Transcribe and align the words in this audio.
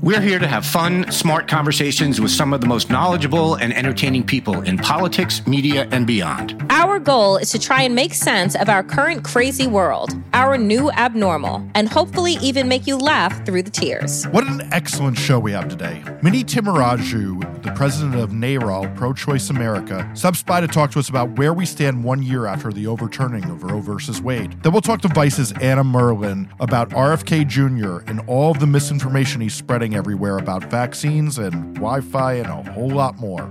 We're 0.00 0.20
here 0.20 0.38
to 0.38 0.46
have 0.46 0.64
fun, 0.64 1.10
smart 1.10 1.48
conversations 1.48 2.20
with 2.20 2.30
some 2.30 2.52
of 2.52 2.60
the 2.60 2.68
most 2.68 2.88
knowledgeable 2.88 3.56
and 3.56 3.74
entertaining 3.74 4.24
people 4.24 4.62
in 4.62 4.78
politics, 4.78 5.44
media, 5.44 5.88
and 5.90 6.06
beyond. 6.06 6.64
Our 6.70 7.00
goal 7.00 7.36
is 7.36 7.50
to 7.50 7.58
try 7.58 7.82
and 7.82 7.96
make 7.96 8.14
sense 8.14 8.54
of 8.54 8.68
our 8.68 8.84
current 8.84 9.24
crazy 9.24 9.66
world, 9.66 10.10
our 10.34 10.56
new 10.56 10.88
abnormal, 10.92 11.68
and 11.74 11.88
hopefully 11.88 12.34
even 12.40 12.68
make 12.68 12.86
you 12.86 12.96
laugh 12.96 13.44
through 13.44 13.64
the 13.64 13.70
tears. 13.70 14.24
What 14.28 14.46
an 14.46 14.72
excellent 14.72 15.18
show 15.18 15.40
we 15.40 15.50
have 15.50 15.68
today. 15.68 16.04
Mini 16.22 16.44
Timmaraju, 16.44 17.64
the 17.64 17.72
president 17.72 18.14
of 18.14 18.30
NARAL, 18.30 18.94
Pro 18.94 19.12
Choice 19.12 19.50
America, 19.50 20.08
subs 20.14 20.44
by 20.44 20.60
to 20.60 20.68
talk 20.68 20.92
to 20.92 21.00
us 21.00 21.08
about 21.08 21.36
where 21.38 21.52
we 21.52 21.66
stand 21.66 22.04
one 22.04 22.22
year 22.22 22.46
after 22.46 22.72
the 22.72 22.86
overturning 22.86 23.44
of 23.44 23.64
Roe 23.64 23.80
versus 23.80 24.22
Wade. 24.22 24.62
Then 24.62 24.70
we'll 24.70 24.80
talk 24.80 25.00
to 25.02 25.08
Vice's 25.08 25.50
Anna 25.60 25.82
Merlan 25.82 26.48
about 26.60 26.90
RFK 26.90 27.48
Jr. 27.48 28.08
and 28.08 28.20
all 28.28 28.52
of 28.52 28.60
the 28.60 28.66
misinformation 28.66 29.40
he's 29.40 29.54
spreading 29.54 29.87
everywhere 29.94 30.38
about 30.38 30.64
vaccines 30.64 31.38
and 31.38 31.74
Wi 31.74 32.00
Fi 32.00 32.34
and 32.34 32.46
a 32.46 32.72
whole 32.72 32.90
lot 32.90 33.18
more. 33.18 33.46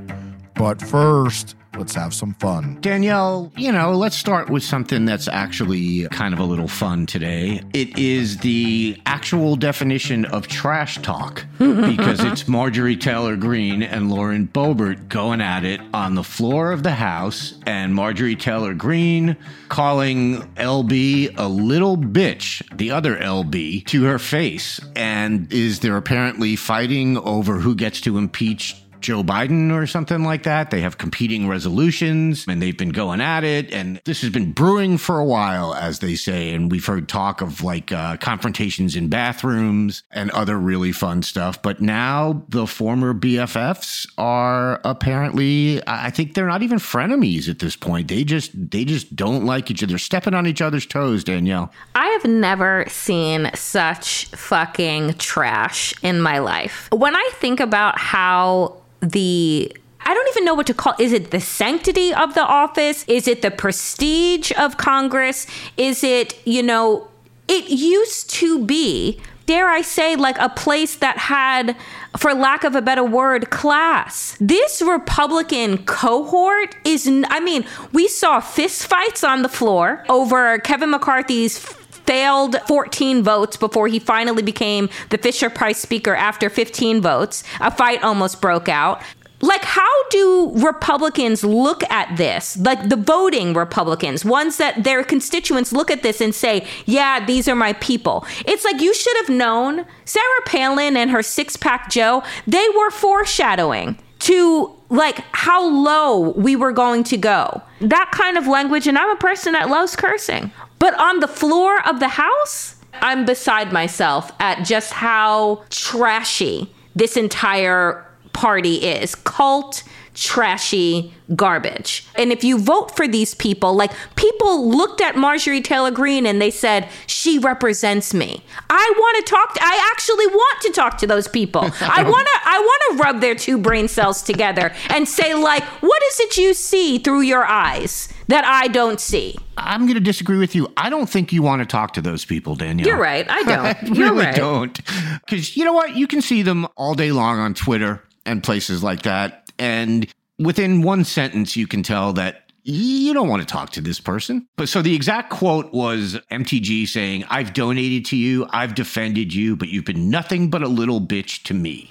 But 0.55 0.81
first, 0.81 1.55
let's 1.77 1.95
have 1.95 2.13
some 2.13 2.33
fun. 2.35 2.77
Danielle, 2.81 3.51
you 3.55 3.71
know, 3.71 3.91
let's 3.91 4.15
start 4.15 4.49
with 4.49 4.63
something 4.63 5.05
that's 5.05 5.27
actually 5.27 6.07
kind 6.09 6.33
of 6.33 6.39
a 6.39 6.43
little 6.43 6.67
fun 6.67 7.05
today. 7.05 7.61
It 7.73 7.97
is 7.97 8.37
the 8.37 8.99
actual 9.05 9.55
definition 9.55 10.25
of 10.25 10.47
trash 10.47 11.01
talk 11.01 11.45
because 11.57 12.23
it's 12.23 12.47
Marjorie 12.47 12.97
Taylor 12.97 13.35
Greene 13.35 13.83
and 13.83 14.11
Lauren 14.11 14.47
Boebert 14.47 15.09
going 15.09 15.41
at 15.41 15.63
it 15.63 15.81
on 15.93 16.15
the 16.15 16.23
floor 16.23 16.71
of 16.71 16.83
the 16.83 16.91
House, 16.91 17.59
and 17.65 17.93
Marjorie 17.93 18.35
Taylor 18.35 18.73
Greene 18.73 19.37
calling 19.69 20.41
LB 20.55 21.37
a 21.37 21.47
little 21.47 21.97
bitch, 21.97 22.63
the 22.75 22.91
other 22.91 23.17
LB, 23.17 23.85
to 23.87 24.05
her 24.05 24.19
face. 24.19 24.79
And 24.95 25.51
is 25.51 25.79
there 25.79 25.97
apparently 25.97 26.55
fighting 26.55 27.17
over 27.17 27.57
who 27.57 27.75
gets 27.75 28.01
to 28.01 28.17
impeach 28.17 28.75
Joe 29.01 29.23
Biden 29.23 29.71
or 29.73 29.87
something 29.87 30.23
like 30.23 30.43
that. 30.43 30.71
They 30.71 30.81
have 30.81 30.97
competing 30.97 31.47
resolutions 31.47 32.45
and 32.47 32.61
they've 32.61 32.77
been 32.77 32.89
going 32.89 33.21
at 33.21 33.43
it. 33.43 33.71
And 33.71 34.01
this 34.05 34.21
has 34.21 34.29
been 34.29 34.51
brewing 34.51 34.97
for 34.97 35.19
a 35.19 35.25
while, 35.25 35.73
as 35.73 35.99
they 35.99 36.15
say. 36.15 36.53
And 36.53 36.71
we've 36.71 36.85
heard 36.85 37.07
talk 37.07 37.41
of 37.41 37.63
like 37.63 37.91
uh, 37.91 38.17
confrontations 38.17 38.95
in 38.95 39.09
bathrooms 39.09 40.03
and 40.11 40.31
other 40.31 40.57
really 40.57 40.91
fun 40.91 41.23
stuff. 41.23 41.61
But 41.61 41.81
now 41.81 42.43
the 42.49 42.67
former 42.67 43.13
BFFs 43.13 44.07
are 44.17 44.81
apparently, 44.83 45.81
I 45.87 46.09
think 46.09 46.33
they're 46.33 46.47
not 46.47 46.63
even 46.63 46.79
frenemies 46.79 47.49
at 47.49 47.59
this 47.59 47.75
point. 47.75 48.07
They 48.07 48.23
just, 48.23 48.51
they 48.71 48.85
just 48.85 49.15
don't 49.15 49.45
like 49.45 49.71
each 49.71 49.83
other. 49.83 49.91
They're 49.91 49.99
stepping 49.99 50.33
on 50.33 50.47
each 50.47 50.61
other's 50.61 50.85
toes, 50.85 51.23
Danielle. 51.23 51.71
I 51.95 52.07
have 52.07 52.25
never 52.25 52.85
seen 52.87 53.51
such 53.53 54.25
fucking 54.27 55.15
trash 55.15 55.93
in 56.01 56.21
my 56.21 56.39
life. 56.39 56.89
When 56.91 57.15
I 57.15 57.29
think 57.33 57.59
about 57.59 57.97
how 57.97 58.81
the 59.01 59.75
I 60.07 60.13
don't 60.13 60.27
even 60.29 60.45
know 60.45 60.53
what 60.53 60.67
to 60.67 60.73
call. 60.73 60.93
Is 60.99 61.11
it 61.11 61.31
the 61.31 61.41
sanctity 61.41 62.13
of 62.13 62.33
the 62.33 62.45
office? 62.45 63.03
Is 63.09 63.27
it 63.27 63.41
the 63.41 63.51
prestige 63.51 64.53
of 64.57 64.77
Congress? 64.77 65.47
Is 65.75 66.01
it, 66.01 66.39
you 66.47 66.63
know, 66.63 67.09
it 67.49 67.69
used 67.69 68.29
to 68.35 68.63
be, 68.65 69.19
dare 69.47 69.67
I 69.67 69.81
say, 69.81 70.15
like 70.15 70.37
a 70.39 70.47
place 70.47 70.95
that 70.95 71.17
had, 71.17 71.75
for 72.15 72.33
lack 72.33 72.63
of 72.63 72.73
a 72.73 72.81
better 72.81 73.03
word, 73.03 73.49
class. 73.49 74.37
This 74.39 74.81
Republican 74.81 75.83
cohort 75.85 76.77
is, 76.85 77.05
I 77.27 77.41
mean, 77.41 77.65
we 77.91 78.07
saw 78.07 78.39
fistfights 78.39 79.27
on 79.27 79.41
the 79.41 79.49
floor 79.49 80.05
over 80.07 80.57
Kevin 80.59 80.91
McCarthy's 80.91 81.57
failed 82.07 82.55
14 82.67 83.21
votes 83.21 83.57
before 83.57 83.87
he 83.87 83.99
finally 83.99 84.41
became 84.41 84.89
the 85.09 85.17
Fisher 85.17 85.49
Price 85.49 85.79
Speaker 85.79 86.15
after 86.15 86.49
15 86.49 87.01
votes. 87.01 87.43
A 87.59 87.69
fight 87.69 88.01
almost 88.03 88.41
broke 88.41 88.69
out. 88.69 89.03
Like, 89.39 89.63
how 89.63 90.09
do 90.09 90.51
Republicans 90.55 91.43
look 91.43 91.83
at 91.91 92.17
this? 92.17 92.57
Like 92.57 92.89
the 92.89 92.95
voting 92.95 93.53
Republicans, 93.53 94.25
ones 94.25 94.57
that 94.57 94.83
their 94.83 95.03
constituents 95.03 95.71
look 95.71 95.91
at 95.91 96.01
this 96.01 96.21
and 96.21 96.33
say, 96.33 96.65
yeah, 96.85 97.23
these 97.23 97.47
are 97.47 97.55
my 97.55 97.73
people. 97.73 98.25
It's 98.47 98.65
like 98.65 98.81
you 98.81 98.95
should 98.95 99.15
have 99.17 99.29
known 99.29 99.85
Sarah 100.05 100.41
Palin 100.47 100.97
and 100.97 101.11
her 101.11 101.21
six 101.21 101.55
pack 101.55 101.91
Joe, 101.91 102.23
they 102.47 102.67
were 102.75 102.89
foreshadowing 102.89 103.99
to 104.19 104.71
like 104.89 105.17
how 105.33 105.67
low 105.67 106.31
we 106.31 106.55
were 106.55 106.71
going 106.71 107.03
to 107.03 107.17
go. 107.17 107.61
That 107.81 108.09
kind 108.11 108.37
of 108.37 108.47
language. 108.47 108.87
And 108.87 108.97
I'm 108.97 109.11
a 109.11 109.17
person 109.17 109.53
that 109.53 109.69
loves 109.69 109.95
cursing. 109.95 110.51
But 110.79 110.99
on 110.99 111.19
the 111.19 111.27
floor 111.27 111.85
of 111.87 111.99
the 111.99 112.09
house, 112.09 112.75
I'm 112.93 113.25
beside 113.25 113.71
myself 113.71 114.31
at 114.39 114.65
just 114.65 114.93
how 114.93 115.63
trashy 115.69 116.71
this 116.95 117.17
entire 117.17 118.05
party 118.33 118.75
is. 118.75 119.15
Cult, 119.15 119.83
trashy 120.13 121.13
garbage. 121.35 122.07
And 122.15 122.31
if 122.31 122.43
you 122.43 122.59
vote 122.59 122.95
for 122.95 123.07
these 123.07 123.35
people, 123.35 123.75
like 123.75 123.91
people 124.15 124.67
looked 124.69 124.99
at 124.99 125.15
Marjorie 125.15 125.61
Taylor 125.61 125.91
Greene 125.91 126.25
and 126.25 126.41
they 126.41 126.49
said, 126.49 126.89
she 127.05 127.37
represents 127.37 128.13
me. 128.13 128.43
I 128.69 128.93
want 128.97 129.25
to 129.25 129.31
talk 129.31 129.53
to, 129.53 129.59
I 129.63 129.89
actually 129.91 130.27
want 130.27 130.61
to 130.63 130.71
talk 130.71 130.97
to 130.99 131.07
those 131.07 131.27
people. 131.27 131.61
I 131.81 132.03
want 132.03 132.27
to 132.27 132.39
I 132.45 132.59
want 132.59 132.97
to 132.97 133.03
rub 133.03 133.21
their 133.21 133.35
two 133.35 133.57
brain 133.57 133.87
cells 133.87 134.23
together 134.23 134.73
and 134.89 135.07
say 135.07 135.35
like, 135.35 135.63
what 135.63 136.01
is 136.11 136.19
it 136.21 136.37
you 136.37 136.53
see 136.53 136.97
through 136.97 137.21
your 137.21 137.45
eyes 137.45 138.09
that 138.27 138.45
I 138.45 138.67
don't 138.67 138.99
see? 138.99 139.35
I'm 139.57 139.81
going 139.81 139.95
to 139.95 139.99
disagree 139.99 140.37
with 140.37 140.55
you. 140.55 140.67
I 140.77 140.89
don't 140.89 141.07
think 141.09 141.31
you 141.31 141.41
want 141.41 141.61
to 141.61 141.65
talk 141.65 141.93
to 141.93 142.01
those 142.01 142.25
people, 142.25 142.55
Danielle. 142.55 142.87
You're 142.87 142.97
right. 142.97 143.25
I 143.29 143.43
don't. 143.43 143.65
I 143.65 143.79
You're 143.83 144.11
really 144.13 144.25
right. 144.25 144.35
don't. 144.35 144.79
Because 145.25 145.55
you 145.57 145.65
know 145.65 145.73
what? 145.73 145.95
You 145.95 146.07
can 146.07 146.21
see 146.21 146.41
them 146.41 146.67
all 146.75 146.93
day 146.93 147.11
long 147.11 147.39
on 147.39 147.53
Twitter 147.53 148.03
and 148.25 148.43
places 148.43 148.83
like 148.83 149.03
that. 149.03 149.49
And 149.57 150.07
within 150.39 150.81
one 150.81 151.03
sentence, 151.05 151.55
you 151.55 151.67
can 151.67 151.83
tell 151.83 152.13
that 152.13 152.46
you 152.67 153.13
don't 153.13 153.29
want 153.29 153.41
to 153.41 153.47
talk 153.47 153.69
to 153.71 153.81
this 153.81 153.99
person. 153.99 154.47
But 154.57 154.67
so 154.67 154.81
the 154.81 154.93
exact 154.93 155.29
quote 155.29 155.71
was 155.73 156.19
MTG 156.31 156.87
saying, 156.87 157.23
I've 157.29 157.53
donated 157.53 158.05
to 158.07 158.17
you, 158.17 158.45
I've 158.49 158.75
defended 158.75 159.33
you, 159.33 159.55
but 159.55 159.69
you've 159.69 159.85
been 159.85 160.09
nothing 160.09 160.49
but 160.49 160.61
a 160.61 160.67
little 160.67 160.99
bitch 160.99 161.43
to 161.43 161.53
me. 161.53 161.87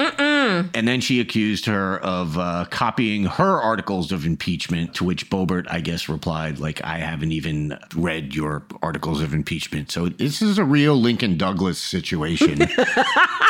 And 0.47 0.87
then 0.87 1.01
she 1.01 1.21
accused 1.21 1.67
her 1.67 1.99
of 1.99 2.39
uh, 2.39 2.67
copying 2.71 3.25
her 3.25 3.61
articles 3.61 4.13
of 4.13 4.25
impeachment, 4.25 4.95
to 4.95 5.05
which 5.05 5.29
Boebert, 5.29 5.67
I 5.69 5.81
guess, 5.81 6.09
replied, 6.09 6.59
like, 6.59 6.83
I 6.85 6.99
haven't 6.99 7.33
even 7.33 7.77
read 7.95 8.35
your 8.35 8.65
articles 8.83 9.21
of 9.21 9.35
impeachment. 9.35 9.91
So 9.91 10.09
this 10.09 10.43
is 10.43 10.59
a 10.59 10.65
real 10.65 10.95
Lincoln 10.95 11.37
Douglas 11.37 11.79
situation. 11.79 12.63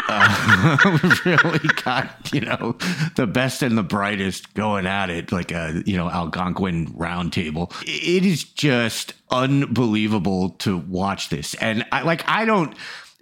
uh, 0.09 0.79
we've 0.85 1.27
really 1.43 1.69
got, 1.85 2.33
you 2.33 2.41
know, 2.41 2.77
the 3.17 3.27
best 3.27 3.63
and 3.63 3.77
the 3.77 3.83
brightest 3.83 4.55
going 4.55 4.87
at 4.87 5.11
it, 5.11 5.33
like 5.33 5.53
a, 5.53 5.83
you 5.85 5.97
know, 5.97 6.09
Algonquin 6.09 6.93
roundtable. 7.17 7.73
It 7.83 8.25
is 8.25 8.45
just 8.45 9.15
unbelievable 9.31 10.51
to 10.51 10.79
watch 10.79 11.29
this. 11.29 11.55
And 11.55 11.85
I 11.93 12.03
like, 12.03 12.29
I 12.29 12.45
don't. 12.45 12.75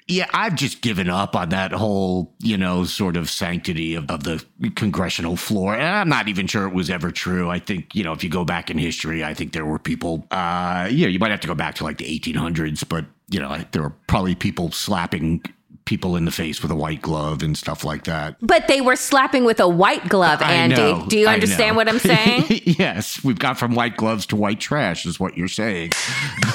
Yeah, 0.06 0.28
I've 0.34 0.54
just 0.54 0.82
given 0.82 1.08
up 1.08 1.34
on 1.34 1.48
that 1.48 1.72
whole, 1.72 2.34
you 2.38 2.58
know, 2.58 2.84
sort 2.84 3.16
of 3.16 3.30
sanctity 3.30 3.94
of, 3.94 4.10
of 4.10 4.24
the 4.24 4.44
congressional 4.76 5.34
floor. 5.34 5.74
And 5.74 5.82
I'm 5.82 6.10
not 6.10 6.28
even 6.28 6.46
sure 6.46 6.66
it 6.66 6.74
was 6.74 6.90
ever 6.90 7.10
true. 7.10 7.48
I 7.48 7.58
think, 7.58 7.94
you 7.94 8.04
know, 8.04 8.12
if 8.12 8.22
you 8.22 8.28
go 8.28 8.44
back 8.44 8.68
in 8.68 8.76
history, 8.76 9.24
I 9.24 9.32
think 9.32 9.54
there 9.54 9.64
were 9.64 9.78
people, 9.78 10.26
uh, 10.30 10.88
you 10.90 11.06
know, 11.06 11.08
you 11.08 11.18
might 11.18 11.30
have 11.30 11.40
to 11.40 11.48
go 11.48 11.54
back 11.54 11.76
to 11.76 11.84
like 11.84 11.96
the 11.96 12.20
1800s, 12.20 12.86
but, 12.86 13.06
you 13.30 13.40
know, 13.40 13.64
there 13.72 13.80
were 13.80 13.94
probably 14.06 14.34
people 14.34 14.70
slapping 14.70 15.42
people 15.84 16.16
in 16.16 16.24
the 16.24 16.30
face 16.30 16.62
with 16.62 16.70
a 16.70 16.74
white 16.74 17.02
glove 17.02 17.42
and 17.42 17.56
stuff 17.58 17.84
like 17.84 18.04
that. 18.04 18.36
But 18.40 18.68
they 18.68 18.80
were 18.80 18.96
slapping 18.96 19.44
with 19.44 19.60
a 19.60 19.68
white 19.68 20.08
glove, 20.08 20.40
I 20.40 20.52
Andy. 20.54 20.76
know, 20.76 21.04
Do 21.06 21.18
you 21.18 21.28
understand 21.28 21.76
what 21.76 21.88
I'm 21.88 21.98
saying? 21.98 22.44
yes, 22.64 23.22
we've 23.22 23.38
got 23.38 23.58
from 23.58 23.74
white 23.74 23.96
gloves 23.96 24.24
to 24.26 24.36
white 24.36 24.60
trash, 24.60 25.04
is 25.04 25.20
what 25.20 25.36
you're 25.36 25.48
saying. 25.48 25.92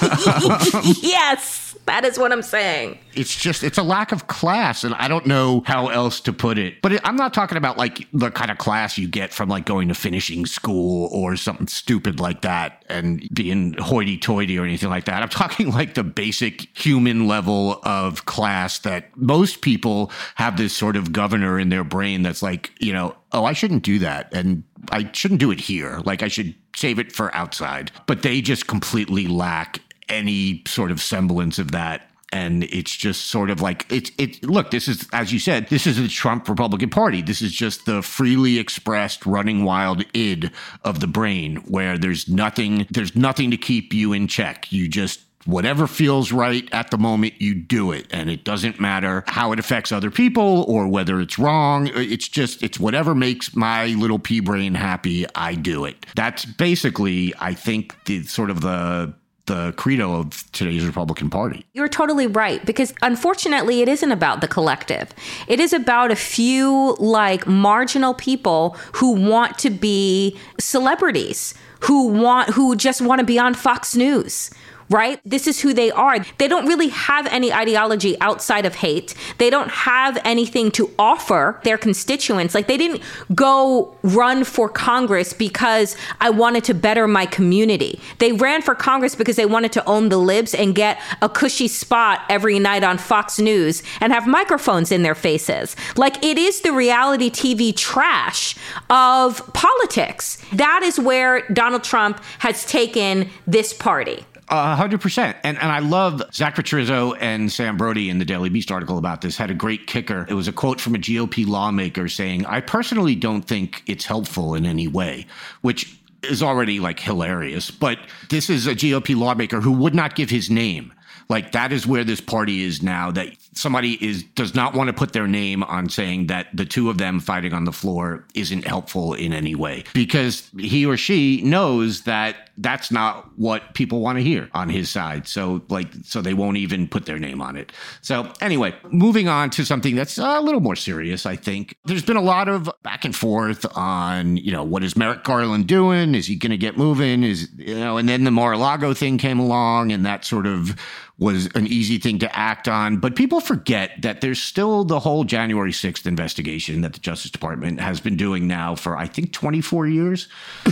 yes, 1.02 1.69
that 1.86 2.06
is 2.06 2.20
what 2.20 2.32
I'm 2.32 2.44
saying. 2.44 3.00
It's 3.16 3.36
just, 3.36 3.64
it's 3.64 3.78
a 3.78 3.84
lack 3.84 4.12
of 4.12 4.28
class, 4.28 4.84
and 4.84 4.94
I 4.96 5.08
don't 5.08 5.26
know 5.26 5.64
how 5.66 5.88
else 5.88 6.20
to 6.22 6.34
put 6.34 6.58
it. 6.58 6.82
But 6.82 7.06
I'm 7.06 7.16
not 7.16 7.34
talking 7.34 7.58
about 7.58 7.78
like 7.78 8.08
the 8.14 8.30
kind 8.32 8.52
of 8.52 8.58
class 8.58 8.98
you 8.98 9.08
get 9.08 9.34
from 9.34 9.50
like 9.50 9.66
going 9.66 9.88
to 9.88 9.96
finishing 9.96 10.46
school 10.46 11.10
or 11.12 11.36
something 11.36 11.68
stupid 11.68 12.20
like 12.20 12.42
that 12.42 12.86
and 12.90 13.28
being 13.34 13.74
hoity 13.74 14.18
toity 14.18 14.58
or 14.60 14.64
anything 14.64 14.90
like 14.90 15.06
that. 15.06 15.24
I'm 15.24 15.30
talking 15.40 15.72
like 15.72 15.96
the 15.96 16.04
basic 16.04 16.78
human 16.78 17.28
level 17.28 17.80
of 17.84 18.26
class 18.26 18.80
that 18.80 19.16
most 19.18 19.62
people 19.62 20.12
have 20.36 20.58
this 20.58 20.76
sort 20.76 20.96
of 20.96 21.12
governor 21.12 21.60
in 21.60 21.70
their 21.70 21.84
brain 21.84 22.22
that's 22.22 22.44
like, 22.44 22.72
you 22.80 22.94
know, 22.94 23.16
oh, 23.32 23.46
I 23.46 23.54
shouldn't 23.54 23.84
do 23.84 24.00
that. 24.00 24.34
And 24.34 24.64
I 24.92 25.10
shouldn't 25.12 25.40
do 25.40 25.52
it 25.52 25.60
here. 25.60 26.02
Like 26.06 26.24
I 26.24 26.28
should 26.28 26.56
save 26.76 27.00
it 27.00 27.12
for 27.12 27.34
outside. 27.36 27.92
But 28.06 28.22
they 28.22 28.42
just 28.42 28.68
completely 28.68 29.28
lack 29.28 29.82
any 30.10 30.64
sort 30.68 30.92
of 30.92 31.02
semblance 31.02 31.60
of 31.60 31.72
that. 31.72 32.10
And 32.32 32.64
it's 32.66 32.96
just 32.96 33.26
sort 33.26 33.50
of 33.50 33.60
like 33.60 33.92
it's 33.92 34.12
it. 34.20 34.44
Look, 34.44 34.70
this 34.70 34.88
is 34.88 35.08
as 35.12 35.34
you 35.34 35.40
said, 35.40 35.68
this 35.70 35.88
is 35.88 35.98
the 35.98 36.08
Trump 36.08 36.48
Republican 36.48 36.92
Party. 36.92 37.24
This 37.24 37.42
is 37.42 37.52
just 37.52 37.88
the 37.88 38.04
freely 38.04 38.60
expressed, 38.60 39.26
running 39.26 39.64
wild 39.64 40.06
id 40.14 40.52
of 40.84 41.00
the 41.00 41.08
brain, 41.08 41.56
where 41.68 41.98
there's 41.98 42.30
nothing, 42.30 42.86
there's 42.92 43.16
nothing 43.16 43.50
to 43.50 43.58
keep 43.58 43.94
you 43.94 44.14
in 44.14 44.28
check. 44.28 44.72
You 44.72 44.88
just 44.88 45.22
whatever 45.46 45.88
feels 45.88 46.32
right 46.32 46.68
at 46.72 46.92
the 46.92 46.98
moment, 46.98 47.34
you 47.42 47.56
do 47.56 47.92
it. 47.92 48.08
And 48.12 48.30
it 48.30 48.44
doesn't 48.44 48.80
matter 48.80 49.24
how 49.28 49.52
it 49.52 49.60
affects 49.60 49.92
other 49.92 50.12
people 50.12 50.64
or 50.68 50.88
whether 50.88 51.20
it's 51.20 51.40
wrong. 51.40 51.90
It's 51.94 52.28
just, 52.28 52.62
it's 52.64 52.80
whatever 52.80 53.16
makes 53.16 53.56
my 53.56 53.88
little 53.88 54.20
pea 54.20 54.42
brain 54.42 54.76
happy, 54.76 55.26
I 55.36 55.56
do 55.56 55.86
it. 55.86 56.06
That's 56.16 56.46
basically, 56.46 57.34
I 57.40 57.54
think, 57.54 57.96
the 58.06 58.24
sort 58.24 58.50
of 58.50 58.62
the 58.62 59.14
the 59.50 59.74
credo 59.78 60.14
of 60.14 60.50
today's 60.52 60.86
Republican 60.86 61.30
Party. 61.30 61.66
You're 61.74 61.90
totally 61.90 62.28
right 62.28 62.64
because 62.66 62.94
unfortunately, 63.02 63.82
it 63.82 63.90
isn't 63.90 64.12
about 64.12 64.42
the 64.42 64.48
collective. 64.48 65.12
It 65.48 65.60
is 65.60 65.74
about 65.74 66.12
a 66.12 66.16
few 66.16 66.96
like 67.00 67.48
marginal 67.48 68.14
people 68.14 68.78
who 68.94 69.12
want 69.12 69.58
to 69.60 69.72
be 69.72 70.38
celebrities, 70.60 71.56
who 71.82 72.08
want 72.10 72.52
who 72.52 72.76
just 72.76 73.02
want 73.02 73.20
to 73.20 73.26
be 73.26 73.40
on 73.40 73.54
Fox 73.56 73.96
News. 73.96 74.52
Right? 74.90 75.20
This 75.24 75.46
is 75.48 75.62
who 75.62 75.74
they 75.74 75.92
are. 75.92 76.20
They 76.40 76.48
don't 76.48 76.66
really 76.66 76.90
have 76.90 77.28
any 77.28 77.54
ideology 77.54 78.20
outside 78.22 78.66
of 78.66 78.76
hate. 78.76 79.14
They 79.38 79.50
don't 79.50 79.70
have 79.70 80.20
anything 80.26 80.72
to 80.72 80.92
offer 80.98 81.60
their 81.64 81.78
constituents. 81.78 82.56
Like, 82.56 82.68
they 82.68 82.78
didn't 82.78 83.04
go 83.36 83.96
run 84.02 84.44
for 84.44 84.68
Congress 84.68 85.32
because 85.32 85.96
I 86.20 86.32
wanted 86.32 86.64
to 86.66 86.74
better 86.74 87.08
my 87.08 87.28
community. 87.28 88.00
They 88.18 88.32
ran 88.32 88.62
for 88.64 88.74
Congress 88.74 89.14
because 89.14 89.36
they 89.36 89.46
wanted 89.46 89.72
to 89.74 89.86
own 89.86 90.10
the 90.10 90.18
libs 90.18 90.56
and 90.56 90.74
get 90.74 91.00
a 91.22 91.30
cushy 91.30 91.68
spot 91.68 92.22
every 92.30 92.58
night 92.58 92.84
on 92.84 92.98
Fox 92.98 93.40
News 93.40 93.84
and 94.02 94.12
have 94.12 94.26
microphones 94.28 94.92
in 94.92 95.04
their 95.04 95.16
faces. 95.16 95.76
Like, 95.98 96.24
it 96.24 96.38
is 96.38 96.62
the 96.62 96.72
reality 96.72 97.30
TV 97.30 97.76
trash 97.76 98.56
of 98.90 99.46
politics. 99.54 100.38
That 100.54 100.82
is 100.84 101.00
where 101.00 101.48
Donald 101.50 101.84
Trump 101.84 102.22
has 102.40 102.66
taken 102.66 103.30
this 103.46 103.74
party. 103.74 104.26
Hundred 104.50 105.02
percent. 105.02 105.38
And 105.44 105.58
and 105.60 105.72
I 105.72 105.80
love 105.80 106.24
Zach 106.34 106.56
Petrizzo 106.56 107.16
and 107.20 107.52
Sam 107.52 107.78
Brody 107.78 108.10
in 108.10 108.18
the 108.18 108.26
Daily 108.26 108.50
Beast 108.50 108.72
article 108.72 108.98
about 108.98 109.22
this 109.22 109.38
had 109.38 109.52
a 109.52 109.54
great 109.54 109.86
kicker. 109.86 110.26
It 110.28 110.34
was 110.34 110.48
a 110.48 110.52
quote 110.52 110.82
from 110.82 110.96
a 110.96 110.98
GOP 110.98 111.48
lawmaker 111.48 112.08
saying, 112.08 112.46
I 112.46 112.62
personally 112.62 113.16
don't 113.16 113.44
think 113.44 113.84
it's 113.86 114.06
helpful 114.06 114.56
in 114.56 114.66
any 114.66 114.88
way, 114.88 115.28
which 115.62 115.96
is 116.24 116.42
already 116.42 116.80
like 116.80 117.00
hilarious. 117.00 117.70
But 117.70 118.00
this 118.30 118.50
is 118.50 118.66
a 118.66 118.74
GOP 118.74 119.16
lawmaker 119.16 119.62
who 119.62 119.72
would 119.74 119.94
not 119.94 120.16
give 120.16 120.30
his 120.30 120.50
name. 120.50 120.94
Like 121.30 121.52
that 121.52 121.72
is 121.72 121.86
where 121.86 122.04
this 122.04 122.22
party 122.22 122.64
is 122.64 122.82
now 122.82 123.12
that 123.12 123.30
somebody 123.54 123.94
is 124.06 124.24
does 124.24 124.56
not 124.56 124.74
want 124.74 124.88
to 124.88 124.94
put 124.94 125.14
their 125.14 125.28
name 125.28 125.64
on 125.64 125.90
saying 125.90 126.28
that 126.28 126.48
the 126.54 126.66
two 126.66 126.90
of 126.90 126.98
them 126.98 127.20
fighting 127.20 127.54
on 127.54 127.66
the 127.66 127.72
floor 127.72 128.26
isn't 128.36 128.66
helpful 128.66 129.14
in 129.14 129.34
any 129.34 129.56
way 129.56 129.84
because 129.94 130.50
he 130.58 130.86
or 130.86 130.98
she 130.98 131.42
knows 131.42 132.04
that 132.04 132.50
that's 132.58 132.92
not 132.92 133.30
what 133.38 133.74
people 133.74 134.02
want 134.02 134.18
to 134.18 134.24
hear 134.24 134.50
on 134.54 134.70
his 134.70 134.90
side. 134.90 135.28
So 135.28 135.62
like 135.70 135.88
so 136.04 136.22
they 136.22 136.34
won't 136.34 136.58
even 136.58 136.88
put 136.88 137.06
their 137.06 137.20
name 137.20 137.42
on 137.42 137.56
it. 137.56 137.72
So 138.02 138.32
anyway, 138.42 138.76
moving 138.92 139.28
on 139.28 139.50
to 139.52 139.66
something 139.66 139.96
that's 139.96 140.18
a 140.18 140.42
little 140.42 140.62
more 140.62 140.76
serious, 140.76 141.26
I 141.26 141.36
think. 141.36 141.76
There's 141.86 142.04
been 142.04 142.18
a 142.18 142.22
lot 142.22 142.48
of 142.50 142.70
back 142.84 143.06
and 143.06 143.16
forth 143.16 143.66
on, 143.78 144.38
you 144.38 144.52
know, 144.52 144.64
what 144.64 144.84
is 144.84 144.96
Merrick 144.96 145.24
Garland 145.24 145.68
doing? 145.68 146.16
Is 146.16 146.28
he 146.28 146.36
going 146.36 146.52
to 146.52 146.58
get 146.58 146.78
moving? 146.78 147.24
Is 147.24 147.50
you 147.58 147.76
know, 147.76 147.98
and 147.98 148.08
then 148.10 148.24
the 148.26 148.32
Mar-a-Lago 148.32 148.94
thing 148.94 149.18
came 149.18 149.40
along 149.40 149.92
and 149.92 150.06
that 150.06 150.26
sort 150.26 150.46
of 150.46 150.76
was 151.20 151.48
an 151.56 151.68
easy 151.68 151.98
thing 151.98 152.18
to 152.20 152.36
act 152.38 152.68
on. 152.68 152.98
But 152.98 153.16
people 153.16 153.42
forget 153.42 154.02
that 154.02 154.22
there's 154.22 154.42
still 154.42 154.84
the 154.86 155.00
whole 155.00 155.26
January 155.26 155.72
6th 155.72 156.06
investigation 156.06 156.82
that 156.82 156.94
the 156.94 157.00
Justice 157.00 157.30
Department 157.30 157.80
has 157.82 158.00
been 158.00 158.16
doing 158.16 158.48
now 158.48 158.74
for, 158.76 158.98
I 158.98 159.06
think, 159.08 159.34
24 159.34 159.88
years. 159.88 160.28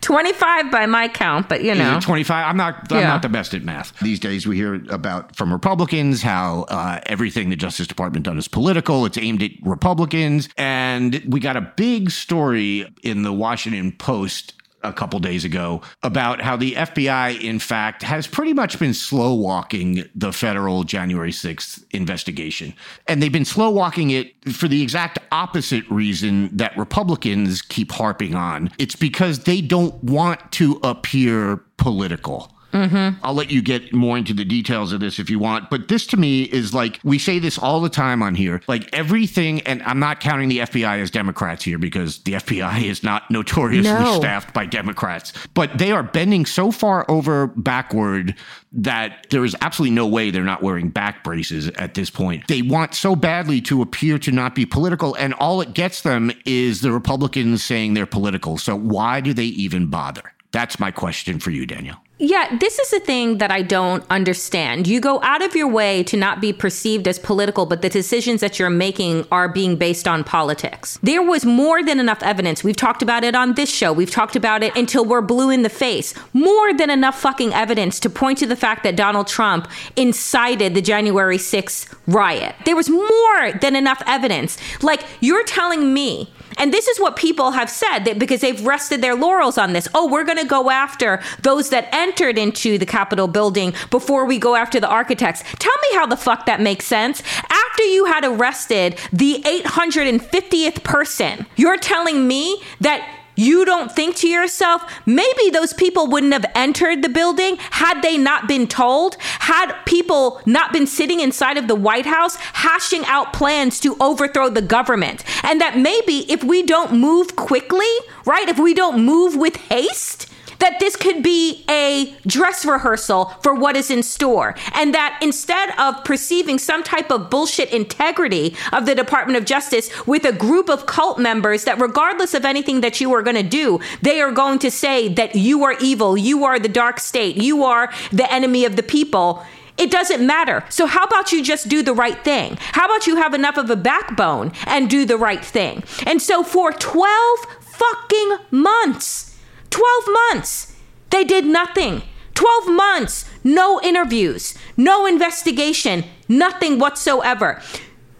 25 0.00 0.70
by 0.70 0.86
my 0.86 1.08
count, 1.08 1.48
but 1.48 1.62
you 1.62 1.74
know. 1.74 1.98
25? 2.00 2.46
I'm 2.46 2.56
not, 2.56 2.90
I'm 2.92 3.00
Yeah. 3.00 3.08
not 3.08 3.22
the 3.22 3.28
best 3.28 3.54
at 3.54 3.62
math. 3.62 3.98
These 4.00 4.20
days 4.20 4.46
we 4.46 4.56
hear 4.56 4.74
about 4.88 5.36
from 5.36 5.52
Republicans 5.52 6.22
how 6.22 6.62
uh, 6.68 7.00
everything 7.06 7.50
the 7.50 7.56
Justice 7.56 7.86
Department 7.86 8.24
done 8.24 8.38
is 8.38 8.48
political. 8.48 9.04
It's 9.06 9.18
aimed 9.18 9.42
at 9.42 9.50
Republicans. 9.62 10.48
And 10.56 11.22
we 11.28 11.40
got 11.40 11.56
a 11.56 11.72
big 11.76 12.10
story 12.10 12.86
in 13.02 13.22
the 13.22 13.32
Washington 13.32 13.92
Post 13.92 14.54
a 14.84 14.92
couple 14.92 15.18
days 15.18 15.44
ago 15.44 15.80
about 16.02 16.40
how 16.40 16.56
the 16.56 16.72
FBI, 16.74 17.40
in 17.40 17.58
fact, 17.58 18.02
has 18.02 18.26
pretty 18.26 18.52
much 18.52 18.78
been 18.78 18.94
slow 18.94 19.34
walking 19.34 20.04
the 20.14 20.32
federal 20.32 20.84
January 20.84 21.32
6th 21.32 21.84
investigation. 21.90 22.74
And 23.06 23.22
they've 23.22 23.32
been 23.32 23.44
slow 23.44 23.70
walking 23.70 24.10
it 24.10 24.32
for 24.52 24.68
the 24.68 24.82
exact 24.82 25.18
opposite 25.30 25.88
reason 25.90 26.54
that 26.56 26.76
Republicans 26.76 27.62
keep 27.62 27.92
harping 27.92 28.34
on. 28.34 28.70
It's 28.78 28.96
because 28.96 29.40
they 29.40 29.60
don't 29.60 30.02
want 30.04 30.52
to 30.52 30.78
appear 30.82 31.56
political. 31.76 32.51
Mm-hmm. 32.72 33.24
I'll 33.24 33.34
let 33.34 33.50
you 33.50 33.62
get 33.62 33.92
more 33.92 34.16
into 34.18 34.34
the 34.34 34.44
details 34.44 34.92
of 34.92 35.00
this 35.00 35.18
if 35.18 35.28
you 35.30 35.38
want. 35.38 35.70
But 35.70 35.88
this 35.88 36.06
to 36.08 36.16
me 36.16 36.42
is 36.44 36.72
like, 36.74 36.98
we 37.04 37.18
say 37.18 37.38
this 37.38 37.58
all 37.58 37.80
the 37.80 37.88
time 37.88 38.22
on 38.22 38.34
here. 38.34 38.62
Like 38.66 38.88
everything, 38.92 39.60
and 39.62 39.82
I'm 39.82 39.98
not 39.98 40.20
counting 40.20 40.48
the 40.48 40.58
FBI 40.60 41.00
as 41.00 41.10
Democrats 41.10 41.64
here 41.64 41.78
because 41.78 42.18
the 42.20 42.32
FBI 42.32 42.84
is 42.84 43.02
not 43.02 43.30
notoriously 43.30 43.92
No. 43.92 44.16
staffed 44.18 44.54
by 44.54 44.66
Democrats. 44.66 45.32
But 45.54 45.78
they 45.78 45.92
are 45.92 46.02
bending 46.02 46.46
so 46.46 46.70
far 46.70 47.04
over 47.10 47.48
backward 47.48 48.34
that 48.74 49.26
there 49.30 49.44
is 49.44 49.54
absolutely 49.60 49.94
no 49.94 50.06
way 50.06 50.30
they're 50.30 50.42
not 50.42 50.62
wearing 50.62 50.88
back 50.88 51.22
braces 51.22 51.68
at 51.68 51.92
this 51.94 52.08
point. 52.08 52.48
They 52.48 52.62
want 52.62 52.94
so 52.94 53.14
badly 53.14 53.60
to 53.62 53.82
appear 53.82 54.18
to 54.20 54.32
not 54.32 54.54
be 54.54 54.64
political, 54.64 55.14
and 55.16 55.34
all 55.34 55.60
it 55.60 55.74
gets 55.74 56.00
them 56.00 56.32
is 56.46 56.80
the 56.80 56.90
Republicans 56.90 57.62
saying 57.62 57.92
they're 57.94 58.06
political. 58.06 58.56
So 58.56 58.74
why 58.74 59.20
do 59.20 59.34
they 59.34 59.44
even 59.44 59.88
bother? 59.88 60.31
That's 60.52 60.78
my 60.78 60.90
question 60.90 61.38
for 61.38 61.50
you, 61.50 61.66
Daniel. 61.66 61.96
Yeah, 62.18 62.56
this 62.58 62.78
is 62.78 62.90
the 62.90 63.00
thing 63.00 63.38
that 63.38 63.50
I 63.50 63.62
don't 63.62 64.04
understand. 64.08 64.86
You 64.86 65.00
go 65.00 65.20
out 65.22 65.42
of 65.42 65.56
your 65.56 65.66
way 65.66 66.04
to 66.04 66.16
not 66.16 66.40
be 66.40 66.52
perceived 66.52 67.08
as 67.08 67.18
political, 67.18 67.66
but 67.66 67.82
the 67.82 67.88
decisions 67.88 68.40
that 68.42 68.60
you're 68.60 68.70
making 68.70 69.26
are 69.32 69.48
being 69.48 69.74
based 69.74 70.06
on 70.06 70.22
politics. 70.22 71.00
There 71.02 71.22
was 71.22 71.44
more 71.44 71.82
than 71.82 71.98
enough 71.98 72.22
evidence. 72.22 72.62
We've 72.62 72.76
talked 72.76 73.02
about 73.02 73.24
it 73.24 73.34
on 73.34 73.54
this 73.54 73.68
show. 73.68 73.92
We've 73.92 74.10
talked 74.10 74.36
about 74.36 74.62
it 74.62 74.76
until 74.76 75.04
we're 75.04 75.20
blue 75.22 75.50
in 75.50 75.62
the 75.62 75.68
face. 75.68 76.14
More 76.32 76.72
than 76.72 76.90
enough 76.90 77.18
fucking 77.18 77.52
evidence 77.54 77.98
to 77.98 78.10
point 78.10 78.38
to 78.38 78.46
the 78.46 78.54
fact 78.54 78.84
that 78.84 78.94
Donald 78.94 79.26
Trump 79.26 79.68
incited 79.96 80.74
the 80.74 80.82
January 80.82 81.38
6th 81.38 81.92
riot. 82.06 82.54
There 82.66 82.76
was 82.76 82.88
more 82.88 83.52
than 83.60 83.74
enough 83.74 84.00
evidence. 84.06 84.58
Like, 84.80 85.02
you're 85.20 85.44
telling 85.44 85.92
me 85.92 86.32
and 86.58 86.72
this 86.72 86.88
is 86.88 86.98
what 87.00 87.16
people 87.16 87.52
have 87.52 87.70
said 87.70 88.00
that 88.00 88.18
because 88.18 88.40
they've 88.40 88.64
rested 88.64 89.02
their 89.02 89.14
laurels 89.14 89.58
on 89.58 89.72
this. 89.72 89.88
Oh, 89.94 90.08
we're 90.08 90.24
going 90.24 90.38
to 90.38 90.44
go 90.44 90.70
after 90.70 91.22
those 91.42 91.70
that 91.70 91.88
entered 91.92 92.38
into 92.38 92.78
the 92.78 92.86
Capitol 92.86 93.28
building 93.28 93.74
before 93.90 94.24
we 94.24 94.38
go 94.38 94.54
after 94.54 94.80
the 94.80 94.88
architects. 94.88 95.42
Tell 95.58 95.74
me 95.90 95.96
how 95.96 96.06
the 96.06 96.16
fuck 96.16 96.46
that 96.46 96.60
makes 96.60 96.84
sense. 96.84 97.22
After 97.48 97.82
you 97.84 98.06
had 98.06 98.24
arrested 98.24 98.98
the 99.12 99.42
850th 99.44 100.82
person, 100.84 101.46
you're 101.56 101.78
telling 101.78 102.26
me 102.26 102.62
that 102.80 103.21
you 103.34 103.64
don't 103.64 103.90
think 103.90 104.16
to 104.16 104.28
yourself, 104.28 104.82
maybe 105.06 105.50
those 105.50 105.72
people 105.72 106.06
wouldn't 106.06 106.32
have 106.32 106.50
entered 106.54 107.02
the 107.02 107.08
building 107.08 107.56
had 107.70 108.02
they 108.02 108.18
not 108.18 108.46
been 108.46 108.66
told, 108.66 109.16
had 109.20 109.72
people 109.84 110.40
not 110.46 110.72
been 110.72 110.86
sitting 110.86 111.20
inside 111.20 111.56
of 111.56 111.68
the 111.68 111.74
White 111.74 112.06
House 112.06 112.36
hashing 112.36 113.04
out 113.06 113.32
plans 113.32 113.80
to 113.80 113.96
overthrow 114.00 114.48
the 114.48 114.62
government. 114.62 115.24
And 115.42 115.60
that 115.60 115.78
maybe 115.78 116.30
if 116.30 116.44
we 116.44 116.62
don't 116.62 116.92
move 116.92 117.36
quickly, 117.36 117.90
right, 118.26 118.48
if 118.48 118.58
we 118.58 118.74
don't 118.74 119.04
move 119.04 119.36
with 119.36 119.56
haste, 119.56 120.31
that 120.62 120.78
this 120.78 120.94
could 120.94 121.24
be 121.24 121.64
a 121.68 122.14
dress 122.24 122.64
rehearsal 122.64 123.24
for 123.42 123.52
what 123.52 123.76
is 123.76 123.90
in 123.90 124.00
store. 124.00 124.54
And 124.74 124.94
that 124.94 125.18
instead 125.20 125.76
of 125.76 126.04
perceiving 126.04 126.58
some 126.60 126.84
type 126.84 127.10
of 127.10 127.28
bullshit 127.28 127.70
integrity 127.72 128.54
of 128.72 128.86
the 128.86 128.94
Department 128.94 129.36
of 129.36 129.44
Justice 129.44 129.90
with 130.06 130.24
a 130.24 130.32
group 130.32 130.70
of 130.70 130.86
cult 130.86 131.18
members 131.18 131.64
that, 131.64 131.80
regardless 131.80 132.32
of 132.32 132.44
anything 132.44 132.80
that 132.80 133.00
you 133.00 133.12
are 133.12 133.22
going 133.22 133.34
to 133.36 133.42
do, 133.42 133.80
they 134.02 134.20
are 134.20 134.30
going 134.30 134.60
to 134.60 134.70
say 134.70 135.08
that 135.08 135.34
you 135.34 135.64
are 135.64 135.74
evil, 135.80 136.16
you 136.16 136.44
are 136.44 136.60
the 136.60 136.68
dark 136.68 137.00
state, 137.00 137.36
you 137.36 137.64
are 137.64 137.92
the 138.12 138.32
enemy 138.32 138.64
of 138.64 138.76
the 138.76 138.84
people. 138.84 139.44
It 139.78 139.90
doesn't 139.90 140.24
matter. 140.24 140.62
So, 140.68 140.86
how 140.86 141.02
about 141.04 141.32
you 141.32 141.42
just 141.42 141.68
do 141.68 141.82
the 141.82 141.94
right 141.94 142.22
thing? 142.22 142.56
How 142.60 142.84
about 142.84 143.08
you 143.08 143.16
have 143.16 143.34
enough 143.34 143.56
of 143.56 143.68
a 143.68 143.74
backbone 143.74 144.52
and 144.66 144.88
do 144.88 145.04
the 145.06 145.16
right 145.16 145.44
thing? 145.44 145.82
And 146.06 146.22
so, 146.22 146.44
for 146.44 146.70
12 146.72 147.38
fucking 147.60 148.36
months, 148.52 149.31
12 149.72 150.04
months, 150.30 150.76
they 151.10 151.24
did 151.24 151.44
nothing. 151.44 152.02
12 152.34 152.68
months, 152.68 153.24
no 153.44 153.80
interviews, 153.82 154.56
no 154.76 155.06
investigation, 155.06 156.04
nothing 156.28 156.78
whatsoever. 156.78 157.60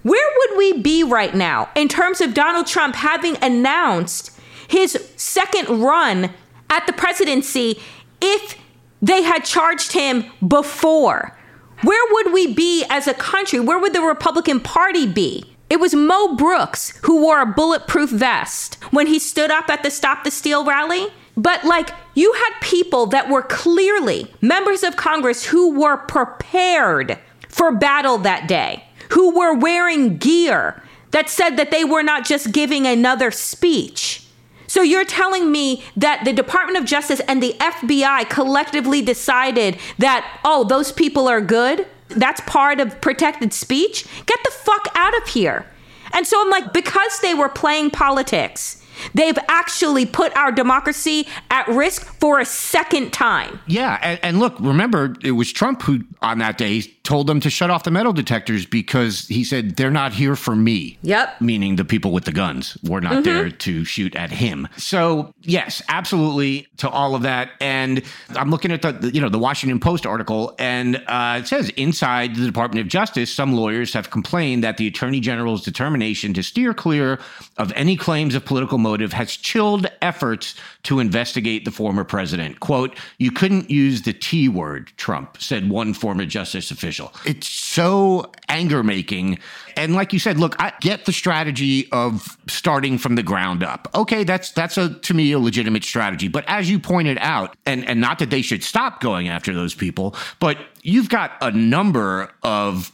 Where 0.03 0.31
would 0.39 0.59
we 0.59 0.79
be 0.81 1.05
right 1.05 1.35
now 1.35 1.71
in 1.77 1.89
terms 1.89 2.21
of 2.21 2.35
Donald 2.35 2.67
Trump 2.67 2.97
having 2.97 3.37
announced 3.41 4.39
his 4.69 4.93
second 5.17 5.81
run 5.81 6.33
at 6.69 6.87
the 6.87 6.93
presidency 6.93 7.81
if 8.21 8.59
they 9.01 9.23
had 9.23 9.45
charged 9.45 9.93
him 9.93 10.25
before? 10.47 11.39
Where 11.83 12.15
would 12.15 12.33
we 12.33 12.53
be 12.53 12.85
as 12.89 13.07
a 13.07 13.15
country? 13.15 13.61
Where 13.61 13.79
would 13.79 13.93
the 13.93 14.03
Republican 14.03 14.61
Party 14.61 15.07
be? 15.07 15.45
It 15.71 15.81
was 15.81 15.95
Mo 15.95 16.37
Brooks 16.37 16.97
who 17.03 17.23
wore 17.23 17.41
a 17.41 17.47
bulletproof 17.47 18.11
vest 18.11 18.77
when 18.91 19.07
he 19.07 19.19
stood 19.19 19.51
up 19.51 19.69
at 19.69 19.83
the 19.83 19.91
Stop 19.91 20.23
the 20.23 20.31
Steal 20.31 20.65
rally. 20.65 21.09
But 21.37 21.65
like 21.65 21.91
you 22.15 22.33
had 22.33 22.61
people 22.61 23.07
that 23.07 23.29
were 23.29 23.43
clearly 23.43 24.33
members 24.41 24.83
of 24.83 24.97
Congress 24.97 25.45
who 25.47 25.79
were 25.79 25.97
prepared 25.97 27.19
for 27.49 27.73
battle 27.73 28.19
that 28.19 28.47
day, 28.49 28.85
who 29.11 29.37
were 29.37 29.55
wearing 29.55 30.19
gear 30.19 30.83
that 31.13 31.29
said 31.29 31.57
that 31.57 31.71
they 31.71 31.85
were 31.85 32.03
not 32.03 32.25
just 32.25 32.53
giving 32.53 32.87
another 32.87 33.31
speech. 33.31 34.27
So 34.67 34.81
you're 34.81 35.05
telling 35.05 35.53
me 35.53 35.85
that 35.97 36.25
the 36.25 36.33
Department 36.33 36.79
of 36.79 36.87
Justice 36.87 37.21
and 37.29 37.43
the 37.43 37.55
FBI 37.59 38.31
collectively 38.31 39.03
decided 39.03 39.79
that, 39.99 40.41
oh, 40.45 40.65
those 40.65 40.93
people 40.93 41.29
are 41.29 41.43
good? 41.43 41.87
That's 42.09 42.41
part 42.47 42.81
of 42.81 42.99
protected 43.03 43.53
speech? 43.53 44.07
Get 44.25 44.39
the 44.45 44.51
fuck 44.51 44.89
out 44.95 45.15
of 45.21 45.29
here. 45.29 45.67
And 46.15 46.27
so 46.27 46.41
I'm 46.41 46.51
like, 46.51 46.73
because 46.73 47.21
they 47.21 47.35
were 47.35 47.51
playing 47.51 47.91
politics, 47.91 48.82
They've 49.15 49.39
actually 49.49 50.07
put 50.07 50.37
our 50.37 50.53
democracy 50.53 51.29
at 51.51 51.67
risk 51.69 52.05
for 52.21 52.41
a 52.41 52.45
second 52.45 53.13
time. 53.13 53.61
Yeah. 53.67 53.99
And, 54.03 54.21
and, 54.23 54.39
look, 54.39 54.55
remember, 54.61 55.15
it 55.23 55.33
was 55.33 55.53
Trump 55.53 55.83
who, 55.83 56.05
on 56.21 56.39
that 56.39 56.59
day, 56.59 56.83
told 57.03 57.27
them 57.27 57.41
to 57.41 57.51
shut 57.51 57.71
off 57.71 57.83
the 57.83 57.91
metal 57.91 58.13
detectors 58.13 58.65
because 58.65 59.27
he 59.29 59.45
said, 59.45 59.77
they're 59.77 59.91
not 59.91 60.13
here 60.13 60.37
for 60.37 60.55
me. 60.55 60.99
Yep. 61.03 61.41
Meaning 61.41 61.77
the 61.77 61.85
people 61.85 62.13
with 62.13 62.25
the 62.25 62.33
guns 62.33 62.79
were 62.85 63.01
not 63.01 63.13
mm-hmm. 63.13 63.23
there 63.23 63.51
to 63.51 63.85
shoot 63.85 64.15
at 64.15 64.31
him. 64.31 64.69
So, 64.77 65.35
yes, 65.43 65.83
absolutely 65.89 66.69
to 66.79 66.89
all 66.89 67.15
of 67.15 67.23
that. 67.23 67.51
And 67.61 68.03
I'm 68.37 68.51
looking 68.51 68.73
at 68.73 68.83
the, 68.83 69.11
you 69.13 69.21
know, 69.21 69.29
the 69.29 69.39
Washington 69.39 69.81
Post 69.81 70.07
article, 70.07 70.55
and 70.59 71.03
uh, 71.09 71.41
it 71.41 71.49
says 71.49 71.71
inside 71.71 72.37
the 72.37 72.47
Department 72.47 72.81
of 72.81 72.89
Justice, 72.89 73.35
some 73.35 73.53
lawyers 73.53 73.93
have 73.95 74.11
complained 74.11 74.63
that 74.63 74.77
the 74.77 74.87
Attorney 74.87 75.21
General's 75.21 75.65
determination 75.65 76.33
to 76.35 76.43
steer 76.43 76.73
clear 76.73 77.19
of 77.59 77.73
any 77.73 77.97
claims 77.97 78.35
of 78.35 78.45
political 78.45 78.79
motive 78.79 78.93
motive 78.93 79.15
has 79.15 79.37
chilled 79.37 79.87
efforts 80.03 80.55
to 80.85 80.99
investigate 80.99 81.65
the 81.65 81.71
former 81.71 82.05
president. 82.05 82.61
Quote, 82.61 82.99
you 83.19 83.31
couldn't 83.31 83.71
use 83.71 84.03
the 84.03 84.13
T 84.13 84.49
word, 84.49 84.93
Trump 84.97 85.41
said 85.41 85.71
one 85.71 85.95
former 85.95 86.27
justice 86.27 86.71
official. 86.71 87.13
It's 87.25 87.49
so 87.49 88.33
anger 88.49 88.83
making. 88.83 89.39
And 89.77 89.95
like 89.95 90.13
you 90.13 90.19
said, 90.19 90.39
look, 90.39 90.61
I 90.61 90.73
get 90.81 91.05
the 91.05 91.13
strategy 91.13 91.91
of 91.93 92.37
starting 92.49 92.99
from 92.99 93.15
the 93.15 93.23
ground 93.23 93.63
up. 93.63 93.89
Okay, 93.95 94.25
that's 94.25 94.51
that's 94.53 94.77
a 94.77 94.95
to 95.01 95.15
me 95.15 95.33
a 95.33 95.39
legitimate 95.39 95.85
strategy. 95.85 96.29
But 96.29 96.45
as 96.49 96.69
you 96.69 96.79
pointed 96.79 97.19
out, 97.21 97.57
and, 97.65 97.87
and 97.89 98.01
not 98.01 98.19
that 98.19 98.31
they 98.31 98.43
should 98.43 98.63
stop 98.63 99.01
going 99.01 99.29
after 99.29 99.55
those 99.55 99.75
people, 99.75 100.17
but 100.41 100.59
you've 100.83 101.09
got 101.09 101.33
a 101.41 101.51
number 101.53 102.31
of 102.43 102.93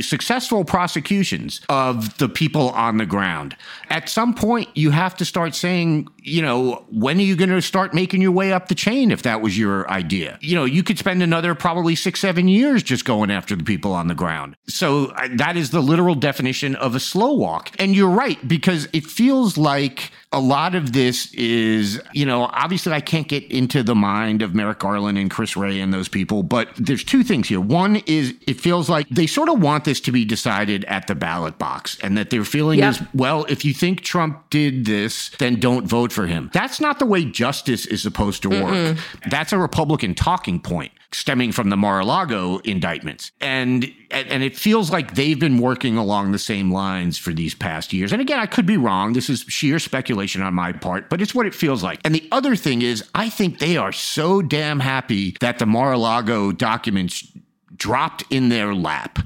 successful 0.00 0.64
prosecutions 0.64 1.60
of 1.68 2.16
the 2.18 2.28
people 2.28 2.70
on 2.70 2.96
the 2.96 3.06
ground. 3.06 3.56
At 3.90 4.08
some 4.08 4.34
point, 4.34 4.68
you 4.74 4.90
have 4.90 5.16
to 5.16 5.24
start 5.24 5.54
saying, 5.54 6.08
you 6.22 6.40
know, 6.42 6.84
when 6.90 7.18
are 7.18 7.22
you 7.22 7.36
going 7.36 7.50
to 7.50 7.60
start 7.60 7.92
making 7.92 8.22
your 8.22 8.30
way 8.30 8.52
up 8.52 8.68
the 8.68 8.74
chain 8.74 9.10
if 9.10 9.22
that 9.22 9.40
was 9.40 9.58
your 9.58 9.90
idea? 9.90 10.38
You 10.40 10.54
know, 10.54 10.64
you 10.64 10.82
could 10.82 10.98
spend 10.98 11.22
another 11.22 11.54
probably 11.54 11.96
six, 11.96 12.20
seven 12.20 12.46
years 12.48 12.82
just 12.82 13.04
going 13.04 13.30
after 13.30 13.56
the 13.56 13.64
people 13.64 13.92
on 13.92 14.06
the 14.06 14.14
ground. 14.14 14.56
So 14.68 15.12
that 15.36 15.56
is 15.56 15.70
the 15.70 15.82
literal 15.82 16.14
definition 16.14 16.76
of 16.76 16.94
a 16.94 17.00
slow 17.00 17.34
walk. 17.34 17.70
And 17.78 17.94
you're 17.96 18.08
right, 18.08 18.46
because 18.46 18.88
it 18.92 19.04
feels 19.04 19.58
like 19.58 20.12
a 20.34 20.40
lot 20.40 20.74
of 20.74 20.92
this 20.92 21.32
is, 21.32 22.02
you 22.12 22.26
know, 22.26 22.50
obviously 22.52 22.92
I 22.92 23.00
can't 23.00 23.28
get 23.28 23.44
into 23.52 23.84
the 23.84 23.94
mind 23.94 24.42
of 24.42 24.52
Merrick 24.52 24.80
Garland 24.80 25.16
and 25.16 25.30
Chris 25.30 25.56
Wray 25.56 25.80
and 25.80 25.94
those 25.94 26.08
people, 26.08 26.42
but 26.42 26.68
there's 26.76 27.04
two 27.04 27.22
things 27.22 27.48
here. 27.48 27.60
One 27.60 28.02
is 28.06 28.34
it 28.48 28.60
feels 28.60 28.90
like 28.90 29.08
they 29.08 29.28
sort 29.28 29.48
of 29.48 29.62
want 29.62 29.84
this 29.84 30.00
to 30.00 30.12
be 30.12 30.24
decided 30.24 30.84
at 30.86 31.06
the 31.06 31.14
ballot 31.14 31.56
box 31.56 31.98
and 32.02 32.18
that 32.18 32.30
their 32.30 32.44
feeling 32.44 32.80
yep. 32.80 32.94
is, 32.94 33.02
well, 33.14 33.44
if 33.48 33.64
you 33.64 33.72
think 33.72 34.00
Trump 34.00 34.50
did 34.50 34.86
this, 34.86 35.30
then 35.38 35.60
don't 35.60 35.86
vote 35.86 36.12
for 36.12 36.26
him. 36.26 36.50
That's 36.52 36.80
not 36.80 36.98
the 36.98 37.06
way 37.06 37.24
justice 37.24 37.86
is 37.86 38.02
supposed 38.02 38.42
to 38.42 38.50
work. 38.50 38.74
mm 38.74 39.00
That's 39.30 39.52
a 39.52 39.58
Republican 39.58 40.16
talking 40.16 40.58
point 40.58 40.90
stemming 41.14 41.52
from 41.52 41.70
the 41.70 41.76
Mar-a-Lago 41.76 42.58
indictments. 42.58 43.32
And 43.40 43.90
and 44.10 44.42
it 44.42 44.56
feels 44.56 44.90
like 44.90 45.14
they've 45.14 45.38
been 45.38 45.58
working 45.58 45.96
along 45.96 46.32
the 46.32 46.38
same 46.38 46.70
lines 46.72 47.18
for 47.18 47.32
these 47.32 47.54
past 47.54 47.92
years. 47.92 48.12
And 48.12 48.20
again, 48.20 48.38
I 48.38 48.46
could 48.46 48.66
be 48.66 48.76
wrong. 48.76 49.12
This 49.12 49.28
is 49.28 49.40
sheer 49.48 49.78
speculation 49.78 50.40
on 50.42 50.54
my 50.54 50.72
part, 50.72 51.10
but 51.10 51.20
it's 51.20 51.34
what 51.34 51.46
it 51.46 51.54
feels 51.54 51.82
like. 51.82 52.00
And 52.04 52.14
the 52.14 52.28
other 52.30 52.54
thing 52.54 52.82
is, 52.82 53.02
I 53.14 53.28
think 53.28 53.58
they 53.58 53.76
are 53.76 53.92
so 53.92 54.40
damn 54.40 54.80
happy 54.80 55.36
that 55.40 55.58
the 55.58 55.66
Mar-a-Lago 55.66 56.52
documents 56.52 57.32
dropped 57.76 58.22
in 58.30 58.50
their 58.50 58.74
lap 58.74 59.18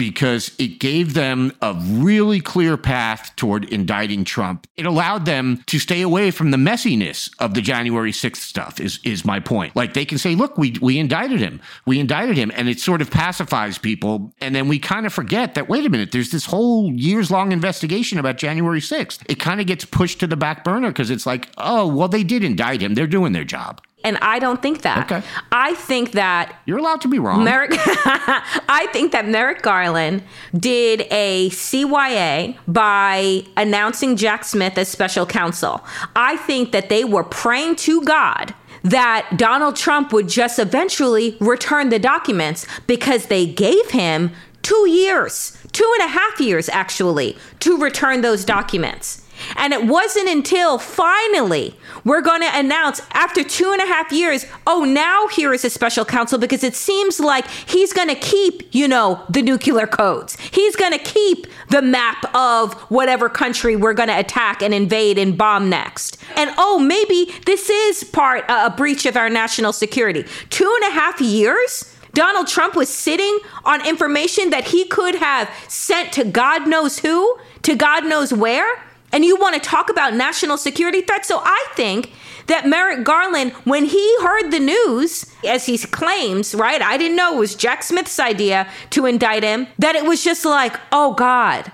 because 0.00 0.50
it 0.58 0.78
gave 0.78 1.12
them 1.12 1.52
a 1.60 1.74
really 1.74 2.40
clear 2.40 2.78
path 2.78 3.36
toward 3.36 3.66
indicting 3.66 4.24
Trump. 4.24 4.66
It 4.78 4.86
allowed 4.86 5.26
them 5.26 5.62
to 5.66 5.78
stay 5.78 6.00
away 6.00 6.30
from 6.30 6.52
the 6.52 6.56
messiness 6.56 7.30
of 7.38 7.52
the 7.52 7.60
January 7.60 8.10
6th 8.10 8.36
stuff 8.36 8.80
is 8.80 8.98
is 9.04 9.26
my 9.26 9.40
point. 9.40 9.76
Like 9.76 9.92
they 9.92 10.06
can 10.06 10.16
say, 10.16 10.34
"Look, 10.34 10.56
we 10.56 10.74
we 10.80 10.98
indicted 10.98 11.40
him. 11.40 11.60
We 11.84 12.00
indicted 12.00 12.38
him." 12.38 12.50
And 12.56 12.66
it 12.66 12.80
sort 12.80 13.02
of 13.02 13.10
pacifies 13.10 13.76
people 13.76 14.32
and 14.40 14.54
then 14.54 14.68
we 14.68 14.78
kind 14.78 15.04
of 15.04 15.12
forget 15.12 15.54
that 15.54 15.68
wait 15.68 15.84
a 15.84 15.90
minute, 15.90 16.12
there's 16.12 16.30
this 16.30 16.46
whole 16.46 16.90
years-long 16.94 17.52
investigation 17.52 18.18
about 18.18 18.38
January 18.38 18.80
6th. 18.80 19.20
It 19.28 19.38
kind 19.38 19.60
of 19.60 19.66
gets 19.66 19.84
pushed 19.84 20.18
to 20.20 20.26
the 20.26 20.36
back 20.36 20.64
burner 20.64 20.88
because 20.88 21.10
it's 21.10 21.26
like, 21.26 21.50
"Oh, 21.58 21.86
well 21.86 22.08
they 22.08 22.24
did 22.24 22.42
indict 22.42 22.80
him. 22.80 22.94
They're 22.94 23.06
doing 23.06 23.34
their 23.34 23.44
job." 23.44 23.82
And 24.02 24.16
I 24.18 24.38
don't 24.38 24.62
think 24.62 24.82
that. 24.82 25.10
Okay. 25.10 25.26
I 25.52 25.74
think 25.74 26.12
that 26.12 26.60
you're 26.64 26.78
allowed 26.78 27.02
to 27.02 27.08
be 27.08 27.18
wrong. 27.18 27.44
Merrick, 27.44 27.72
I 27.76 28.88
think 28.92 29.12
that 29.12 29.28
Merrick 29.28 29.62
Garland 29.62 30.22
did 30.58 31.06
a 31.10 31.50
CYA 31.50 32.56
by 32.66 33.44
announcing 33.56 34.16
Jack 34.16 34.44
Smith 34.44 34.78
as 34.78 34.88
special 34.88 35.26
counsel. 35.26 35.84
I 36.16 36.36
think 36.38 36.72
that 36.72 36.88
they 36.88 37.04
were 37.04 37.24
praying 37.24 37.76
to 37.76 38.02
God 38.02 38.54
that 38.82 39.34
Donald 39.36 39.76
Trump 39.76 40.12
would 40.12 40.28
just 40.28 40.58
eventually 40.58 41.36
return 41.40 41.90
the 41.90 41.98
documents 41.98 42.66
because 42.86 43.26
they 43.26 43.46
gave 43.46 43.90
him 43.90 44.30
two 44.62 44.88
years, 44.88 45.56
two 45.72 45.90
and 46.00 46.08
a 46.08 46.12
half 46.12 46.40
years 46.40 46.68
actually, 46.70 47.36
to 47.60 47.76
return 47.76 48.22
those 48.22 48.44
documents. 48.44 49.26
And 49.56 49.72
it 49.72 49.86
wasn't 49.86 50.28
until 50.28 50.78
finally 50.78 51.74
we're 52.04 52.20
going 52.20 52.40
to 52.42 52.50
announce 52.58 53.00
after 53.12 53.44
two 53.44 53.72
and 53.72 53.80
a 53.80 53.86
half 53.86 54.12
years, 54.12 54.46
oh, 54.66 54.84
now 54.84 55.28
here 55.28 55.52
is 55.52 55.64
a 55.64 55.70
special 55.70 56.04
counsel 56.04 56.38
because 56.38 56.64
it 56.64 56.74
seems 56.74 57.20
like 57.20 57.46
he's 57.48 57.92
going 57.92 58.08
to 58.08 58.14
keep, 58.14 58.74
you 58.74 58.88
know, 58.88 59.24
the 59.28 59.42
nuclear 59.42 59.86
codes. 59.86 60.38
He's 60.50 60.76
going 60.76 60.92
to 60.92 60.98
keep 60.98 61.46
the 61.68 61.82
map 61.82 62.34
of 62.34 62.74
whatever 62.90 63.28
country 63.28 63.76
we're 63.76 63.94
going 63.94 64.08
to 64.08 64.18
attack 64.18 64.62
and 64.62 64.72
invade 64.74 65.18
and 65.18 65.36
bomb 65.36 65.68
next. 65.68 66.18
And 66.36 66.50
oh, 66.58 66.78
maybe 66.78 67.32
this 67.46 67.70
is 67.70 68.04
part 68.04 68.48
uh, 68.48 68.70
a 68.72 68.76
breach 68.76 69.06
of 69.06 69.16
our 69.16 69.30
national 69.30 69.72
security. 69.72 70.24
Two 70.50 70.72
and 70.82 70.92
a 70.92 70.94
half 70.94 71.20
years? 71.20 71.96
Donald 72.12 72.48
Trump 72.48 72.74
was 72.74 72.88
sitting 72.88 73.38
on 73.64 73.86
information 73.86 74.50
that 74.50 74.64
he 74.64 74.84
could 74.86 75.14
have 75.14 75.48
sent 75.68 76.12
to 76.14 76.24
God 76.24 76.66
knows 76.66 76.98
who, 76.98 77.38
to 77.62 77.76
God 77.76 78.04
knows 78.04 78.32
where 78.32 78.82
and 79.12 79.24
you 79.24 79.36
want 79.36 79.54
to 79.54 79.60
talk 79.60 79.90
about 79.90 80.14
national 80.14 80.56
security 80.56 81.00
threats. 81.00 81.28
So 81.28 81.40
I 81.42 81.66
think 81.74 82.12
that 82.46 82.66
Merrick 82.66 83.04
Garland, 83.04 83.52
when 83.64 83.84
he 83.84 84.16
heard 84.22 84.50
the 84.50 84.60
news, 84.60 85.26
as 85.46 85.66
he 85.66 85.78
claims, 85.78 86.54
right? 86.54 86.82
I 86.82 86.96
didn't 86.96 87.16
know 87.16 87.36
it 87.36 87.38
was 87.38 87.54
Jack 87.54 87.82
Smith's 87.82 88.18
idea 88.18 88.68
to 88.90 89.06
indict 89.06 89.42
him, 89.42 89.66
that 89.78 89.94
it 89.94 90.04
was 90.04 90.24
just 90.24 90.44
like, 90.44 90.78
oh 90.92 91.14
God, 91.14 91.70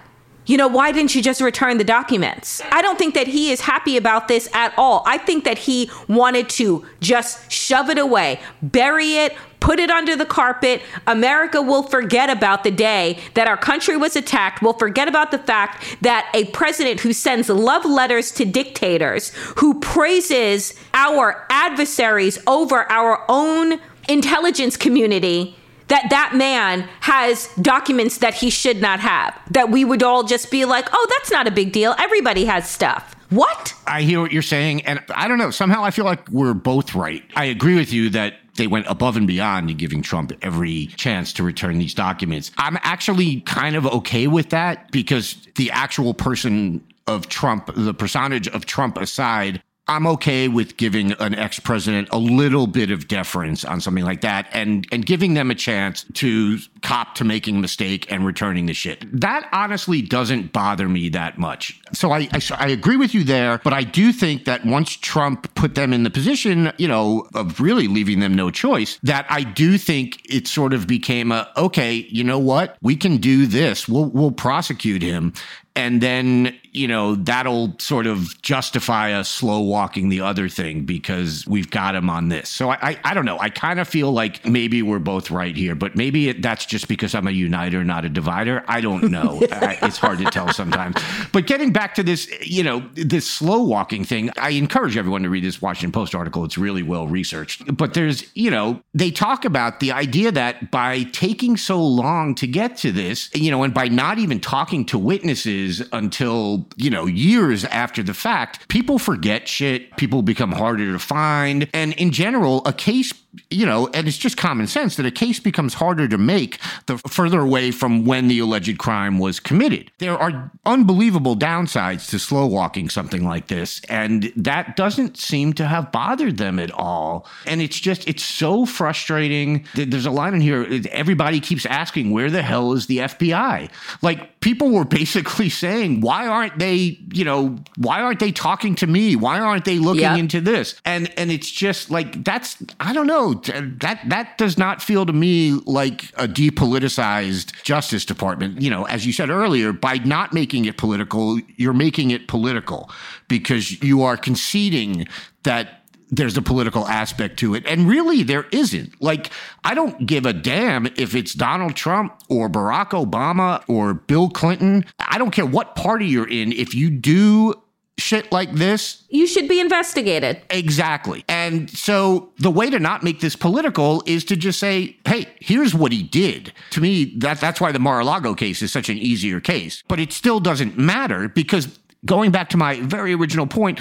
you 0.46 0.56
know, 0.56 0.68
why 0.68 0.92
didn't 0.92 1.14
you 1.14 1.22
just 1.22 1.40
return 1.40 1.78
the 1.78 1.84
documents? 1.84 2.62
I 2.70 2.80
don't 2.80 2.98
think 2.98 3.14
that 3.14 3.26
he 3.26 3.50
is 3.50 3.60
happy 3.60 3.96
about 3.96 4.28
this 4.28 4.48
at 4.54 4.72
all. 4.78 5.02
I 5.04 5.18
think 5.18 5.44
that 5.44 5.58
he 5.58 5.90
wanted 6.08 6.48
to 6.50 6.86
just 7.00 7.50
shove 7.50 7.90
it 7.90 7.98
away, 7.98 8.38
bury 8.62 9.16
it, 9.16 9.34
put 9.66 9.80
it 9.80 9.90
under 9.90 10.14
the 10.14 10.24
carpet. 10.24 10.80
America 11.08 11.60
will 11.60 11.82
forget 11.82 12.30
about 12.30 12.62
the 12.62 12.70
day 12.70 13.18
that 13.34 13.48
our 13.48 13.56
country 13.56 13.96
was 13.96 14.14
attacked. 14.14 14.62
We'll 14.62 14.74
forget 14.74 15.08
about 15.08 15.32
the 15.32 15.38
fact 15.38 16.00
that 16.02 16.30
a 16.34 16.44
president 16.52 17.00
who 17.00 17.12
sends 17.12 17.48
love 17.48 17.84
letters 17.84 18.30
to 18.32 18.44
dictators, 18.44 19.32
who 19.56 19.80
praises 19.80 20.72
our 20.94 21.44
adversaries 21.50 22.38
over 22.46 22.88
our 22.92 23.24
own 23.28 23.80
intelligence 24.08 24.76
community 24.76 25.56
that 25.88 26.06
that 26.10 26.32
man 26.36 26.88
has 27.00 27.48
documents 27.60 28.18
that 28.18 28.34
he 28.34 28.50
should 28.50 28.80
not 28.80 29.00
have 29.00 29.36
that 29.50 29.70
we 29.70 29.84
would 29.84 30.02
all 30.02 30.22
just 30.22 30.50
be 30.50 30.64
like 30.64 30.88
oh 30.92 31.06
that's 31.10 31.30
not 31.30 31.46
a 31.48 31.50
big 31.50 31.72
deal 31.72 31.94
everybody 31.98 32.44
has 32.44 32.68
stuff 32.68 33.16
what 33.30 33.74
I 33.86 34.02
hear 34.02 34.20
what 34.20 34.32
you're 34.32 34.42
saying, 34.42 34.82
and 34.86 35.02
I 35.14 35.26
don't 35.26 35.38
know. 35.38 35.50
Somehow 35.50 35.82
I 35.82 35.90
feel 35.90 36.04
like 36.04 36.28
we're 36.28 36.54
both 36.54 36.94
right. 36.94 37.24
I 37.34 37.46
agree 37.46 37.74
with 37.74 37.92
you 37.92 38.10
that 38.10 38.34
they 38.56 38.66
went 38.66 38.86
above 38.88 39.16
and 39.16 39.26
beyond 39.26 39.70
in 39.70 39.76
giving 39.76 40.02
Trump 40.02 40.32
every 40.42 40.86
chance 40.96 41.32
to 41.34 41.42
return 41.42 41.78
these 41.78 41.94
documents. 41.94 42.50
I'm 42.58 42.78
actually 42.82 43.40
kind 43.42 43.76
of 43.76 43.86
okay 43.86 44.26
with 44.26 44.50
that 44.50 44.90
because 44.90 45.36
the 45.56 45.70
actual 45.70 46.14
person 46.14 46.84
of 47.06 47.28
Trump, 47.28 47.70
the 47.74 47.94
personage 47.94 48.48
of 48.48 48.66
Trump 48.66 48.98
aside, 48.98 49.62
I'm 49.88 50.06
okay 50.08 50.48
with 50.48 50.76
giving 50.76 51.12
an 51.12 51.34
ex 51.34 51.60
president 51.60 52.08
a 52.10 52.18
little 52.18 52.66
bit 52.66 52.90
of 52.90 53.06
deference 53.06 53.64
on 53.64 53.80
something 53.80 54.04
like 54.04 54.22
that 54.22 54.48
and, 54.52 54.86
and 54.90 55.06
giving 55.06 55.34
them 55.34 55.50
a 55.50 55.54
chance 55.54 56.04
to 56.14 56.58
cop 56.86 57.16
to 57.16 57.24
making 57.24 57.56
a 57.56 57.58
mistake 57.58 58.06
and 58.12 58.24
returning 58.24 58.66
the 58.66 58.72
shit. 58.72 59.04
That 59.20 59.48
honestly 59.52 60.02
doesn't 60.02 60.52
bother 60.52 60.88
me 60.88 61.08
that 61.08 61.36
much. 61.36 61.80
So 61.92 62.12
I, 62.12 62.28
I, 62.32 62.40
I 62.58 62.68
agree 62.68 62.94
with 62.94 63.12
you 63.12 63.24
there, 63.24 63.60
but 63.64 63.72
I 63.72 63.82
do 63.82 64.12
think 64.12 64.44
that 64.44 64.64
once 64.64 64.92
Trump 64.92 65.52
put 65.56 65.74
them 65.74 65.92
in 65.92 66.04
the 66.04 66.10
position, 66.10 66.72
you 66.78 66.86
know, 66.86 67.26
of 67.34 67.58
really 67.58 67.88
leaving 67.88 68.20
them 68.20 68.34
no 68.34 68.52
choice, 68.52 69.00
that 69.02 69.26
I 69.28 69.42
do 69.42 69.78
think 69.78 70.22
it 70.32 70.46
sort 70.46 70.72
of 70.72 70.86
became 70.86 71.32
a, 71.32 71.50
okay, 71.56 72.06
you 72.08 72.22
know 72.22 72.38
what? 72.38 72.76
We 72.80 72.94
can 72.94 73.16
do 73.16 73.48
this. 73.48 73.88
We'll, 73.88 74.04
we'll 74.10 74.30
prosecute 74.30 75.02
him 75.02 75.32
and 75.76 76.00
then 76.00 76.56
you 76.72 76.88
know 76.88 77.14
that'll 77.14 77.78
sort 77.78 78.06
of 78.06 78.40
justify 78.42 79.12
us 79.12 79.28
slow 79.28 79.60
walking 79.60 80.08
the 80.08 80.22
other 80.22 80.48
thing 80.48 80.84
because 80.84 81.46
we've 81.46 81.70
got 81.70 81.94
him 81.94 82.10
on 82.10 82.28
this 82.28 82.48
so 82.48 82.70
i 82.70 82.78
i, 82.82 83.00
I 83.04 83.14
don't 83.14 83.26
know 83.26 83.38
i 83.38 83.50
kind 83.50 83.78
of 83.78 83.86
feel 83.86 84.10
like 84.10 84.44
maybe 84.44 84.82
we're 84.82 84.98
both 84.98 85.30
right 85.30 85.54
here 85.54 85.74
but 85.74 85.94
maybe 85.94 86.30
it, 86.30 86.42
that's 86.42 86.66
just 86.66 86.75
because 86.84 87.14
i'm 87.14 87.26
a 87.26 87.30
uniter 87.30 87.84
not 87.84 88.04
a 88.04 88.08
divider? 88.08 88.64
I 88.68 88.80
don't 88.80 89.10
know. 89.10 89.40
I, 89.52 89.78
it's 89.82 89.98
hard 89.98 90.18
to 90.18 90.24
tell 90.24 90.52
sometimes. 90.52 90.96
But 91.32 91.46
getting 91.46 91.72
back 91.72 91.94
to 91.96 92.02
this 92.02 92.30
you 92.46 92.62
know 92.62 92.88
this 92.94 93.28
slow 93.28 93.62
walking 93.62 94.04
thing 94.04 94.30
i 94.36 94.50
encourage 94.50 94.96
everyone 94.96 95.22
to 95.22 95.30
read 95.30 95.44
this 95.44 95.62
washington 95.62 95.92
post 95.92 96.14
article. 96.14 96.44
It's 96.44 96.58
really 96.58 96.82
well 96.82 97.06
researched. 97.06 97.76
But 97.76 97.94
there's 97.94 98.26
you 98.34 98.50
know 98.50 98.82
they 98.94 99.10
talk 99.10 99.44
about 99.44 99.80
the 99.80 99.92
idea 99.92 100.32
that 100.32 100.70
by 100.70 101.04
taking 101.04 101.56
so 101.56 101.82
long 101.84 102.34
to 102.36 102.46
get 102.46 102.76
to 102.78 102.92
this 102.92 103.30
you 103.34 103.50
know 103.50 103.62
and 103.62 103.72
by 103.72 103.88
not 103.88 104.18
even 104.18 104.40
talking 104.40 104.84
to 104.86 104.98
witnesses 104.98 105.82
until, 105.92 106.66
you 106.76 106.90
know, 106.90 107.06
years 107.06 107.64
after 107.66 108.02
the 108.02 108.14
fact, 108.14 108.68
people 108.68 108.98
forget 108.98 109.48
shit. 109.48 109.96
People 109.96 110.22
become 110.22 110.52
harder 110.52 110.92
to 110.92 110.98
find. 110.98 111.68
And 111.72 111.92
in 111.94 112.10
general, 112.10 112.62
a 112.66 112.72
case 112.72 113.12
you 113.50 113.66
know, 113.66 113.88
and 113.94 114.08
it's 114.08 114.18
just 114.18 114.36
common 114.36 114.66
sense 114.66 114.96
that 114.96 115.06
a 115.06 115.10
case 115.10 115.40
becomes 115.40 115.74
harder 115.74 116.08
to 116.08 116.18
make 116.18 116.58
the 116.86 116.98
further 116.98 117.40
away 117.40 117.70
from 117.70 118.04
when 118.04 118.28
the 118.28 118.38
alleged 118.38 118.78
crime 118.78 119.18
was 119.18 119.40
committed. 119.40 119.90
There 119.98 120.18
are 120.18 120.50
unbelievable 120.64 121.36
downsides 121.36 122.08
to 122.10 122.18
slow 122.18 122.46
walking 122.46 122.88
something 122.88 123.24
like 123.24 123.48
this, 123.48 123.80
and 123.88 124.32
that 124.36 124.76
doesn't 124.76 125.16
seem 125.16 125.52
to 125.54 125.66
have 125.66 125.92
bothered 125.92 126.36
them 126.38 126.58
at 126.58 126.70
all. 126.70 127.26
And 127.46 127.60
it's 127.60 127.78
just, 127.78 128.08
it's 128.08 128.24
so 128.24 128.66
frustrating. 128.66 129.64
There's 129.74 130.06
a 130.06 130.10
line 130.10 130.34
in 130.34 130.40
here 130.40 130.66
everybody 130.90 131.40
keeps 131.40 131.66
asking, 131.66 132.10
where 132.10 132.30
the 132.30 132.42
hell 132.42 132.72
is 132.72 132.86
the 132.86 132.98
FBI? 132.98 133.70
Like, 134.02 134.40
people 134.40 134.70
were 134.70 134.84
basically 134.96 135.48
saying, 135.48 136.00
why 136.00 136.26
aren't 136.26 136.58
they, 136.58 136.98
you 137.12 137.24
know, 137.24 137.56
why 137.76 138.00
aren't 138.00 138.20
they 138.20 138.32
talking 138.32 138.74
to 138.76 138.86
me? 138.86 139.16
Why 139.16 139.40
aren't 139.40 139.64
they 139.64 139.78
looking 139.78 140.02
yep. 140.02 140.18
into 140.18 140.40
this? 140.40 140.80
And 140.84 141.12
and 141.18 141.30
it's 141.30 141.50
just 141.50 141.90
like 141.90 142.24
that's 142.24 142.56
I 142.80 142.92
don't 142.92 143.06
know 143.06 143.25
that 143.34 144.00
that 144.08 144.38
does 144.38 144.58
not 144.58 144.82
feel 144.82 145.06
to 145.06 145.12
me 145.12 145.52
like 145.66 146.04
a 146.16 146.26
depoliticized 146.26 147.62
Justice 147.62 148.04
Department. 148.04 148.60
You 148.60 148.70
know, 148.70 148.84
as 148.84 149.06
you 149.06 149.12
said 149.12 149.30
earlier, 149.30 149.72
by 149.72 149.98
not 149.98 150.32
making 150.32 150.64
it 150.64 150.76
political, 150.76 151.38
you're 151.56 151.72
making 151.72 152.10
it 152.10 152.28
political 152.28 152.90
because 153.28 153.82
you 153.82 154.02
are 154.02 154.16
conceding 154.16 155.06
that 155.42 155.82
there's 156.10 156.36
a 156.36 156.42
political 156.42 156.86
aspect 156.86 157.38
to 157.40 157.54
it. 157.54 157.64
And 157.66 157.88
really, 157.88 158.22
there 158.22 158.46
isn't. 158.52 159.00
Like, 159.02 159.30
I 159.64 159.74
don't 159.74 160.06
give 160.06 160.24
a 160.24 160.32
damn 160.32 160.86
if 160.96 161.14
it's 161.14 161.34
Donald 161.34 161.74
Trump 161.74 162.16
or 162.28 162.48
Barack 162.48 162.90
Obama 162.90 163.62
or 163.68 163.94
Bill 163.94 164.28
Clinton. 164.30 164.84
I 165.00 165.18
don't 165.18 165.32
care 165.32 165.46
what 165.46 165.74
party 165.74 166.06
you're 166.06 166.28
in. 166.28 166.52
If 166.52 166.74
you 166.74 166.90
do 166.90 167.54
shit 167.98 168.30
like 168.30 168.52
this, 168.52 169.04
you 169.08 169.26
should 169.26 169.48
be 169.48 169.60
investigated. 169.60 170.42
Exactly. 170.50 171.24
And 171.28 171.70
so 171.70 172.32
the 172.38 172.50
way 172.50 172.70
to 172.70 172.78
not 172.78 173.02
make 173.02 173.20
this 173.20 173.36
political 173.36 174.02
is 174.06 174.24
to 174.26 174.36
just 174.36 174.58
say, 174.58 174.96
hey, 175.06 175.26
here's 175.40 175.74
what 175.74 175.92
he 175.92 176.02
did. 176.02 176.52
To 176.70 176.80
me, 176.80 177.16
that, 177.18 177.40
that's 177.40 177.60
why 177.60 177.72
the 177.72 177.78
Mar 177.78 178.00
a 178.00 178.04
Lago 178.04 178.34
case 178.34 178.62
is 178.62 178.70
such 178.70 178.88
an 178.88 178.98
easier 178.98 179.40
case. 179.40 179.82
But 179.88 180.00
it 180.00 180.12
still 180.12 180.40
doesn't 180.40 180.76
matter 180.78 181.28
because 181.28 181.78
going 182.04 182.30
back 182.30 182.50
to 182.50 182.56
my 182.56 182.80
very 182.80 183.14
original 183.14 183.46
point, 183.46 183.80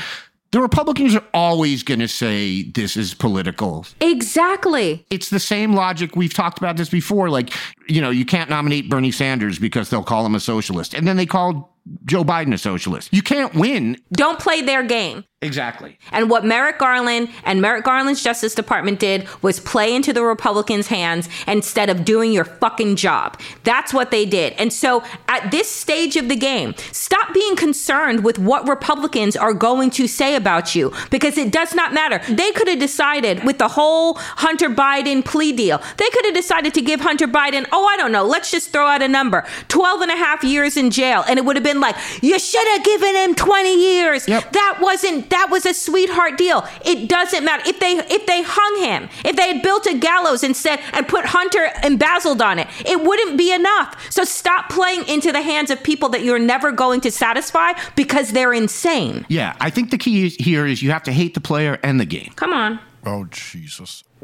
the 0.51 0.61
Republicans 0.61 1.13
are 1.13 1.23
always 1.33 1.83
going 1.83 1.99
to 1.99 2.07
say 2.07 2.63
this 2.63 2.95
is 2.95 3.13
political. 3.13 3.85
Exactly. 3.99 5.05
It's 5.09 5.29
the 5.29 5.39
same 5.39 5.73
logic. 5.73 6.15
We've 6.15 6.33
talked 6.33 6.57
about 6.57 6.77
this 6.77 6.87
before. 6.87 7.29
Like, 7.29 7.53
you 7.89 7.99
know, 7.99 8.09
you 8.09 8.23
can't 8.23 8.49
nominate 8.49 8.89
Bernie 8.89 9.11
Sanders 9.11 9.59
because 9.59 9.89
they'll 9.89 10.03
call 10.03 10.25
him 10.25 10.33
a 10.33 10.39
socialist. 10.39 10.93
And 10.93 11.05
then 11.05 11.17
they 11.17 11.25
called 11.25 11.65
Joe 12.05 12.23
Biden 12.23 12.53
a 12.53 12.57
socialist. 12.57 13.13
You 13.13 13.21
can't 13.21 13.53
win. 13.53 13.97
Don't 14.11 14.39
play 14.39 14.61
their 14.61 14.83
game. 14.83 15.23
Exactly. 15.45 15.97
And 16.11 16.29
what 16.29 16.43
Merrick 16.43 16.79
Garland 16.79 17.29
and 17.43 17.61
Merrick 17.61 17.85
Garland's 17.85 18.23
Justice 18.23 18.55
Department 18.55 18.99
did 18.99 19.27
was 19.41 19.59
play 19.59 19.93
into 19.93 20.11
the 20.11 20.23
Republicans' 20.23 20.87
hands 20.87 21.29
instead 21.47 21.89
of 21.89 22.03
doing 22.03 22.33
your 22.33 22.45
fucking 22.45 22.95
job. 22.95 23.39
That's 23.63 23.93
what 23.93 24.11
they 24.11 24.25
did. 24.25 24.53
And 24.53 24.73
so 24.73 25.03
at 25.27 25.51
this 25.51 25.69
stage 25.69 26.15
of 26.15 26.29
the 26.29 26.35
game, 26.35 26.73
stop 26.91 27.33
being 27.33 27.55
concerned 27.55 28.23
with 28.23 28.39
what 28.39 28.67
Republicans 28.67 29.35
are 29.35 29.53
going 29.53 29.91
to 29.91 30.07
say 30.07 30.35
about 30.35 30.75
you 30.75 30.91
because 31.11 31.37
it 31.37 31.51
does 31.51 31.75
not 31.75 31.93
matter. 31.93 32.19
They 32.33 32.51
could 32.51 32.67
have 32.67 32.79
decided 32.79 33.43
with 33.43 33.59
the 33.59 33.67
whole 33.67 34.15
Hunter 34.15 34.69
Biden 34.69 35.23
plea 35.23 35.51
deal, 35.51 35.81
they 35.97 36.09
could 36.09 36.25
have 36.25 36.33
decided 36.33 36.73
to 36.73 36.81
give 36.81 37.01
Hunter 37.01 37.27
Biden, 37.27 37.67
oh, 37.71 37.85
I 37.85 37.97
don't 37.97 38.11
know, 38.11 38.25
let's 38.25 38.51
just 38.51 38.71
throw 38.71 38.87
out 38.87 39.01
a 39.01 39.07
number 39.07 39.45
12 39.67 40.01
and 40.01 40.11
a 40.11 40.15
half 40.15 40.43
years 40.43 40.77
in 40.77 40.89
jail. 40.89 41.23
And 41.27 41.37
it 41.37 41.45
would 41.45 41.55
have 41.55 41.63
been 41.63 41.79
like, 41.79 41.95
you 42.21 42.39
should 42.39 42.67
have 42.69 42.83
given 42.83 43.15
him 43.15 43.35
20 43.35 43.79
years. 43.79 44.27
Yep. 44.27 44.53
That 44.53 44.79
wasn't 44.81 45.29
that 45.35 45.49
was 45.51 45.65
a 45.65 45.73
sweetheart 45.73 46.37
deal. 46.37 46.65
It 46.85 47.09
doesn't 47.09 47.43
matter 47.43 47.63
if 47.67 47.77
they 47.81 47.97
if 48.09 48.25
they 48.25 48.41
hung 48.41 48.81
him, 48.81 49.09
if 49.25 49.35
they 49.35 49.53
had 49.53 49.61
built 49.61 49.85
a 49.85 49.93
gallows 49.93 50.43
instead 50.43 50.79
and 50.93 51.05
put 51.07 51.25
Hunter 51.25 51.71
embezzled 51.83 52.41
on 52.41 52.57
it, 52.57 52.67
it 52.85 53.03
wouldn't 53.03 53.37
be 53.37 53.51
enough. 53.53 54.09
So 54.09 54.23
stop 54.23 54.69
playing 54.69 55.05
into 55.09 55.33
the 55.33 55.41
hands 55.41 55.71
of 55.71 55.83
people 55.83 56.07
that 56.09 56.23
you're 56.23 56.39
never 56.39 56.71
going 56.71 57.01
to 57.01 57.11
satisfy 57.11 57.73
because 57.97 58.31
they're 58.31 58.53
insane. 58.53 59.25
Yeah, 59.27 59.57
I 59.59 59.69
think 59.69 59.91
the 59.91 59.97
key 59.97 60.29
here 60.29 60.65
is 60.65 60.81
you 60.81 60.91
have 60.91 61.03
to 61.03 61.11
hate 61.11 61.33
the 61.33 61.41
player 61.41 61.79
and 61.83 61.99
the 61.99 62.05
game. 62.05 62.31
Come 62.37 62.53
on. 62.53 62.79
Oh 63.05 63.25
Jesus. 63.25 64.05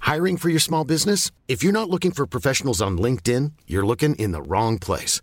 Hiring 0.00 0.36
for 0.36 0.50
your 0.50 0.60
small 0.60 0.84
business? 0.84 1.30
If 1.48 1.64
you're 1.64 1.72
not 1.72 1.88
looking 1.88 2.10
for 2.10 2.26
professionals 2.26 2.82
on 2.82 2.98
LinkedIn, 2.98 3.52
you're 3.66 3.86
looking 3.86 4.14
in 4.16 4.32
the 4.32 4.42
wrong 4.42 4.78
place. 4.78 5.22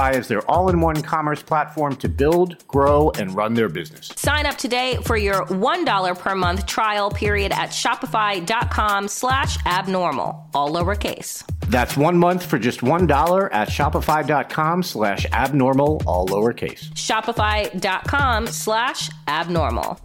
as 0.09 0.27
their 0.27 0.41
all 0.49 0.69
in 0.69 0.81
one 0.81 1.01
commerce 1.03 1.43
platform 1.43 1.95
to 1.97 2.09
build, 2.09 2.67
grow, 2.67 3.11
and 3.11 3.35
run 3.35 3.53
their 3.53 3.69
business. 3.69 4.11
Sign 4.15 4.47
up 4.47 4.57
today 4.57 4.97
for 5.05 5.15
your 5.15 5.45
$1 5.45 6.17
per 6.17 6.35
month 6.35 6.65
trial 6.65 7.11
period 7.11 7.51
at 7.51 7.69
shopify.com 7.69 9.07
slash 9.07 9.57
abnormal, 9.65 10.49
all 10.53 10.71
lowercase. 10.71 11.43
That's 11.67 11.95
one 11.95 12.17
month 12.17 12.45
for 12.45 12.57
just 12.57 12.81
$1 12.81 13.49
at 13.53 13.69
shopify.com 13.69 14.83
slash 14.83 15.25
abnormal, 15.31 16.01
all 16.05 16.27
lowercase. 16.27 16.89
Shopify.com 16.93 18.47
slash 18.47 19.09
abnormal. 19.27 19.99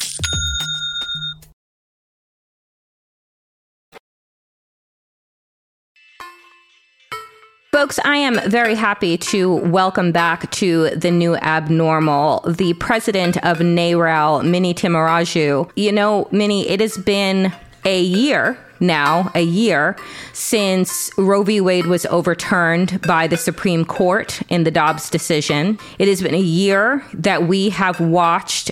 Folks, 7.77 7.99
I 8.07 8.17
am 8.17 8.41
very 8.49 8.75
happy 8.75 9.19
to 9.19 9.55
welcome 9.55 10.11
back 10.11 10.51
to 10.53 10.89
the 10.97 11.11
new 11.11 11.37
abnormal 11.37 12.41
the 12.49 12.73
president 12.73 13.37
of 13.45 13.59
NARAL, 13.59 14.43
Mini 14.47 14.73
Timmaraju. 14.73 15.71
You 15.77 15.93
know, 15.93 16.27
Mini, 16.33 16.67
it 16.71 16.81
has 16.81 16.97
been 16.97 17.53
a 17.85 18.01
year 18.01 18.57
now, 18.81 19.31
a 19.35 19.43
year 19.43 19.95
since 20.33 21.11
Roe 21.19 21.43
v. 21.43 21.61
Wade 21.61 21.85
was 21.85 22.07
overturned 22.07 23.03
by 23.03 23.27
the 23.27 23.37
Supreme 23.37 23.85
Court 23.85 24.41
in 24.49 24.65
the 24.65 24.71
Dobbs 24.71 25.11
decision. 25.11 25.79
It 25.99 26.09
has 26.09 26.23
been 26.23 26.35
a 26.35 26.39
year 26.39 27.05
that 27.13 27.47
we 27.47 27.69
have 27.71 28.01
watched 28.01 28.71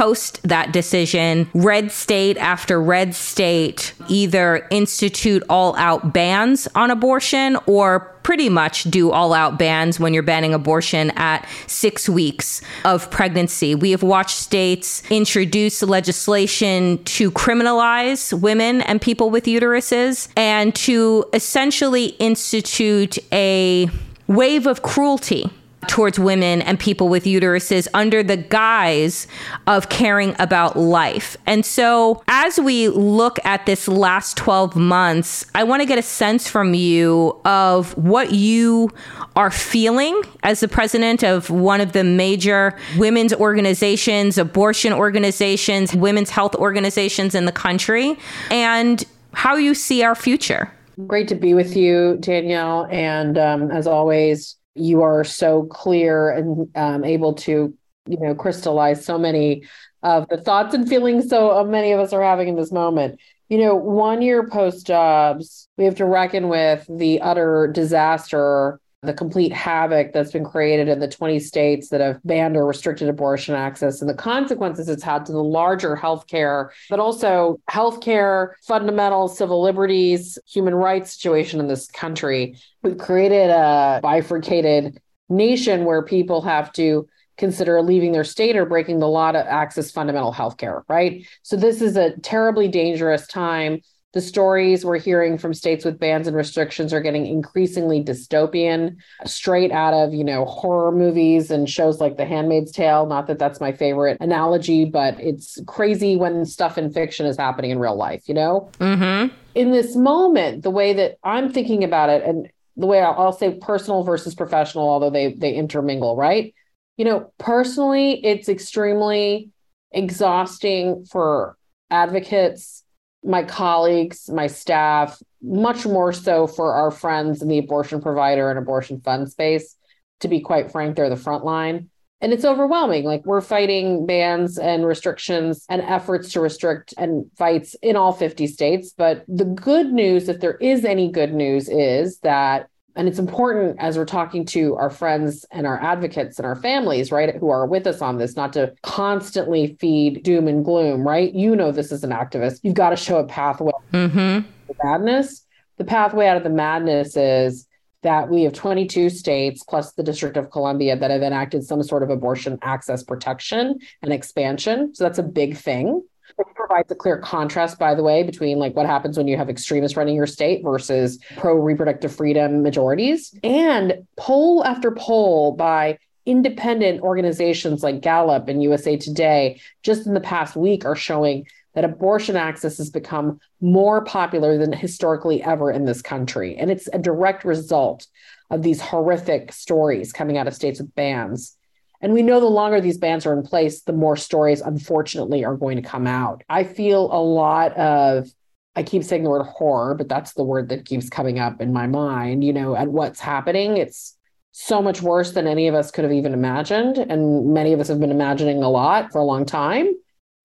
post 0.00 0.42
that 0.44 0.72
decision, 0.72 1.46
red 1.52 1.92
state 1.92 2.38
after 2.38 2.80
red 2.80 3.14
state 3.14 3.92
either 4.08 4.66
institute 4.70 5.42
all 5.50 5.76
out 5.76 6.14
bans 6.14 6.66
on 6.74 6.90
abortion 6.90 7.54
or 7.66 8.00
pretty 8.22 8.48
much 8.48 8.84
do 8.84 9.10
all 9.10 9.34
out 9.34 9.58
bans 9.58 10.00
when 10.00 10.14
you're 10.14 10.22
banning 10.22 10.54
abortion 10.54 11.10
at 11.16 11.46
six 11.66 12.08
weeks 12.08 12.62
of 12.86 13.10
pregnancy. 13.10 13.74
We 13.74 13.90
have 13.90 14.02
watched 14.02 14.38
states 14.38 15.02
introduce 15.10 15.82
legislation 15.82 17.04
to 17.04 17.30
criminalize 17.30 18.32
women 18.32 18.80
and 18.80 19.02
people 19.02 19.28
with 19.28 19.44
uteruses 19.44 20.28
and 20.34 20.74
to 20.76 21.26
essentially 21.34 22.06
institute 22.18 23.18
a 23.32 23.90
wave 24.28 24.66
of 24.66 24.80
cruelty 24.80 25.50
towards 25.88 26.18
women 26.18 26.62
and 26.62 26.78
people 26.78 27.08
with 27.08 27.24
uteruses 27.24 27.88
under 27.94 28.22
the 28.22 28.36
guise 28.36 29.26
of 29.66 29.88
caring 29.88 30.34
about 30.38 30.76
life. 30.76 31.36
And 31.46 31.64
so, 31.64 32.22
as 32.28 32.58
we 32.58 32.88
look 32.88 33.38
at 33.44 33.66
this 33.66 33.88
last 33.88 34.36
12 34.36 34.76
months, 34.76 35.44
I 35.54 35.64
want 35.64 35.80
to 35.80 35.86
get 35.86 35.98
a 35.98 36.02
sense 36.02 36.48
from 36.48 36.74
you 36.74 37.40
of 37.44 37.96
what 37.96 38.32
you 38.32 38.90
are 39.36 39.50
feeling 39.50 40.20
as 40.42 40.60
the 40.60 40.68
president 40.68 41.22
of 41.22 41.50
one 41.50 41.80
of 41.80 41.92
the 41.92 42.04
major 42.04 42.76
women's 42.98 43.32
organizations, 43.32 44.38
abortion 44.38 44.92
organizations, 44.92 45.94
women's 45.94 46.30
health 46.30 46.54
organizations 46.56 47.34
in 47.34 47.46
the 47.46 47.52
country, 47.52 48.18
and 48.50 49.04
how 49.32 49.56
you 49.56 49.74
see 49.74 50.02
our 50.02 50.14
future. 50.14 50.72
Great 51.06 51.28
to 51.28 51.34
be 51.34 51.54
with 51.54 51.76
you, 51.76 52.18
Danielle. 52.20 52.86
And 52.90 53.38
um, 53.38 53.70
as 53.70 53.86
always, 53.86 54.56
you 54.74 55.02
are 55.02 55.24
so 55.24 55.64
clear 55.64 56.30
and 56.30 56.68
um, 56.76 57.04
able 57.04 57.34
to 57.34 57.74
you 58.06 58.18
know 58.18 58.34
crystallize 58.34 59.04
so 59.04 59.18
many 59.18 59.62
of 60.02 60.28
the 60.28 60.38
thoughts 60.38 60.74
and 60.74 60.88
feelings 60.88 61.28
so 61.28 61.58
uh, 61.58 61.64
many 61.64 61.92
of 61.92 62.00
us 62.00 62.12
are 62.12 62.22
having 62.22 62.48
in 62.48 62.56
this 62.56 62.72
moment. 62.72 63.20
You 63.48 63.58
know 63.58 63.74
one 63.74 64.22
year 64.22 64.48
post 64.48 64.86
Dobbs 64.86 65.68
we 65.76 65.84
have 65.84 65.96
to 65.96 66.04
reckon 66.04 66.48
with 66.48 66.86
the 66.88 67.20
utter 67.20 67.70
disaster 67.72 68.80
the 69.02 69.14
complete 69.14 69.52
havoc 69.52 70.12
that's 70.12 70.32
been 70.32 70.44
created 70.44 70.88
in 70.88 71.00
the 71.00 71.08
20 71.08 71.40
states 71.40 71.88
that 71.88 72.02
have 72.02 72.20
banned 72.22 72.56
or 72.56 72.66
restricted 72.66 73.08
abortion 73.08 73.54
access 73.54 74.02
and 74.02 74.10
the 74.10 74.14
consequences 74.14 74.88
it's 74.88 75.02
had 75.02 75.24
to 75.24 75.32
the 75.32 75.42
larger 75.42 75.96
healthcare, 75.96 76.68
but 76.90 77.00
also 77.00 77.58
healthcare, 77.70 78.52
fundamental 78.66 79.26
civil 79.26 79.62
liberties, 79.62 80.38
human 80.46 80.74
rights 80.74 81.12
situation 81.12 81.60
in 81.60 81.66
this 81.66 81.86
country. 81.86 82.56
We've 82.82 82.98
created 82.98 83.48
a 83.48 84.00
bifurcated 84.02 85.00
nation 85.30 85.84
where 85.86 86.02
people 86.02 86.42
have 86.42 86.70
to 86.74 87.08
consider 87.38 87.80
leaving 87.80 88.12
their 88.12 88.24
state 88.24 88.54
or 88.54 88.66
breaking 88.66 88.98
the 88.98 89.08
law 89.08 89.32
to 89.32 89.50
access 89.50 89.90
fundamental 89.90 90.30
healthcare, 90.32 90.82
right? 90.90 91.26
So 91.40 91.56
this 91.56 91.80
is 91.80 91.96
a 91.96 92.18
terribly 92.18 92.68
dangerous 92.68 93.26
time 93.26 93.80
the 94.12 94.20
stories 94.20 94.84
we're 94.84 94.98
hearing 94.98 95.38
from 95.38 95.54
states 95.54 95.84
with 95.84 96.00
bans 96.00 96.26
and 96.26 96.36
restrictions 96.36 96.92
are 96.92 97.00
getting 97.00 97.26
increasingly 97.26 98.02
dystopian, 98.02 98.96
straight 99.24 99.70
out 99.70 99.94
of, 99.94 100.12
you 100.12 100.24
know, 100.24 100.44
horror 100.44 100.90
movies 100.90 101.50
and 101.50 101.70
shows 101.70 102.00
like 102.00 102.16
The 102.16 102.24
Handmaid's 102.24 102.72
Tale. 102.72 103.06
Not 103.06 103.28
that 103.28 103.38
that's 103.38 103.60
my 103.60 103.70
favorite 103.70 104.18
analogy, 104.20 104.84
but 104.84 105.18
it's 105.20 105.60
crazy 105.66 106.16
when 106.16 106.44
stuff 106.44 106.76
in 106.76 106.90
fiction 106.92 107.24
is 107.26 107.36
happening 107.36 107.70
in 107.70 107.78
real 107.78 107.94
life, 107.94 108.28
you 108.28 108.34
know? 108.34 108.68
Mm-hmm. 108.80 109.32
In 109.54 109.70
this 109.70 109.94
moment, 109.94 110.64
the 110.64 110.70
way 110.70 110.92
that 110.92 111.18
I'm 111.22 111.52
thinking 111.52 111.84
about 111.84 112.08
it, 112.10 112.24
and 112.24 112.50
the 112.76 112.86
way 112.86 113.00
I'll, 113.00 113.14
I'll 113.16 113.32
say 113.32 113.58
personal 113.60 114.02
versus 114.02 114.34
professional, 114.34 114.88
although 114.88 115.10
they 115.10 115.34
they 115.34 115.52
intermingle, 115.54 116.16
right? 116.16 116.54
You 116.96 117.04
know, 117.04 117.32
personally, 117.38 118.24
it's 118.24 118.48
extremely 118.48 119.50
exhausting 119.92 121.04
for 121.04 121.56
advocates 121.90 122.84
my 123.24 123.42
colleagues, 123.44 124.30
my 124.30 124.46
staff, 124.46 125.20
much 125.42 125.86
more 125.86 126.12
so 126.12 126.46
for 126.46 126.74
our 126.74 126.90
friends 126.90 127.42
in 127.42 127.48
the 127.48 127.58
abortion 127.58 128.00
provider 128.00 128.50
and 128.50 128.58
abortion 128.58 129.00
fund 129.00 129.30
space. 129.30 129.76
To 130.20 130.28
be 130.28 130.40
quite 130.40 130.70
frank, 130.70 130.96
they're 130.96 131.08
the 131.08 131.16
front 131.16 131.44
line. 131.44 131.88
and 132.22 132.32
it's 132.34 132.44
overwhelming. 132.44 133.04
Like 133.04 133.24
we're 133.24 133.40
fighting 133.40 134.04
bans 134.04 134.58
and 134.58 134.84
restrictions 134.86 135.64
and 135.70 135.80
efforts 135.80 136.32
to 136.32 136.40
restrict 136.40 136.92
and 136.98 137.24
fights 137.36 137.74
in 137.80 137.96
all 137.96 138.12
50 138.12 138.46
states. 138.46 138.92
But 138.94 139.24
the 139.26 139.46
good 139.46 139.92
news, 139.92 140.28
if 140.28 140.40
there 140.40 140.56
is 140.56 140.84
any 140.84 141.10
good 141.10 141.32
news, 141.32 141.68
is 141.70 142.18
that 142.18 142.68
and 143.00 143.08
it's 143.08 143.18
important 143.18 143.76
as 143.78 143.96
we're 143.96 144.04
talking 144.04 144.44
to 144.44 144.76
our 144.76 144.90
friends 144.90 145.46
and 145.50 145.66
our 145.66 145.82
advocates 145.82 146.38
and 146.38 146.44
our 146.44 146.54
families, 146.54 147.10
right, 147.10 147.34
who 147.34 147.48
are 147.48 147.64
with 147.64 147.86
us 147.86 148.02
on 148.02 148.18
this, 148.18 148.36
not 148.36 148.52
to 148.52 148.74
constantly 148.82 149.74
feed 149.80 150.22
doom 150.22 150.46
and 150.46 150.66
gloom, 150.66 151.08
right? 151.08 151.32
You 151.32 151.56
know, 151.56 151.72
this 151.72 151.92
is 151.92 152.04
an 152.04 152.10
activist. 152.10 152.60
You've 152.62 152.74
got 152.74 152.90
to 152.90 152.96
show 152.96 153.16
a 153.16 153.24
pathway 153.24 153.72
mm-hmm. 153.90 154.46
madness. 154.84 155.46
The 155.78 155.84
pathway 155.84 156.26
out 156.26 156.36
of 156.36 156.42
the 156.42 156.50
madness 156.50 157.16
is 157.16 157.66
that 158.02 158.28
we 158.28 158.42
have 158.42 158.52
22 158.52 159.08
states 159.08 159.64
plus 159.66 159.92
the 159.92 160.02
District 160.02 160.36
of 160.36 160.50
Columbia 160.50 160.94
that 160.94 161.10
have 161.10 161.22
enacted 161.22 161.64
some 161.64 161.82
sort 161.82 162.02
of 162.02 162.10
abortion 162.10 162.58
access 162.60 163.02
protection 163.02 163.78
and 164.02 164.12
expansion. 164.12 164.94
So 164.94 165.04
that's 165.04 165.18
a 165.18 165.22
big 165.22 165.56
thing. 165.56 166.02
It 166.38 166.46
provides 166.54 166.90
a 166.90 166.94
clear 166.94 167.18
contrast, 167.18 167.78
by 167.78 167.94
the 167.94 168.02
way, 168.02 168.22
between 168.22 168.58
like 168.58 168.76
what 168.76 168.86
happens 168.86 169.16
when 169.16 169.28
you 169.28 169.36
have 169.36 169.50
extremists 169.50 169.96
running 169.96 170.16
your 170.16 170.26
state 170.26 170.62
versus 170.62 171.18
pro 171.36 171.54
reproductive 171.54 172.14
freedom 172.14 172.62
majorities. 172.62 173.34
And 173.42 174.06
poll 174.16 174.64
after 174.64 174.90
poll 174.92 175.52
by 175.52 175.98
independent 176.26 177.00
organizations 177.00 177.82
like 177.82 178.00
Gallup 178.00 178.48
and 178.48 178.62
USA 178.62 178.96
Today 178.96 179.60
just 179.82 180.06
in 180.06 180.14
the 180.14 180.20
past 180.20 180.54
week 180.54 180.84
are 180.84 180.96
showing 180.96 181.46
that 181.74 181.84
abortion 181.84 182.36
access 182.36 182.78
has 182.78 182.90
become 182.90 183.40
more 183.60 184.04
popular 184.04 184.58
than 184.58 184.72
historically 184.72 185.42
ever 185.42 185.70
in 185.70 185.84
this 185.84 186.02
country. 186.02 186.56
And 186.56 186.70
it's 186.70 186.88
a 186.92 186.98
direct 186.98 187.44
result 187.44 188.06
of 188.50 188.62
these 188.62 188.80
horrific 188.80 189.52
stories 189.52 190.12
coming 190.12 190.36
out 190.36 190.48
of 190.48 190.54
states 190.54 190.80
with 190.80 190.94
bans. 190.94 191.56
And 192.00 192.12
we 192.12 192.22
know 192.22 192.40
the 192.40 192.46
longer 192.46 192.80
these 192.80 192.98
bans 192.98 193.26
are 193.26 193.32
in 193.32 193.42
place, 193.42 193.82
the 193.82 193.92
more 193.92 194.16
stories, 194.16 194.60
unfortunately, 194.60 195.44
are 195.44 195.56
going 195.56 195.76
to 195.76 195.82
come 195.82 196.06
out. 196.06 196.42
I 196.48 196.64
feel 196.64 197.12
a 197.12 197.20
lot 197.20 197.76
of, 197.76 198.28
I 198.74 198.82
keep 198.82 199.04
saying 199.04 199.24
the 199.24 199.30
word 199.30 199.46
horror, 199.46 199.94
but 199.94 200.08
that's 200.08 200.32
the 200.32 200.44
word 200.44 200.70
that 200.70 200.86
keeps 200.86 201.10
coming 201.10 201.38
up 201.38 201.60
in 201.60 201.72
my 201.72 201.86
mind, 201.86 202.42
you 202.42 202.52
know, 202.52 202.74
at 202.74 202.88
what's 202.88 203.20
happening. 203.20 203.76
It's 203.76 204.16
so 204.52 204.80
much 204.80 205.02
worse 205.02 205.32
than 205.32 205.46
any 205.46 205.68
of 205.68 205.74
us 205.74 205.90
could 205.90 206.04
have 206.04 206.12
even 206.12 206.32
imagined. 206.32 206.98
And 206.98 207.52
many 207.52 207.72
of 207.72 207.80
us 207.80 207.88
have 207.88 208.00
been 208.00 208.10
imagining 208.10 208.62
a 208.62 208.70
lot 208.70 209.12
for 209.12 209.18
a 209.18 209.24
long 209.24 209.44
time 209.44 209.94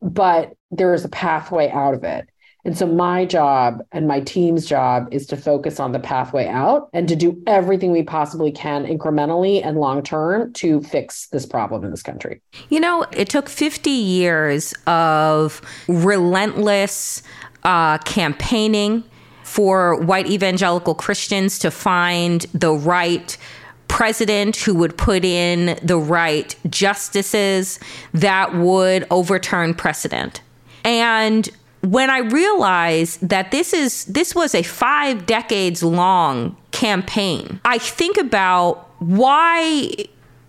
but 0.05 0.53
there 0.71 0.93
is 0.93 1.03
a 1.03 1.09
pathway 1.09 1.69
out 1.69 1.93
of 1.93 2.03
it. 2.03 2.29
And 2.65 2.75
so 2.75 2.87
my 2.87 3.25
job 3.25 3.83
and 3.91 4.07
my 4.07 4.19
team's 4.21 4.65
job 4.65 5.07
is 5.11 5.27
to 5.27 5.37
focus 5.37 5.79
on 5.79 5.91
the 5.91 5.99
pathway 5.99 6.47
out 6.47 6.89
and 6.93 7.07
to 7.07 7.15
do 7.15 7.41
everything 7.45 7.91
we 7.91 8.01
possibly 8.01 8.51
can 8.51 8.85
incrementally 8.85 9.63
and 9.63 9.77
long 9.77 10.01
term 10.01 10.51
to 10.53 10.81
fix 10.81 11.27
this 11.27 11.45
problem 11.45 11.85
in 11.85 11.91
this 11.91 12.01
country. 12.01 12.41
You 12.69 12.79
know, 12.79 13.05
it 13.15 13.29
took 13.29 13.49
50 13.49 13.91
years 13.91 14.73
of 14.87 15.61
relentless 15.87 17.21
uh, 17.63 17.99
campaigning 17.99 19.03
for 19.43 20.01
white 20.01 20.27
evangelical 20.27 20.95
Christians 20.95 21.59
to 21.59 21.69
find 21.69 22.41
the 22.53 22.73
right 22.73 23.37
president 23.87 24.55
who 24.57 24.73
would 24.73 24.97
put 24.97 25.23
in 25.23 25.79
the 25.83 25.97
right 25.97 26.55
justices 26.69 27.79
that 28.13 28.55
would 28.55 29.05
overturn 29.11 29.75
precedent. 29.75 30.41
And 30.83 31.47
when 31.85 32.09
I 32.09 32.19
realized 32.19 33.27
that 33.29 33.51
this 33.51 33.73
is 33.73 34.05
this 34.05 34.33
was 34.33 34.55
a 34.55 34.63
5 34.63 35.25
decades 35.25 35.83
long 35.83 36.57
campaign, 36.71 37.59
I 37.65 37.77
think 37.77 38.17
about 38.17 38.89
why 38.99 39.91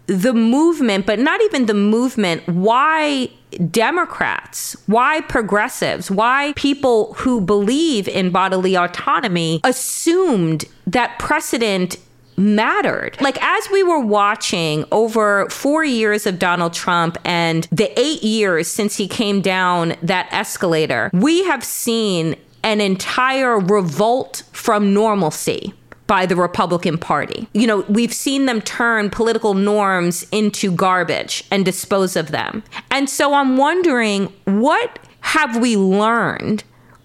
the 0.06 0.32
movement, 0.32 1.04
but 1.04 1.18
not 1.18 1.40
even 1.42 1.66
the 1.66 1.74
movement, 1.74 2.46
why 2.46 3.28
Democrats, 3.70 4.76
why 4.86 5.20
progressives, 5.22 6.10
why 6.10 6.52
people 6.56 7.14
who 7.14 7.40
believe 7.40 8.06
in 8.06 8.30
bodily 8.30 8.76
autonomy 8.76 9.60
assumed 9.64 10.64
that 10.86 11.18
precedent 11.18 11.96
mattered. 12.36 13.16
Like, 13.20 13.42
as 13.42 13.68
we 13.70 13.82
were 13.82 14.00
watching 14.00 14.84
over 14.92 15.48
four 15.50 15.84
years 15.84 16.26
of 16.26 16.38
Donald 16.38 16.72
Trump 16.72 17.16
and 17.24 17.68
the 17.70 17.98
eight 17.98 18.22
years 18.22 18.68
since 18.68 18.96
he 18.96 19.08
came 19.08 19.40
down 19.40 19.94
that 20.02 20.28
escalator, 20.32 21.10
we 21.12 21.44
have 21.44 21.64
seen 21.64 22.36
an 22.62 22.80
entire 22.80 23.58
revolt 23.58 24.42
from 24.52 24.92
normalcy 24.92 25.72
by 26.06 26.26
the 26.26 26.36
Republican 26.36 26.98
Party. 26.98 27.48
You 27.52 27.66
know, 27.66 27.80
we've 27.88 28.12
seen 28.12 28.46
them 28.46 28.60
turn 28.60 29.10
political 29.10 29.54
norms 29.54 30.26
into 30.30 30.70
garbage 30.70 31.44
and 31.50 31.64
dispose 31.64 32.16
of 32.16 32.30
them. 32.30 32.62
And 32.90 33.10
so 33.10 33.34
I'm 33.34 33.56
wondering 33.56 34.32
what 34.44 34.98
have 35.20 35.56
we 35.60 35.76
learned 35.76 36.62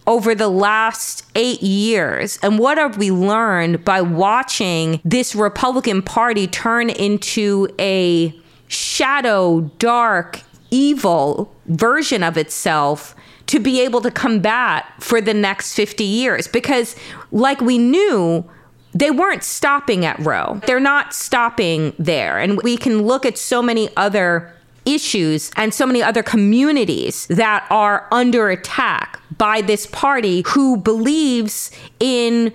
over 0.08 0.36
the 0.36 0.48
last 0.50 1.26
eight 1.36 1.62
years? 1.62 2.38
And 2.42 2.60
what 2.60 2.78
have 2.78 2.98
we 2.98 3.12
learned 3.12 3.86
by 3.86 4.02
watching 4.02 5.02
this 5.04 5.36
Republican 5.36 6.02
Party 6.02 6.48
turn 6.48 6.90
into 6.90 7.68
a 7.80 8.34
shadow, 8.68 9.62
dark, 9.80 10.42
evil 10.70 11.54
version 11.66 12.24
of 12.24 12.38
itself? 12.38 13.16
To 13.48 13.60
be 13.60 13.82
able 13.82 14.00
to 14.02 14.12
combat 14.12 14.86
for 15.02 15.20
the 15.20 15.34
next 15.34 15.74
50 15.74 16.06
years. 16.06 16.48
Because, 16.48 16.96
like 17.34 17.60
we 17.60 17.78
knew, 17.78 18.50
they 18.94 19.12
weren't 19.12 19.44
stopping 19.44 20.06
at 20.06 20.20
Roe. 20.20 20.62
They're 20.66 20.80
not 20.80 21.14
stopping 21.14 21.94
there. 21.98 22.38
And 22.38 22.62
we 22.62 22.78
can 22.78 23.04
look 23.04 23.26
at 23.26 23.38
so 23.38 23.62
many 23.62 23.90
other 23.96 24.54
issues 24.86 25.52
and 25.56 25.74
so 25.74 25.86
many 25.86 26.02
other 26.02 26.24
communities 26.24 27.28
that 27.28 27.65
are 27.70 28.08
under 28.12 28.50
attack 28.50 29.20
by 29.38 29.62
this 29.62 29.86
party 29.88 30.44
who 30.48 30.78
believes 30.78 31.72
in 32.00 32.54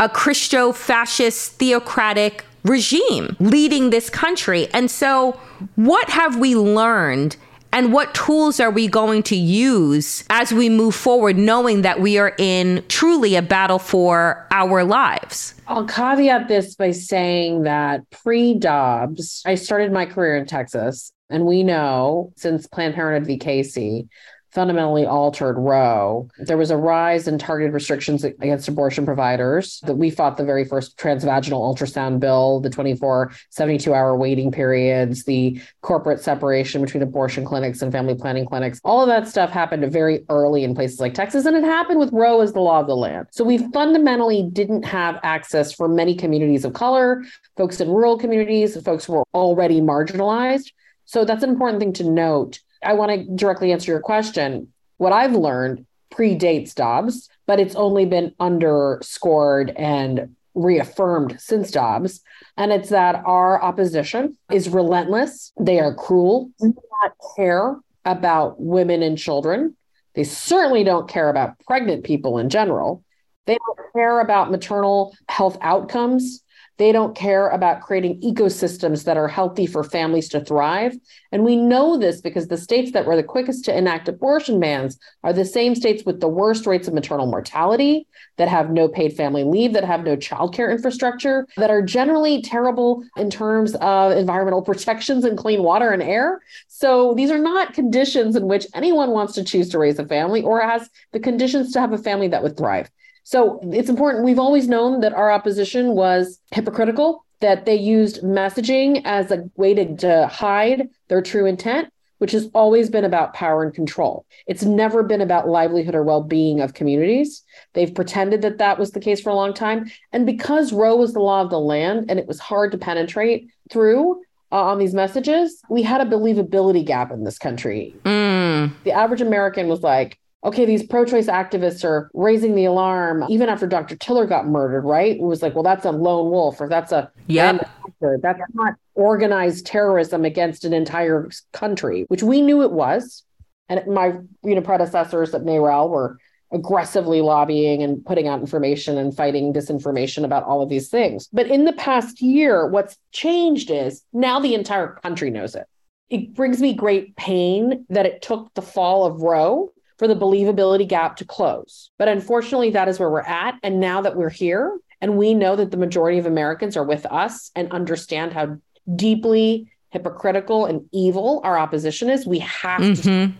a 0.00 0.08
Christo 0.08 0.72
fascist 0.72 1.52
theocratic 1.54 2.44
regime 2.64 3.36
leading 3.40 3.90
this 3.90 4.10
country. 4.10 4.68
And 4.72 4.90
so, 4.90 5.38
what 5.76 6.10
have 6.10 6.36
we 6.36 6.54
learned? 6.54 7.36
And 7.72 7.92
what 7.92 8.14
tools 8.14 8.60
are 8.60 8.70
we 8.70 8.88
going 8.88 9.22
to 9.24 9.36
use 9.36 10.24
as 10.30 10.52
we 10.52 10.68
move 10.68 10.94
forward, 10.94 11.36
knowing 11.36 11.82
that 11.82 12.00
we 12.00 12.18
are 12.18 12.34
in 12.38 12.84
truly 12.88 13.36
a 13.36 13.42
battle 13.42 13.78
for 13.78 14.46
our 14.50 14.84
lives? 14.84 15.54
I'll 15.66 15.86
caveat 15.86 16.48
this 16.48 16.74
by 16.74 16.92
saying 16.92 17.62
that 17.62 18.08
pre 18.10 18.54
Dobbs, 18.54 19.42
I 19.46 19.54
started 19.54 19.92
my 19.92 20.06
career 20.06 20.36
in 20.36 20.46
Texas 20.46 21.12
and 21.30 21.44
we 21.44 21.62
know 21.62 22.32
since 22.36 22.66
Planned 22.66 22.94
Parenthood 22.94 23.26
v. 23.26 23.38
Casey 23.38 24.08
fundamentally 24.50 25.06
altered 25.06 25.58
Roe, 25.58 26.28
there 26.38 26.56
was 26.56 26.70
a 26.70 26.76
rise 26.76 27.28
in 27.28 27.38
targeted 27.38 27.74
restrictions 27.74 28.24
against 28.24 28.68
abortion 28.68 29.04
providers. 29.04 29.80
That 29.84 29.96
we 29.96 30.10
fought 30.10 30.36
the 30.36 30.44
very 30.44 30.64
first 30.64 30.96
transvaginal 30.96 31.60
ultrasound 31.60 32.20
bill, 32.20 32.60
the 32.60 32.70
24, 32.70 33.32
72 33.50 33.92
hour 33.92 34.16
waiting 34.16 34.50
periods, 34.50 35.24
the 35.24 35.60
corporate 35.82 36.20
separation 36.20 36.82
between 36.82 37.02
abortion 37.02 37.44
clinics 37.44 37.82
and 37.82 37.92
family 37.92 38.14
planning 38.14 38.46
clinics. 38.46 38.80
All 38.84 39.02
of 39.02 39.08
that 39.08 39.28
stuff 39.28 39.50
happened 39.50 39.90
very 39.92 40.24
early 40.28 40.64
in 40.64 40.74
places 40.74 41.00
like 41.00 41.14
Texas, 41.14 41.46
and 41.46 41.56
it 41.56 41.64
happened 41.64 41.98
with 41.98 42.12
Roe 42.12 42.40
as 42.40 42.52
the 42.52 42.60
law 42.60 42.80
of 42.80 42.86
the 42.86 42.96
land. 42.96 43.26
So 43.30 43.44
we 43.44 43.58
fundamentally 43.72 44.48
didn't 44.52 44.84
have 44.84 45.20
access 45.22 45.72
for 45.72 45.88
many 45.88 46.14
communities 46.14 46.64
of 46.64 46.72
color, 46.72 47.24
folks 47.56 47.80
in 47.80 47.88
rural 47.88 48.18
communities, 48.18 48.80
folks 48.82 49.04
who 49.04 49.14
were 49.14 49.24
already 49.34 49.80
marginalized 49.80 50.70
so 51.08 51.24
that's 51.24 51.42
an 51.42 51.48
important 51.48 51.80
thing 51.80 51.94
to 51.94 52.04
note. 52.04 52.60
I 52.82 52.94
want 52.94 53.12
to 53.12 53.36
directly 53.36 53.72
answer 53.72 53.92
your 53.92 54.00
question. 54.00 54.72
What 54.96 55.12
I've 55.12 55.34
learned 55.34 55.86
predates 56.12 56.74
Dobbs, 56.74 57.28
but 57.46 57.60
it's 57.60 57.74
only 57.74 58.06
been 58.06 58.34
underscored 58.40 59.70
and 59.76 60.34
reaffirmed 60.54 61.40
since 61.40 61.70
Dobbs. 61.70 62.20
And 62.56 62.72
it's 62.72 62.88
that 62.90 63.22
our 63.24 63.62
opposition 63.62 64.36
is 64.50 64.68
relentless. 64.68 65.52
They 65.60 65.78
are 65.80 65.94
cruel, 65.94 66.50
they 66.60 66.68
do 66.68 66.82
not 67.02 67.12
care 67.36 67.76
about 68.04 68.60
women 68.60 69.02
and 69.02 69.18
children. 69.18 69.76
They 70.14 70.24
certainly 70.24 70.82
don't 70.82 71.08
care 71.08 71.28
about 71.28 71.58
pregnant 71.60 72.04
people 72.04 72.38
in 72.38 72.48
general. 72.48 73.04
They 73.46 73.56
don't 73.56 73.92
care 73.92 74.20
about 74.20 74.50
maternal 74.50 75.14
health 75.28 75.58
outcomes. 75.60 76.42
They 76.78 76.92
don't 76.92 77.16
care 77.16 77.48
about 77.48 77.80
creating 77.80 78.20
ecosystems 78.20 79.04
that 79.04 79.16
are 79.16 79.28
healthy 79.28 79.66
for 79.66 79.84
families 79.84 80.28
to 80.30 80.40
thrive. 80.40 80.96
And 81.32 81.44
we 81.44 81.56
know 81.56 81.98
this 81.98 82.20
because 82.20 82.48
the 82.48 82.56
states 82.56 82.92
that 82.92 83.04
were 83.04 83.16
the 83.16 83.22
quickest 83.22 83.64
to 83.66 83.76
enact 83.76 84.08
abortion 84.08 84.60
bans 84.60 84.98
are 85.24 85.32
the 85.32 85.44
same 85.44 85.74
states 85.74 86.04
with 86.04 86.20
the 86.20 86.28
worst 86.28 86.66
rates 86.66 86.88
of 86.88 86.94
maternal 86.94 87.26
mortality, 87.26 88.06
that 88.38 88.48
have 88.48 88.70
no 88.70 88.88
paid 88.88 89.12
family 89.12 89.44
leave, 89.44 89.72
that 89.72 89.84
have 89.84 90.04
no 90.04 90.16
childcare 90.16 90.70
infrastructure, 90.70 91.46
that 91.56 91.70
are 91.70 91.82
generally 91.82 92.40
terrible 92.40 93.04
in 93.16 93.28
terms 93.28 93.74
of 93.76 94.12
environmental 94.12 94.62
protections 94.68 95.24
and 95.24 95.36
clean 95.36 95.62
water 95.62 95.90
and 95.90 96.02
air. 96.02 96.40
So 96.68 97.14
these 97.14 97.30
are 97.30 97.38
not 97.38 97.74
conditions 97.74 98.36
in 98.36 98.46
which 98.46 98.66
anyone 98.74 99.10
wants 99.10 99.34
to 99.34 99.44
choose 99.44 99.68
to 99.70 99.78
raise 99.78 99.98
a 99.98 100.06
family 100.06 100.42
or 100.42 100.60
has 100.60 100.88
the 101.12 101.20
conditions 101.20 101.72
to 101.72 101.80
have 101.80 101.92
a 101.92 101.98
family 101.98 102.28
that 102.28 102.42
would 102.42 102.56
thrive. 102.56 102.88
So 103.28 103.60
it's 103.62 103.90
important. 103.90 104.24
We've 104.24 104.38
always 104.38 104.68
known 104.68 105.00
that 105.00 105.12
our 105.12 105.30
opposition 105.30 105.88
was 105.88 106.40
hypocritical, 106.50 107.26
that 107.40 107.66
they 107.66 107.74
used 107.74 108.22
messaging 108.22 109.02
as 109.04 109.30
a 109.30 109.50
way 109.54 109.74
to, 109.74 109.96
to 109.98 110.26
hide 110.28 110.88
their 111.08 111.20
true 111.20 111.44
intent, 111.44 111.92
which 112.16 112.32
has 112.32 112.48
always 112.54 112.88
been 112.88 113.04
about 113.04 113.34
power 113.34 113.62
and 113.62 113.74
control. 113.74 114.24
It's 114.46 114.62
never 114.62 115.02
been 115.02 115.20
about 115.20 115.46
livelihood 115.46 115.94
or 115.94 116.04
well 116.04 116.22
being 116.22 116.62
of 116.62 116.72
communities. 116.72 117.42
They've 117.74 117.94
pretended 117.94 118.40
that 118.40 118.56
that 118.56 118.78
was 118.78 118.92
the 118.92 119.00
case 119.00 119.20
for 119.20 119.28
a 119.28 119.34
long 119.34 119.52
time. 119.52 119.90
And 120.10 120.24
because 120.24 120.72
Roe 120.72 120.96
was 120.96 121.12
the 121.12 121.20
law 121.20 121.42
of 121.42 121.50
the 121.50 121.60
land 121.60 122.06
and 122.08 122.18
it 122.18 122.26
was 122.26 122.40
hard 122.40 122.72
to 122.72 122.78
penetrate 122.78 123.50
through, 123.70 124.22
uh, 124.50 124.62
on 124.62 124.78
these 124.78 124.94
messages, 124.94 125.60
we 125.68 125.82
had 125.82 126.00
a 126.00 126.06
believability 126.06 126.82
gap 126.82 127.12
in 127.12 127.24
this 127.24 127.36
country. 127.36 127.94
Mm. 128.04 128.72
The 128.84 128.92
average 128.92 129.20
American 129.20 129.68
was 129.68 129.82
like, 129.82 130.18
okay, 130.44 130.64
these 130.64 130.84
pro 130.84 131.04
choice 131.04 131.26
activists 131.26 131.84
are 131.84 132.10
raising 132.14 132.54
the 132.54 132.64
alarm. 132.64 133.24
Even 133.28 133.48
after 133.48 133.66
Dr. 133.66 133.96
Tiller 133.96 134.26
got 134.26 134.46
murdered, 134.46 134.82
right? 134.82 135.16
It 135.16 135.22
was 135.22 135.42
like, 135.42 135.54
well, 135.54 135.64
that's 135.64 135.84
a 135.84 135.90
lone 135.90 136.30
wolf 136.30 136.60
or 136.60 136.68
that's 136.68 136.92
a. 136.92 137.10
Yep. 137.26 137.68
That's 138.00 138.40
not 138.54 138.74
organized 138.94 139.66
terrorism 139.66 140.24
against 140.24 140.64
an 140.64 140.72
entire 140.72 141.28
country, 141.52 142.04
which 142.08 142.22
we 142.22 142.40
knew 142.40 142.62
it 142.62 142.70
was. 142.70 143.24
And 143.68 143.84
my 143.86 144.18
you 144.44 144.54
know 144.54 144.60
predecessors 144.60 145.34
at 145.34 145.42
NARAL 145.42 145.90
were 145.90 146.18
aggressively 146.52 147.20
lobbying 147.20 147.82
and 147.82 148.04
putting 148.06 148.26
out 148.26 148.40
information 148.40 148.96
and 148.96 149.14
fighting 149.14 149.52
disinformation 149.52 150.24
about 150.24 150.44
all 150.44 150.62
of 150.62 150.68
these 150.68 150.88
things. 150.88 151.28
But 151.32 151.48
in 151.48 151.64
the 151.64 151.74
past 151.74 152.22
year, 152.22 152.66
what's 152.66 152.96
changed 153.12 153.70
is 153.70 154.02
now 154.12 154.40
the 154.40 154.54
entire 154.54 154.98
country 155.02 155.30
knows 155.30 155.54
it. 155.54 155.66
It 156.08 156.34
brings 156.34 156.62
me 156.62 156.72
great 156.72 157.16
pain 157.16 157.84
that 157.90 158.06
it 158.06 158.22
took 158.22 158.54
the 158.54 158.62
fall 158.62 159.04
of 159.04 159.20
Roe 159.20 159.72
for 159.98 160.08
the 160.08 160.14
believability 160.14 160.86
gap 160.86 161.16
to 161.16 161.24
close. 161.24 161.90
But 161.98 162.08
unfortunately, 162.08 162.70
that 162.70 162.88
is 162.88 162.98
where 162.98 163.10
we're 163.10 163.20
at. 163.22 163.58
And 163.62 163.80
now 163.80 164.00
that 164.00 164.16
we're 164.16 164.30
here 164.30 164.78
and 165.00 165.18
we 165.18 165.34
know 165.34 165.56
that 165.56 165.70
the 165.70 165.76
majority 165.76 166.18
of 166.18 166.26
Americans 166.26 166.76
are 166.76 166.84
with 166.84 167.04
us 167.06 167.50
and 167.54 167.70
understand 167.72 168.32
how 168.32 168.56
deeply 168.94 169.70
hypocritical 169.90 170.66
and 170.66 170.82
evil 170.92 171.40
our 171.44 171.58
opposition 171.58 172.10
is, 172.10 172.26
we 172.26 172.38
have 172.40 172.80
Mhm. 172.80 173.02
to 173.02 173.32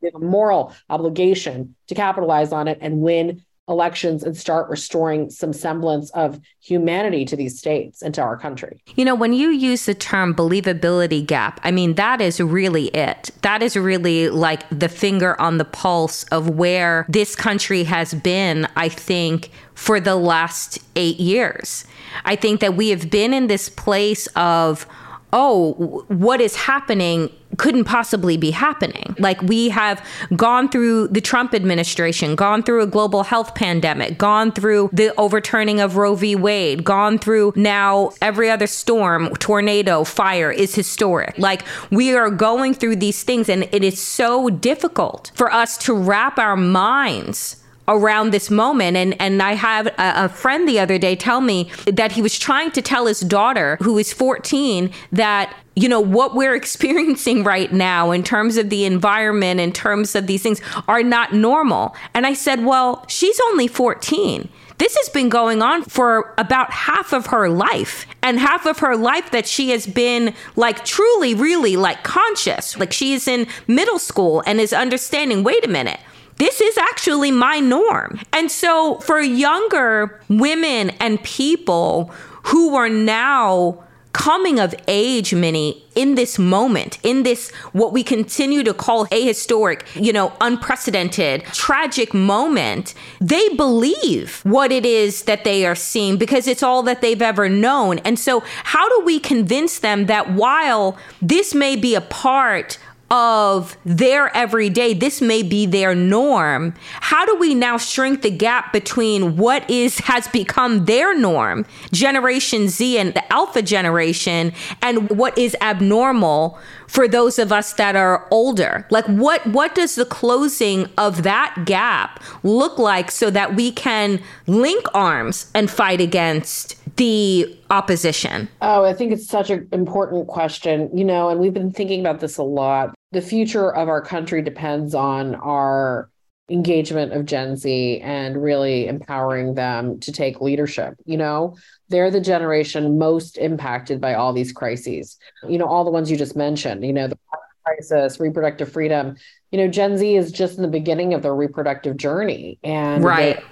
we 0.00 0.08
have 0.12 0.22
a 0.22 0.24
moral 0.24 0.72
obligation 0.90 1.74
to 1.88 1.94
capitalize 1.96 2.52
on 2.52 2.68
it 2.68 2.78
and 2.80 3.00
win 3.00 3.42
elections 3.68 4.22
and 4.22 4.36
start 4.36 4.68
restoring 4.68 5.28
some 5.28 5.52
semblance 5.52 6.10
of 6.10 6.40
humanity 6.60 7.24
to 7.24 7.36
these 7.36 7.58
states 7.58 8.02
and 8.02 8.14
to 8.14 8.22
our 8.22 8.36
country. 8.36 8.80
You 8.94 9.04
know, 9.04 9.14
when 9.14 9.32
you 9.32 9.48
use 9.50 9.86
the 9.86 9.94
term 9.94 10.34
believability 10.34 11.26
gap, 11.26 11.60
I 11.64 11.70
mean, 11.70 11.94
that 11.94 12.20
is 12.20 12.40
really 12.40 12.86
it. 12.88 13.30
That 13.42 13.62
is 13.62 13.76
really 13.76 14.28
like 14.28 14.62
the 14.70 14.88
finger 14.88 15.40
on 15.40 15.58
the 15.58 15.64
pulse 15.64 16.24
of 16.24 16.50
where 16.50 17.06
this 17.08 17.34
country 17.34 17.84
has 17.84 18.14
been, 18.14 18.68
I 18.76 18.88
think, 18.88 19.50
for 19.74 20.00
the 20.00 20.16
last 20.16 20.78
eight 20.94 21.18
years. 21.18 21.84
I 22.24 22.36
think 22.36 22.60
that 22.60 22.76
we 22.76 22.90
have 22.90 23.10
been 23.10 23.34
in 23.34 23.48
this 23.48 23.68
place 23.68 24.26
of, 24.28 24.86
oh, 25.32 26.04
what 26.08 26.40
is 26.40 26.56
happening 26.56 27.30
couldn't 27.58 27.84
possibly 27.84 28.36
be 28.36 28.50
happening. 28.50 29.14
Like 29.18 29.40
we 29.42 29.68
have 29.70 30.04
gone 30.34 30.68
through 30.68 31.08
the 31.08 31.20
Trump 31.20 31.54
administration, 31.54 32.34
gone 32.34 32.62
through 32.62 32.82
a 32.82 32.86
global 32.86 33.22
health 33.22 33.54
pandemic, 33.54 34.18
gone 34.18 34.52
through 34.52 34.90
the 34.92 35.14
overturning 35.18 35.80
of 35.80 35.96
Roe 35.96 36.14
v. 36.14 36.36
Wade, 36.36 36.84
gone 36.84 37.18
through 37.18 37.52
now 37.56 38.12
every 38.20 38.50
other 38.50 38.66
storm, 38.66 39.34
tornado, 39.36 40.04
fire 40.04 40.50
is 40.50 40.74
historic. 40.74 41.38
Like 41.38 41.62
we 41.90 42.14
are 42.14 42.30
going 42.30 42.74
through 42.74 42.96
these 42.96 43.22
things 43.22 43.48
and 43.48 43.68
it 43.72 43.82
is 43.82 44.02
so 44.02 44.50
difficult 44.50 45.32
for 45.34 45.52
us 45.52 45.78
to 45.78 45.94
wrap 45.94 46.38
our 46.38 46.56
minds 46.56 47.56
around 47.88 48.30
this 48.30 48.50
moment. 48.50 48.96
And 48.96 49.20
and 49.20 49.42
I 49.42 49.54
have 49.54 49.86
a, 49.86 50.24
a, 50.24 50.28
friend 50.28 50.68
the 50.68 50.78
other 50.78 50.98
day 50.98 51.16
tell 51.16 51.40
me 51.40 51.70
that 51.86 52.12
he 52.12 52.22
was 52.22 52.38
trying 52.38 52.70
to 52.72 52.82
tell 52.82 53.06
his 53.06 53.20
daughter 53.20 53.78
who 53.82 53.98
is 53.98 54.12
14 54.12 54.90
that 55.12 55.54
you 55.74 55.88
know 55.88 56.00
what 56.00 56.34
we're 56.34 56.54
experiencing 56.62 57.44
right 57.44 57.72
now 57.72 58.10
in 58.10 58.22
terms 58.22 58.56
of 58.56 58.70
the 58.70 58.84
environment 58.84 59.60
in 59.60 59.72
terms 59.72 60.14
of 60.14 60.26
these 60.26 60.42
things 60.42 60.60
are 60.88 61.02
not 61.02 61.32
normal. 61.32 61.94
And 62.14 62.26
I 62.26 62.34
said 62.34 62.64
well 62.64 63.04
she's 63.08 63.40
only 63.48 63.68
14 63.68 64.48
this 64.78 64.96
has 64.96 65.08
been 65.08 65.28
going 65.28 65.62
on 65.62 65.84
for 65.84 66.34
about 66.36 66.70
half 66.70 67.12
of 67.12 67.26
her 67.26 67.48
life. 67.48 68.06
And 68.22 68.38
half 68.38 68.66
of 68.66 68.80
her 68.80 68.96
life 68.96 69.30
that 69.30 69.46
she 69.46 69.70
has 69.70 69.86
been 69.86 70.34
like 70.54 70.84
truly 70.84 71.34
really 71.34 71.76
like 71.76 72.02
conscious. 72.02 72.76
Like 72.76 72.92
she 72.92 73.14
is 73.14 73.26
in 73.26 73.46
middle 73.66 73.98
school 73.98 74.42
and 74.46 74.60
is 74.60 74.72
understanding 74.72 75.44
wait 75.44 75.64
a 75.64 75.68
minute 75.68 76.00
this 76.38 76.60
is 76.60 76.76
actually 76.76 77.30
my 77.30 77.60
norm. 77.60 78.20
And 78.32 78.50
so 78.50 78.98
for 78.98 79.20
younger 79.20 80.20
women 80.28 80.90
and 81.00 81.22
people 81.22 82.10
who 82.44 82.76
are 82.76 82.88
now 82.88 83.82
coming 84.16 84.58
of 84.58 84.74
age, 84.88 85.34
many 85.34 85.84
in 85.94 86.14
this 86.14 86.38
moment, 86.38 86.98
in 87.02 87.22
this 87.22 87.50
what 87.72 87.92
we 87.92 88.02
continue 88.02 88.62
to 88.62 88.72
call 88.72 89.06
ahistoric, 89.08 89.82
you 89.94 90.10
know, 90.10 90.32
unprecedented, 90.40 91.44
tragic 91.52 92.14
moment, 92.14 92.94
they 93.20 93.46
believe 93.50 94.40
what 94.42 94.72
it 94.72 94.86
is 94.86 95.24
that 95.24 95.44
they 95.44 95.66
are 95.66 95.74
seeing 95.74 96.16
because 96.16 96.48
it's 96.48 96.62
all 96.62 96.82
that 96.82 97.02
they've 97.02 97.20
ever 97.20 97.46
known. 97.50 97.98
And 98.00 98.18
so, 98.18 98.40
how 98.64 98.88
do 98.88 99.04
we 99.04 99.18
convince 99.20 99.80
them 99.80 100.06
that 100.06 100.32
while 100.32 100.96
this 101.20 101.54
may 101.54 101.76
be 101.76 101.94
a 101.94 102.00
part 102.00 102.78
of 103.10 103.76
their 103.84 104.34
everyday, 104.36 104.92
this 104.92 105.20
may 105.20 105.42
be 105.42 105.64
their 105.64 105.94
norm. 105.94 106.74
How 107.00 107.24
do 107.24 107.36
we 107.36 107.54
now 107.54 107.78
shrink 107.78 108.22
the 108.22 108.30
gap 108.30 108.72
between 108.72 109.36
what 109.36 109.68
is 109.70 109.98
has 110.00 110.26
become 110.28 110.86
their 110.86 111.16
norm, 111.16 111.66
Generation 111.92 112.68
Z 112.68 112.98
and 112.98 113.14
the 113.14 113.32
Alpha 113.32 113.62
generation, 113.62 114.52
and 114.82 115.08
what 115.10 115.38
is 115.38 115.56
abnormal 115.60 116.58
for 116.88 117.06
those 117.06 117.38
of 117.38 117.52
us 117.52 117.74
that 117.74 117.94
are 117.94 118.26
older? 118.30 118.86
Like 118.90 119.06
what 119.06 119.46
what 119.46 119.74
does 119.74 119.94
the 119.94 120.04
closing 120.04 120.88
of 120.98 121.22
that 121.22 121.62
gap 121.64 122.22
look 122.42 122.78
like 122.78 123.10
so 123.10 123.30
that 123.30 123.54
we 123.54 123.70
can 123.70 124.20
link 124.46 124.84
arms 124.94 125.50
and 125.54 125.70
fight 125.70 126.00
against 126.00 126.76
the 126.96 127.58
opposition? 127.70 128.48
Oh, 128.62 128.84
I 128.84 128.92
think 128.92 129.12
it's 129.12 129.26
such 129.26 129.50
an 129.50 129.68
important 129.72 130.28
question, 130.28 130.90
you 130.96 131.04
know, 131.04 131.28
and 131.28 131.40
we've 131.40 131.54
been 131.54 131.72
thinking 131.72 132.00
about 132.00 132.20
this 132.20 132.38
a 132.38 132.42
lot. 132.42 132.94
The 133.12 133.22
future 133.22 133.74
of 133.74 133.88
our 133.88 134.00
country 134.00 134.42
depends 134.42 134.94
on 134.94 135.34
our 135.36 136.10
engagement 136.48 137.12
of 137.12 137.24
Gen 137.24 137.56
Z 137.56 138.00
and 138.00 138.40
really 138.40 138.86
empowering 138.86 139.54
them 139.54 139.98
to 140.00 140.12
take 140.12 140.40
leadership. 140.40 140.94
You 141.04 141.16
know, 141.16 141.56
they're 141.88 142.10
the 142.10 142.20
generation 142.20 142.98
most 142.98 143.36
impacted 143.36 144.00
by 144.00 144.14
all 144.14 144.32
these 144.32 144.52
crises. 144.52 145.18
You 145.48 145.58
know, 145.58 145.66
all 145.66 145.84
the 145.84 145.90
ones 145.90 146.10
you 146.10 146.16
just 146.16 146.36
mentioned, 146.36 146.84
you 146.84 146.92
know, 146.92 147.08
the 147.08 147.18
crisis, 147.64 148.20
reproductive 148.20 148.70
freedom. 148.70 149.16
You 149.50 149.58
know, 149.58 149.68
Gen 149.68 149.98
Z 149.98 150.16
is 150.16 150.30
just 150.30 150.56
in 150.56 150.62
the 150.62 150.68
beginning 150.68 151.14
of 151.14 151.22
their 151.22 151.34
reproductive 151.34 151.96
journey. 151.96 152.58
And 152.62 153.02
right. 153.02 153.42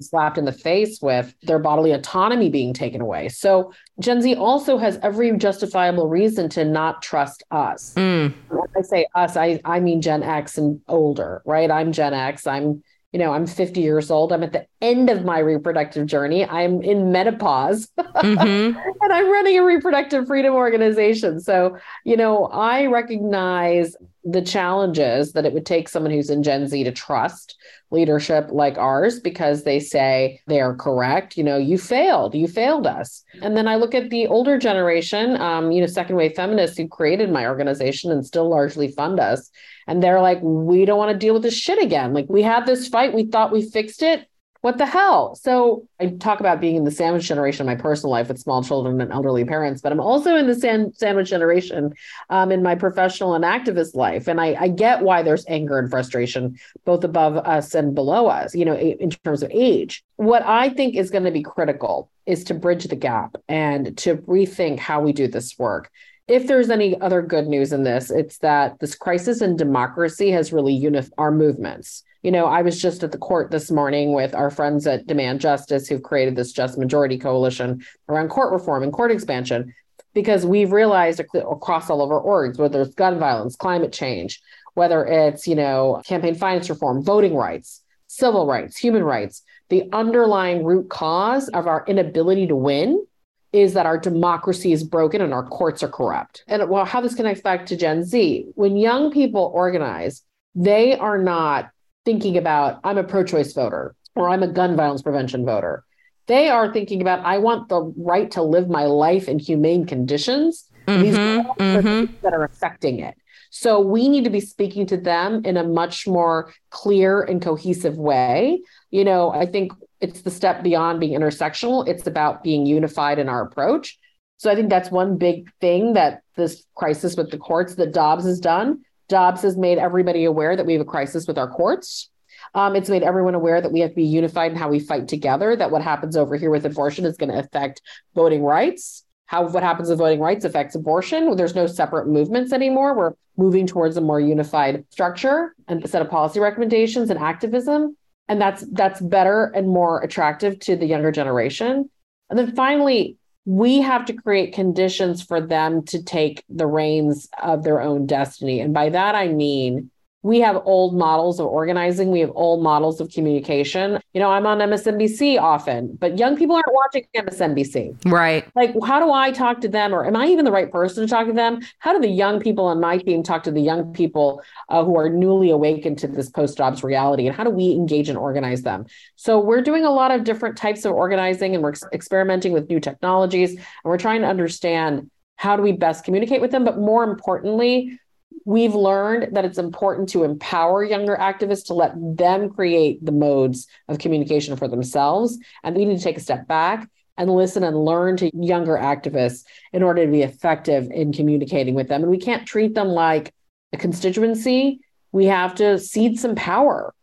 Slapped 0.00 0.38
in 0.38 0.44
the 0.44 0.52
face 0.52 1.00
with 1.00 1.34
their 1.42 1.58
bodily 1.58 1.92
autonomy 1.92 2.50
being 2.50 2.72
taken 2.74 3.00
away. 3.00 3.28
So 3.28 3.72
Gen 4.00 4.20
Z 4.22 4.34
also 4.34 4.78
has 4.78 4.98
every 5.02 5.36
justifiable 5.36 6.08
reason 6.08 6.48
to 6.50 6.64
not 6.64 7.02
trust 7.02 7.42
us. 7.50 7.94
Mm. 7.94 8.34
When 8.48 8.60
I 8.76 8.82
say 8.82 9.06
us, 9.14 9.36
I, 9.36 9.60
I 9.64 9.80
mean 9.80 10.00
Gen 10.02 10.22
X 10.22 10.58
and 10.58 10.80
older, 10.88 11.42
right? 11.44 11.70
I'm 11.70 11.92
Gen 11.92 12.14
X. 12.14 12.46
I'm, 12.46 12.82
you 13.12 13.18
know, 13.18 13.32
I'm 13.32 13.46
50 13.46 13.80
years 13.80 14.10
old. 14.10 14.32
I'm 14.32 14.42
at 14.42 14.52
the 14.52 14.66
end 14.80 15.10
of 15.10 15.24
my 15.24 15.38
reproductive 15.38 16.06
journey. 16.06 16.46
I'm 16.46 16.82
in 16.82 17.12
menopause 17.12 17.88
Mm-hmm. 18.22 18.78
and 19.00 19.12
I'm 19.12 19.30
running 19.32 19.58
a 19.58 19.64
reproductive 19.64 20.26
freedom 20.26 20.54
organization. 20.54 21.40
So, 21.40 21.76
you 22.04 22.16
know, 22.16 22.46
I 22.46 22.86
recognize 22.86 23.96
the 24.24 24.42
challenges 24.42 25.32
that 25.32 25.44
it 25.44 25.52
would 25.52 25.66
take 25.66 25.88
someone 25.88 26.12
who's 26.12 26.30
in 26.30 26.42
Gen 26.42 26.68
Z 26.68 26.84
to 26.84 26.92
trust 26.92 27.56
leadership 27.90 28.48
like 28.50 28.78
ours 28.78 29.20
because 29.20 29.64
they 29.64 29.80
say 29.80 30.40
they 30.46 30.60
are 30.60 30.74
correct. 30.74 31.36
You 31.36 31.44
know, 31.44 31.58
you 31.58 31.76
failed, 31.76 32.34
you 32.34 32.46
failed 32.46 32.86
us. 32.86 33.24
And 33.42 33.56
then 33.56 33.68
I 33.68 33.76
look 33.76 33.94
at 33.94 34.10
the 34.10 34.26
older 34.28 34.58
generation, 34.58 35.40
um, 35.40 35.72
you 35.72 35.80
know, 35.80 35.86
second 35.86 36.16
wave 36.16 36.34
feminists 36.34 36.76
who 36.76 36.88
created 36.88 37.30
my 37.30 37.46
organization 37.46 38.10
and 38.10 38.24
still 38.24 38.48
largely 38.48 38.88
fund 38.88 39.20
us. 39.20 39.50
And 39.86 40.02
they're 40.02 40.20
like, 40.20 40.38
we 40.40 40.84
don't 40.84 40.98
want 40.98 41.12
to 41.12 41.18
deal 41.18 41.34
with 41.34 41.42
this 41.42 41.56
shit 41.56 41.82
again. 41.82 42.14
Like, 42.14 42.26
we 42.28 42.42
had 42.42 42.64
this 42.64 42.88
fight, 42.88 43.12
we 43.12 43.24
thought 43.24 43.52
we 43.52 43.68
fixed 43.68 44.02
it 44.02 44.26
what 44.62 44.78
the 44.78 44.86
hell? 44.86 45.34
So 45.34 45.88
I 45.98 46.06
talk 46.06 46.38
about 46.38 46.60
being 46.60 46.76
in 46.76 46.84
the 46.84 46.92
sandwich 46.92 47.26
generation 47.26 47.68
in 47.68 47.76
my 47.76 47.80
personal 47.80 48.12
life 48.12 48.28
with 48.28 48.38
small 48.38 48.62
children 48.62 49.00
and 49.00 49.12
elderly 49.12 49.44
parents, 49.44 49.82
but 49.82 49.90
I'm 49.90 50.00
also 50.00 50.36
in 50.36 50.46
the 50.46 50.54
san- 50.54 50.94
sandwich 50.94 51.30
generation 51.30 51.92
um, 52.30 52.52
in 52.52 52.62
my 52.62 52.76
professional 52.76 53.34
and 53.34 53.44
activist 53.44 53.96
life. 53.96 54.28
And 54.28 54.40
I, 54.40 54.56
I, 54.58 54.68
get 54.68 55.02
why 55.02 55.22
there's 55.22 55.44
anger 55.48 55.80
and 55.80 55.90
frustration 55.90 56.58
both 56.84 57.02
above 57.02 57.36
us 57.38 57.74
and 57.74 57.92
below 57.92 58.28
us, 58.28 58.54
you 58.54 58.64
know, 58.64 58.76
in 58.76 59.10
terms 59.10 59.42
of 59.42 59.50
age. 59.52 60.04
What 60.14 60.44
I 60.44 60.68
think 60.68 60.94
is 60.94 61.10
going 61.10 61.24
to 61.24 61.32
be 61.32 61.42
critical 61.42 62.08
is 62.24 62.44
to 62.44 62.54
bridge 62.54 62.84
the 62.84 62.96
gap 62.96 63.36
and 63.48 63.98
to 63.98 64.18
rethink 64.18 64.78
how 64.78 65.00
we 65.00 65.12
do 65.12 65.26
this 65.26 65.58
work 65.58 65.90
if 66.28 66.46
there's 66.46 66.70
any 66.70 66.98
other 67.00 67.20
good 67.20 67.48
news 67.48 67.72
in 67.72 67.82
this, 67.82 68.08
it's 68.08 68.38
that 68.38 68.78
this 68.78 68.94
crisis 68.94 69.42
in 69.42 69.56
democracy 69.56 70.30
has 70.30 70.52
really 70.52 70.72
unified 70.72 71.12
our 71.18 71.32
movements. 71.32 72.04
You 72.22 72.30
know, 72.30 72.46
I 72.46 72.62
was 72.62 72.80
just 72.80 73.02
at 73.02 73.10
the 73.10 73.18
court 73.18 73.50
this 73.50 73.70
morning 73.70 74.12
with 74.12 74.34
our 74.34 74.50
friends 74.50 74.86
at 74.86 75.06
Demand 75.06 75.40
Justice 75.40 75.88
who've 75.88 76.02
created 76.02 76.36
this 76.36 76.52
Just 76.52 76.78
Majority 76.78 77.18
Coalition 77.18 77.84
around 78.08 78.28
court 78.28 78.52
reform 78.52 78.84
and 78.84 78.92
court 78.92 79.10
expansion. 79.10 79.74
because 80.14 80.44
we've 80.44 80.72
realized 80.72 81.20
across 81.20 81.88
all 81.88 82.02
of 82.02 82.10
our 82.10 82.22
orgs, 82.22 82.58
whether 82.58 82.82
it's 82.82 82.94
gun 82.94 83.18
violence, 83.18 83.56
climate 83.56 83.92
change, 83.92 84.40
whether 84.74 85.04
it's, 85.04 85.46
you 85.46 85.54
know, 85.54 86.02
campaign 86.04 86.34
finance 86.34 86.68
reform, 86.68 87.02
voting 87.02 87.34
rights, 87.34 87.82
civil 88.06 88.46
rights, 88.46 88.76
human 88.76 89.02
rights, 89.02 89.42
the 89.70 89.88
underlying 89.92 90.64
root 90.64 90.90
cause 90.90 91.48
of 91.48 91.66
our 91.66 91.84
inability 91.86 92.46
to 92.46 92.56
win 92.56 93.04
is 93.52 93.74
that 93.74 93.86
our 93.86 93.98
democracy 93.98 94.72
is 94.72 94.82
broken 94.82 95.20
and 95.20 95.34
our 95.34 95.46
courts 95.46 95.82
are 95.82 95.88
corrupt. 95.88 96.42
And 96.46 96.68
well, 96.70 96.86
how 96.86 97.00
this 97.00 97.14
connects 97.14 97.42
back 97.42 97.66
to 97.66 97.76
Gen 97.76 98.02
Z. 98.04 98.46
When 98.54 98.76
young 98.76 99.10
people 99.10 99.50
organize, 99.54 100.22
they 100.54 100.96
are 100.98 101.18
not 101.18 101.70
thinking 102.04 102.36
about, 102.36 102.80
I'm 102.84 102.98
a 102.98 103.04
pro 103.04 103.24
choice 103.24 103.52
voter 103.52 103.94
or 104.14 104.28
I'm 104.28 104.42
a 104.42 104.48
gun 104.48 104.76
violence 104.76 105.02
prevention 105.02 105.44
voter. 105.44 105.84
They 106.26 106.48
are 106.48 106.72
thinking 106.72 107.00
about, 107.00 107.24
I 107.24 107.38
want 107.38 107.68
the 107.68 107.92
right 107.96 108.30
to 108.32 108.42
live 108.42 108.68
my 108.68 108.84
life 108.84 109.28
in 109.28 109.38
humane 109.38 109.86
conditions. 109.86 110.68
Mm-hmm, 110.86 111.02
These 111.02 111.14
are 111.16 111.44
mm-hmm. 111.54 112.14
that 112.22 112.32
are 112.32 112.44
affecting 112.44 113.00
it. 113.00 113.14
So 113.50 113.80
we 113.80 114.08
need 114.08 114.24
to 114.24 114.30
be 114.30 114.40
speaking 114.40 114.86
to 114.86 114.96
them 114.96 115.42
in 115.44 115.56
a 115.56 115.64
much 115.64 116.06
more 116.06 116.52
clear 116.70 117.22
and 117.22 117.42
cohesive 117.42 117.98
way. 117.98 118.62
You 118.90 119.04
know, 119.04 119.30
I 119.30 119.46
think 119.46 119.72
it's 120.00 120.22
the 120.22 120.30
step 120.30 120.62
beyond 120.62 121.00
being 121.00 121.12
intersectional, 121.12 121.86
it's 121.86 122.06
about 122.06 122.42
being 122.42 122.66
unified 122.66 123.18
in 123.18 123.28
our 123.28 123.42
approach. 123.42 123.98
So 124.38 124.50
I 124.50 124.56
think 124.56 124.70
that's 124.70 124.90
one 124.90 125.18
big 125.18 125.52
thing 125.60 125.92
that 125.92 126.22
this 126.34 126.64
crisis 126.74 127.14
with 127.14 127.30
the 127.30 127.38
courts 127.38 127.74
that 127.76 127.92
Dobbs 127.92 128.24
has 128.24 128.40
done. 128.40 128.80
Dobbs 129.12 129.42
has 129.42 129.58
made 129.58 129.76
everybody 129.76 130.24
aware 130.24 130.56
that 130.56 130.64
we 130.64 130.72
have 130.72 130.80
a 130.80 130.86
crisis 130.86 131.26
with 131.26 131.36
our 131.36 131.46
courts. 131.46 132.08
Um, 132.54 132.74
it's 132.74 132.88
made 132.88 133.02
everyone 133.02 133.34
aware 133.34 133.60
that 133.60 133.70
we 133.70 133.80
have 133.80 133.90
to 133.90 133.96
be 133.96 134.04
unified 134.04 134.52
in 134.52 134.56
how 134.56 134.70
we 134.70 134.80
fight 134.80 135.06
together, 135.06 135.54
that 135.54 135.70
what 135.70 135.82
happens 135.82 136.16
over 136.16 136.34
here 136.34 136.48
with 136.48 136.64
abortion 136.64 137.04
is 137.04 137.18
going 137.18 137.30
to 137.30 137.38
affect 137.38 137.82
voting 138.14 138.42
rights. 138.42 139.04
How 139.26 139.46
what 139.48 139.62
happens 139.62 139.90
with 139.90 139.98
voting 139.98 140.20
rights 140.20 140.46
affects 140.46 140.74
abortion. 140.74 141.36
There's 141.36 141.54
no 141.54 141.66
separate 141.66 142.08
movements 142.08 142.54
anymore. 142.54 142.96
We're 142.96 143.12
moving 143.36 143.66
towards 143.66 143.98
a 143.98 144.00
more 144.00 144.18
unified 144.18 144.86
structure 144.88 145.54
and 145.68 145.84
a 145.84 145.88
set 145.88 146.00
of 146.00 146.08
policy 146.08 146.40
recommendations 146.40 147.10
and 147.10 147.18
activism. 147.18 147.94
And 148.28 148.40
that's 148.40 148.64
that's 148.72 149.00
better 149.02 149.52
and 149.54 149.68
more 149.68 150.00
attractive 150.00 150.58
to 150.60 150.74
the 150.74 150.86
younger 150.86 151.12
generation. 151.12 151.90
And 152.30 152.38
then 152.38 152.56
finally, 152.56 153.18
we 153.44 153.80
have 153.80 154.04
to 154.06 154.12
create 154.12 154.54
conditions 154.54 155.22
for 155.22 155.40
them 155.40 155.84
to 155.86 156.02
take 156.02 156.44
the 156.48 156.66
reins 156.66 157.28
of 157.42 157.64
their 157.64 157.80
own 157.80 158.06
destiny. 158.06 158.60
And 158.60 158.72
by 158.72 158.90
that, 158.90 159.14
I 159.14 159.28
mean 159.28 159.90
we 160.22 160.40
have 160.40 160.62
old 160.64 160.96
models 160.96 161.40
of 161.40 161.46
organizing. 161.46 162.10
We 162.10 162.20
have 162.20 162.30
old 162.34 162.62
models 162.62 163.00
of 163.00 163.10
communication. 163.10 164.00
You 164.12 164.20
know 164.20 164.30
i'm 164.30 164.46
on 164.46 164.58
msnbc 164.58 165.40
often 165.40 165.96
but 165.96 166.18
young 166.18 166.36
people 166.36 166.54
aren't 166.54 166.66
watching 166.70 167.06
msnbc 167.16 168.12
right. 168.12 168.46
Like 168.54 168.74
how 168.84 169.00
do 169.00 169.12
i 169.12 169.30
talk 169.30 169.60
to 169.62 169.68
them? 169.68 169.94
Or 169.94 170.06
am 170.06 170.16
i 170.16 170.26
even 170.26 170.44
the 170.44 170.52
right 170.52 170.70
person 170.70 171.06
to 171.06 171.10
talk 171.10 171.26
to 171.26 171.32
them? 171.32 171.60
How 171.78 171.92
do 171.92 172.00
the 172.00 172.08
young 172.08 172.40
people 172.40 172.66
on 172.66 172.80
my 172.80 172.98
team 172.98 173.22
talk 173.22 173.42
to 173.44 173.50
the 173.50 173.60
young 173.60 173.92
people 173.92 174.42
uh, 174.68 174.84
who 174.84 174.96
are 174.96 175.08
newly 175.08 175.50
awakened 175.50 175.98
to 175.98 176.08
this 176.08 176.30
post-Dobbs 176.30 176.84
reality? 176.84 177.26
And 177.26 177.34
how 177.34 177.44
do 177.44 177.50
we 177.50 177.72
engage 177.72 178.08
and 178.08 178.18
organize 178.18 178.62
them? 178.62 178.86
So 179.16 179.40
we're 179.40 179.62
doing 179.62 179.84
a 179.84 179.90
lot 179.90 180.10
of 180.10 180.24
different 180.24 180.56
types 180.56 180.84
of 180.84 180.92
organizing 180.92 181.54
and 181.54 181.62
we're 181.62 181.70
ex- 181.70 181.84
experimenting 181.92 182.52
with 182.52 182.68
new 182.68 182.80
technologies. 182.80 183.50
And 183.50 183.60
we're 183.84 183.98
trying 183.98 184.20
to 184.22 184.28
understand 184.28 185.10
how 185.36 185.56
do 185.56 185.62
we 185.62 185.72
best 185.72 186.04
communicate 186.04 186.40
with 186.40 186.52
them 186.52 186.64
but 186.64 186.78
more 186.78 187.02
importantly 187.02 187.98
we've 188.44 188.74
learned 188.74 189.34
that 189.34 189.44
it's 189.44 189.58
important 189.58 190.08
to 190.10 190.24
empower 190.24 190.84
younger 190.84 191.16
activists 191.16 191.66
to 191.66 191.74
let 191.74 191.92
them 191.96 192.50
create 192.50 193.04
the 193.04 193.12
modes 193.12 193.66
of 193.88 193.98
communication 193.98 194.56
for 194.56 194.68
themselves. 194.68 195.38
And 195.62 195.76
we 195.76 195.84
need 195.84 195.98
to 195.98 196.02
take 196.02 196.16
a 196.16 196.20
step 196.20 196.46
back 196.46 196.88
and 197.16 197.30
listen 197.30 197.62
and 197.62 197.84
learn 197.84 198.16
to 198.18 198.30
younger 198.34 198.76
activists 198.76 199.44
in 199.72 199.82
order 199.82 200.04
to 200.04 200.10
be 200.10 200.22
effective 200.22 200.90
in 200.90 201.12
communicating 201.12 201.74
with 201.74 201.88
them. 201.88 202.02
And 202.02 202.10
we 202.10 202.18
can't 202.18 202.46
treat 202.46 202.74
them 202.74 202.88
like 202.88 203.32
a 203.72 203.76
constituency. 203.76 204.80
We 205.12 205.26
have 205.26 205.54
to 205.56 205.78
cede 205.78 206.18
some 206.18 206.34
power 206.34 206.94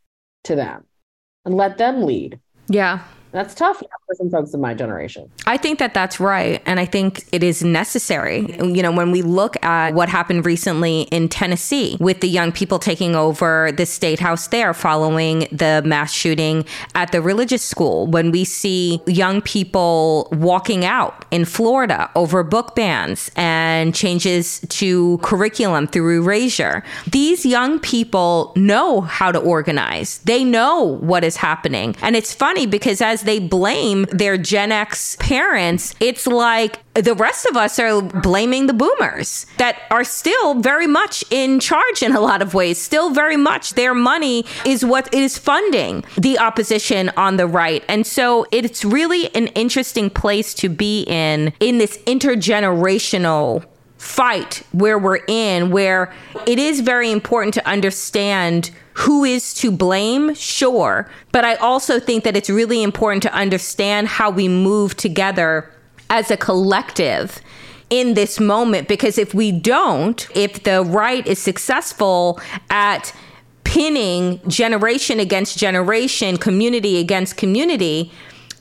to 0.46 0.56
them 0.56 0.86
and 1.46 1.56
let 1.56 1.78
them 1.78 2.04
lead. 2.04 2.40
Yeah. 2.68 3.04
That's 3.32 3.54
tough 3.54 3.78
for 3.78 4.16
some 4.16 4.30
folks 4.30 4.54
in 4.54 4.62
my 4.62 4.74
generation. 4.74 5.30
I 5.46 5.58
think 5.58 5.78
that 5.80 5.94
that's 5.94 6.20
right. 6.20 6.62
And 6.66 6.80
I 6.80 6.86
think 6.86 7.26
it 7.32 7.44
is 7.44 7.64
necessary. 7.64 8.56
You 8.60 8.82
know, 8.82 8.92
when 8.92 9.12
we 9.12 9.22
look 9.22 9.64
at 9.64 9.94
what 9.94 10.10
happened 10.10 10.46
recently 10.46 11.02
in 11.04 11.30
Tennessee 11.30 11.96
with 12.00 12.22
the 12.22 12.28
young 12.28 12.52
people 12.52 12.80
taking 12.80 13.16
over 13.16 13.72
the 13.72 13.86
state 13.86 14.20
house 14.20 14.48
there 14.48 14.74
following 14.74 15.48
the 15.52 15.84
mass 15.86 16.12
shooting 16.12 16.66
at 16.96 17.12
the 17.12 17.22
religious 17.22 17.64
school, 17.64 18.08
when 18.08 18.32
we 18.32 18.44
see 18.44 19.00
young 19.06 19.42
people 19.42 20.28
walking 20.32 20.84
out 20.84 21.26
in 21.30 21.46
Florida 21.46 22.10
over 22.16 22.44
book 22.44 22.76
bans 22.76 23.30
and 23.36 23.94
changes 23.94 24.60
to 24.70 25.20
curriculum 25.20 25.86
through 25.86 26.24
erasure, 26.24 26.84
these 27.06 27.46
young 27.46 27.80
people 27.80 28.54
know 28.56 29.02
how 29.02 29.32
to 29.32 29.40
organize, 29.40 30.18
they 30.20 30.44
know 30.44 30.98
what 31.02 31.24
is 31.24 31.38
happening. 31.38 31.96
And 32.02 32.16
it's 32.16 32.34
funny 32.34 32.66
because 32.66 33.02
as 33.02 33.19
they 33.22 33.40
blame 33.40 34.06
their 34.12 34.38
Gen 34.38 34.72
X 34.72 35.16
parents, 35.20 35.96
it's 36.00 36.28
like 36.28 36.80
the 36.94 37.14
rest 37.14 37.46
of 37.46 37.56
us 37.56 37.80
are 37.80 38.02
blaming 38.02 38.68
the 38.68 38.74
boomers 38.74 39.46
that 39.58 39.82
are 39.90 40.04
still 40.04 40.56
very 40.56 40.88
much 40.88 41.24
in 41.30 41.60
charge 41.60 42.04
in 42.04 42.16
a 42.16 42.20
lot 42.20 42.42
of 42.42 42.54
ways. 42.54 42.80
Still 42.80 43.12
very 43.12 43.38
much 43.38 43.74
their 43.74 43.94
money 43.94 44.46
is 44.66 44.84
what 44.84 45.14
is 45.14 45.38
funding 45.38 46.04
the 46.18 46.40
opposition 46.40 47.10
on 47.16 47.38
the 47.38 47.48
right. 47.48 47.84
And 47.88 48.06
so 48.06 48.46
it's 48.52 48.84
really 48.84 49.34
an 49.36 49.48
interesting 49.48 50.10
place 50.10 50.54
to 50.56 50.70
be 50.70 51.04
in, 51.04 51.54
in 51.60 51.78
this 51.78 51.98
intergenerational 52.00 53.66
fight 54.00 54.64
where 54.72 54.98
we're 54.98 55.20
in, 55.28 55.70
where 55.70 56.12
it 56.48 56.58
is 56.58 56.80
very 56.80 57.12
important 57.12 57.54
to 57.54 57.68
understand 57.68 58.72
who 58.94 59.24
is 59.24 59.54
to 59.54 59.72
blame, 59.72 60.34
sure. 60.34 61.10
But 61.32 61.46
I 61.46 61.56
also 61.56 62.00
think 62.00 62.24
that 62.24 62.36
it's 62.36 62.50
really 62.50 62.82
important 62.82 63.22
to 63.24 63.34
understand 63.34 64.08
how 64.08 64.32
we 64.32 64.48
move 64.48 64.98
together 64.98 65.70
as 66.10 66.32
a 66.32 66.38
collective 66.38 67.40
in 67.90 68.14
this 68.14 68.40
moment. 68.40 68.88
Because 68.88 69.18
if 69.18 69.34
we 69.34 69.52
don't, 69.52 70.28
if 70.36 70.64
the 70.64 70.84
right 70.84 71.26
is 71.28 71.40
successful 71.40 72.40
at 72.70 73.14
pinning 73.64 74.40
generation 74.48 75.20
against 75.20 75.58
generation, 75.58 76.38
community 76.38 77.00
against 77.00 77.38
community, 77.38 78.12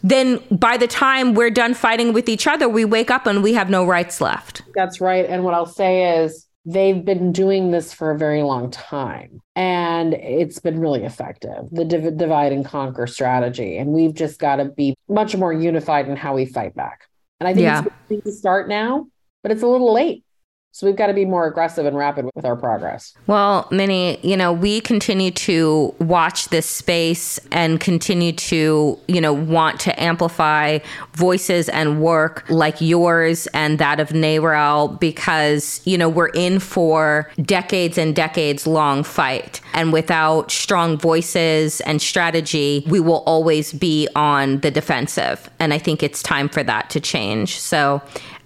then 0.03 0.41
by 0.51 0.77
the 0.77 0.87
time 0.87 1.35
we're 1.35 1.51
done 1.51 1.75
fighting 1.75 2.13
with 2.13 2.29
each 2.29 2.47
other, 2.47 2.69
we 2.69 2.85
wake 2.85 3.11
up 3.11 3.27
and 3.27 3.43
we 3.43 3.55
have 3.55 3.71
no 3.71 3.85
rights 3.85 4.21
left. 4.21 4.63
That's 4.75 5.01
right. 5.01 5.27
And 5.27 5.45
what 5.45 5.55
I'll 5.55 5.67
say 5.67 6.23
is, 6.23 6.49
they've 6.69 7.05
been 7.05 7.33
doing 7.33 7.71
this 7.71 7.95
for 7.95 8.11
a 8.11 8.19
very 8.19 8.43
long 8.43 8.71
time 8.71 9.41
and 9.57 10.13
it's 10.13 10.59
been 10.59 10.79
really 10.79 11.03
effective 11.03 11.67
the 11.71 11.85
div- 11.85 12.19
divide 12.19 12.53
and 12.53 12.65
conquer 12.67 13.07
strategy 13.07 13.79
and 13.79 13.91
we've 13.91 14.13
just 14.13 14.39
got 14.39 14.57
to 14.57 14.67
be 14.67 14.95
much 15.09 15.35
more 15.35 15.53
unified 15.53 16.09
in 16.09 16.17
how 16.17 16.35
we 16.35 16.45
fight 16.45 16.75
back 16.75 17.09
and 17.41 17.49
i 17.49 17.55
think 17.55 17.65
yeah. 17.65 17.83
it's 18.11 18.25
to 18.25 18.33
start 18.33 18.69
now 18.69 19.07
but 19.43 19.51
it's 19.51 19.63
a 19.63 19.67
little 19.67 19.95
late 19.95 20.25
so 20.71 20.87
we've 20.87 20.97
got 20.97 21.09
to 21.09 21.15
be 21.15 21.25
more 21.25 21.47
aggressive 21.47 21.87
and 21.87 21.97
rapid 21.97 22.27
with 22.37 22.45
our 22.45 22.55
progress. 22.55 23.15
Well, 23.27 23.67
Mini, 23.71 24.21
you 24.23 24.37
know, 24.37 24.53
we 24.53 24.81
continue 24.81 25.31
to 25.33 25.95
watch 25.99 26.51
this 26.51 26.71
space 26.71 27.41
and 27.51 27.81
continue 27.81 28.33
to, 28.33 28.99
you 29.09 29.21
know, 29.21 29.33
want 29.33 29.81
to 29.81 30.01
amplify 30.01 30.79
voices 31.15 31.69
and 31.71 32.01
work 32.01 32.45
like 32.49 32.81
yours 32.81 33.49
and 33.49 33.79
that 33.79 33.99
of 33.99 34.11
NARAL 34.11 35.01
because, 35.01 35.81
you 35.85 35.99
know, 35.99 36.09
we're 36.09 36.29
in 36.29 36.61
for 36.61 37.29
decades 37.43 37.99
and 37.99 38.15
decades 38.15 38.67
long 38.67 39.03
fight. 39.03 39.61
And 39.73 39.93
without 39.93 40.51
strong 40.53 40.97
voices 40.97 41.81
and 41.81 42.01
strategy, 42.01 42.85
we 42.89 43.01
will 43.01 43.25
always 43.27 43.73
be 43.73 44.07
on 44.15 44.61
the 44.61 44.71
defensive. 44.71 45.51
And 45.59 45.75
I 45.75 45.79
think 45.79 46.03
it's 46.03 46.23
time 46.23 46.49
for 46.49 46.63
that 46.63 46.89
to 46.91 47.01
change. 47.01 47.59
So, 47.59 48.01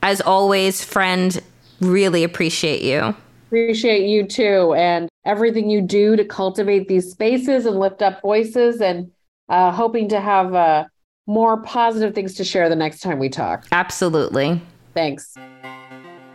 as 0.05 0.21
always, 0.21 0.83
friend, 0.85 1.41
Really 1.83 2.23
appreciate 2.23 2.83
you. 2.83 3.15
Appreciate 3.49 4.09
you 4.09 4.27
too. 4.27 4.73
And 4.75 5.09
everything 5.27 5.69
you 5.69 5.83
do 5.83 6.17
to 6.17 6.25
cultivate 6.25 6.89
these 6.89 7.11
spaces 7.11 7.67
and 7.67 7.79
lift 7.79 8.01
up 8.03 8.23
voices 8.23 8.81
and 8.81 9.11
uh, 9.49 9.73
hoping 9.73 10.09
to 10.09 10.21
have 10.21 10.55
uh, 10.55 10.85
more 11.27 11.61
positive 11.63 12.15
things 12.15 12.35
to 12.35 12.45
share 12.45 12.69
the 12.69 12.77
next 12.77 13.01
time 13.01 13.19
we 13.19 13.29
talk. 13.29 13.67
Absolutely. 13.73 14.63
Thanks. 14.95 15.35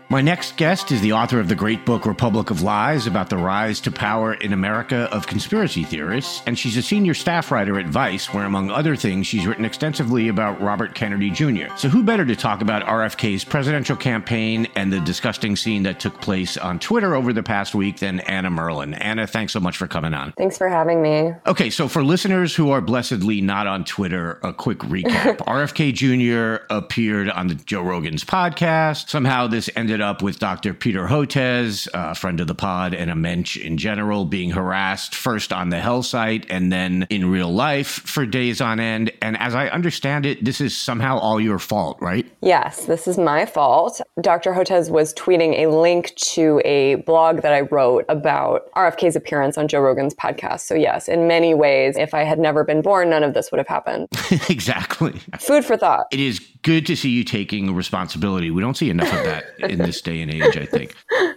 My 0.10 0.22
next 0.22 0.56
guest 0.56 0.94
is 0.94 1.02
the 1.02 1.12
author 1.12 1.38
of 1.38 1.50
the 1.50 1.56
great 1.56 1.86
book 1.86 2.06
Republic 2.06 2.50
of 2.50 2.62
Lies 2.62 3.08
about 3.08 3.30
the 3.30 3.36
rise 3.36 3.82
to 3.82 3.92
power 3.92 4.36
in 4.36 4.54
America 4.54 5.10
of 5.12 5.28
conspiracy 5.28 5.84
theorists, 5.84 6.42
and 6.48 6.58
she's 6.58 6.78
a 6.78 6.82
senior 6.82 7.14
staff 7.14 7.52
writer 7.52 7.78
at 7.78 7.88
Vice, 7.88 8.34
where, 8.34 8.46
among 8.46 8.72
other 8.72 8.96
things, 8.96 9.28
she's 9.28 9.46
written 9.46 9.66
extensively 9.66 10.30
about 10.30 10.62
Robert 10.62 10.96
Kennedy 10.96 11.30
Jr. 11.30 11.76
So, 11.76 11.90
who 11.90 12.04
better 12.04 12.24
to 12.24 12.38
talk 12.38 12.62
about 12.62 12.84
RFK's 12.84 13.44
presidential 13.44 13.98
campaign 13.98 14.70
and 14.76 14.94
the 14.94 15.02
disgusting 15.02 15.58
scene 15.58 15.84
that 15.84 16.00
took 16.00 16.22
place 16.22 16.56
on 16.56 16.80
Twitter 16.80 17.14
over 17.14 17.34
the 17.34 17.44
past 17.44 17.76
week 17.76 18.00
than 18.00 18.22
Anna 18.22 18.50
Merlan? 18.50 18.98
Anna, 19.02 19.28
thanks 19.28 19.52
so 19.52 19.60
much 19.60 19.76
for 19.76 19.88
coming 19.88 20.14
on. 20.14 20.32
Thanks 20.38 20.58
for 20.58 20.70
having 20.70 21.02
me. 21.02 21.34
Okay, 21.46 21.70
so 21.70 21.90
for 21.90 22.02
listeners 22.02 22.56
who 22.56 22.72
are 22.72 22.80
blessedly 22.80 23.42
not 23.42 23.68
on 23.68 23.84
Twitter, 23.84 24.40
a 24.42 24.54
quick 24.54 24.80
recap. 24.80 25.38
RFK 25.40 25.94
Jr. 25.94 26.64
appeared 26.74 27.30
on 27.30 27.48
the 27.48 27.56
Joe 27.56 27.82
Rogan's 27.82 28.24
podcast. 28.24 29.10
Somehow 29.10 29.48
this 29.48 29.70
ended 29.76 29.97
up 30.02 30.22
with 30.22 30.40
Dr. 30.40 30.74
Peter 30.74 31.08
Hotez, 31.08 31.88
a 31.94 32.16
friend 32.16 32.40
of 32.40 32.48
the 32.48 32.56
pod 32.56 32.94
and 32.94 33.10
a 33.10 33.16
mensch 33.16 33.58
in 33.58 33.78
general, 33.78 34.26
being 34.26 34.52
harassed 34.52 35.16
first 35.16 35.54
on 35.54 35.70
the 35.70 35.80
Hell 35.80 36.04
site 36.04 36.46
and 36.50 36.72
then 36.72 37.08
in 37.10 37.30
real 37.30 37.54
life 37.54 37.88
for 37.88 38.26
days 38.26 38.62
on 38.62 38.80
end. 38.80 39.12
And 39.22 39.38
as 39.38 39.56
I 39.56 39.68
understand 39.70 40.26
it, 40.26 40.44
this 40.44 40.62
is 40.62 40.76
somehow 40.76 41.18
all 41.20 41.40
your 41.40 41.60
fault, 41.60 41.98
right? 42.02 42.26
Yes, 42.42 42.86
this 42.86 43.08
is 43.08 43.18
my 43.18 43.46
fault. 43.46 44.02
Dr. 44.22 44.54
Hotez 44.54 44.90
was 44.90 45.14
tweeting 45.14 45.60
a 45.60 45.68
link 45.68 46.14
to 46.16 46.62
a 46.66 46.96
blog 46.96 47.42
that 47.42 47.54
I 47.54 47.62
wrote 47.62 48.06
about 48.10 48.72
RFK's 48.74 49.16
appearance 49.16 49.58
on 49.58 49.68
Joe 49.68 49.82
Rogan's 49.82 50.14
podcast. 50.14 50.62
So, 50.62 50.76
yes, 50.76 51.08
in 51.08 51.28
many 51.28 51.54
ways, 51.54 51.98
if 51.98 52.14
I 52.14 52.24
had 52.24 52.40
never 52.40 52.64
been 52.64 52.82
born, 52.82 53.10
none 53.10 53.24
of 53.24 53.34
this 53.34 53.52
would 53.52 53.58
have 53.58 53.68
happened. 53.68 54.08
exactly. 54.50 55.20
Food 55.40 55.66
for 55.66 55.78
thought. 55.78 56.08
It 56.12 56.20
is 56.20 56.40
good 56.62 56.86
to 56.88 56.96
see 56.96 57.10
you 57.10 57.24
taking 57.24 57.74
responsibility. 57.74 58.52
We 58.52 58.62
don't 58.62 58.78
see 58.78 58.90
enough 58.90 59.12
of 59.12 59.24
that 59.26 59.46
in 59.60 59.80
this 59.80 60.02
day 60.02 60.22
and 60.22 60.32
age, 60.32 60.58
I 60.58 60.66
think. 60.66 60.96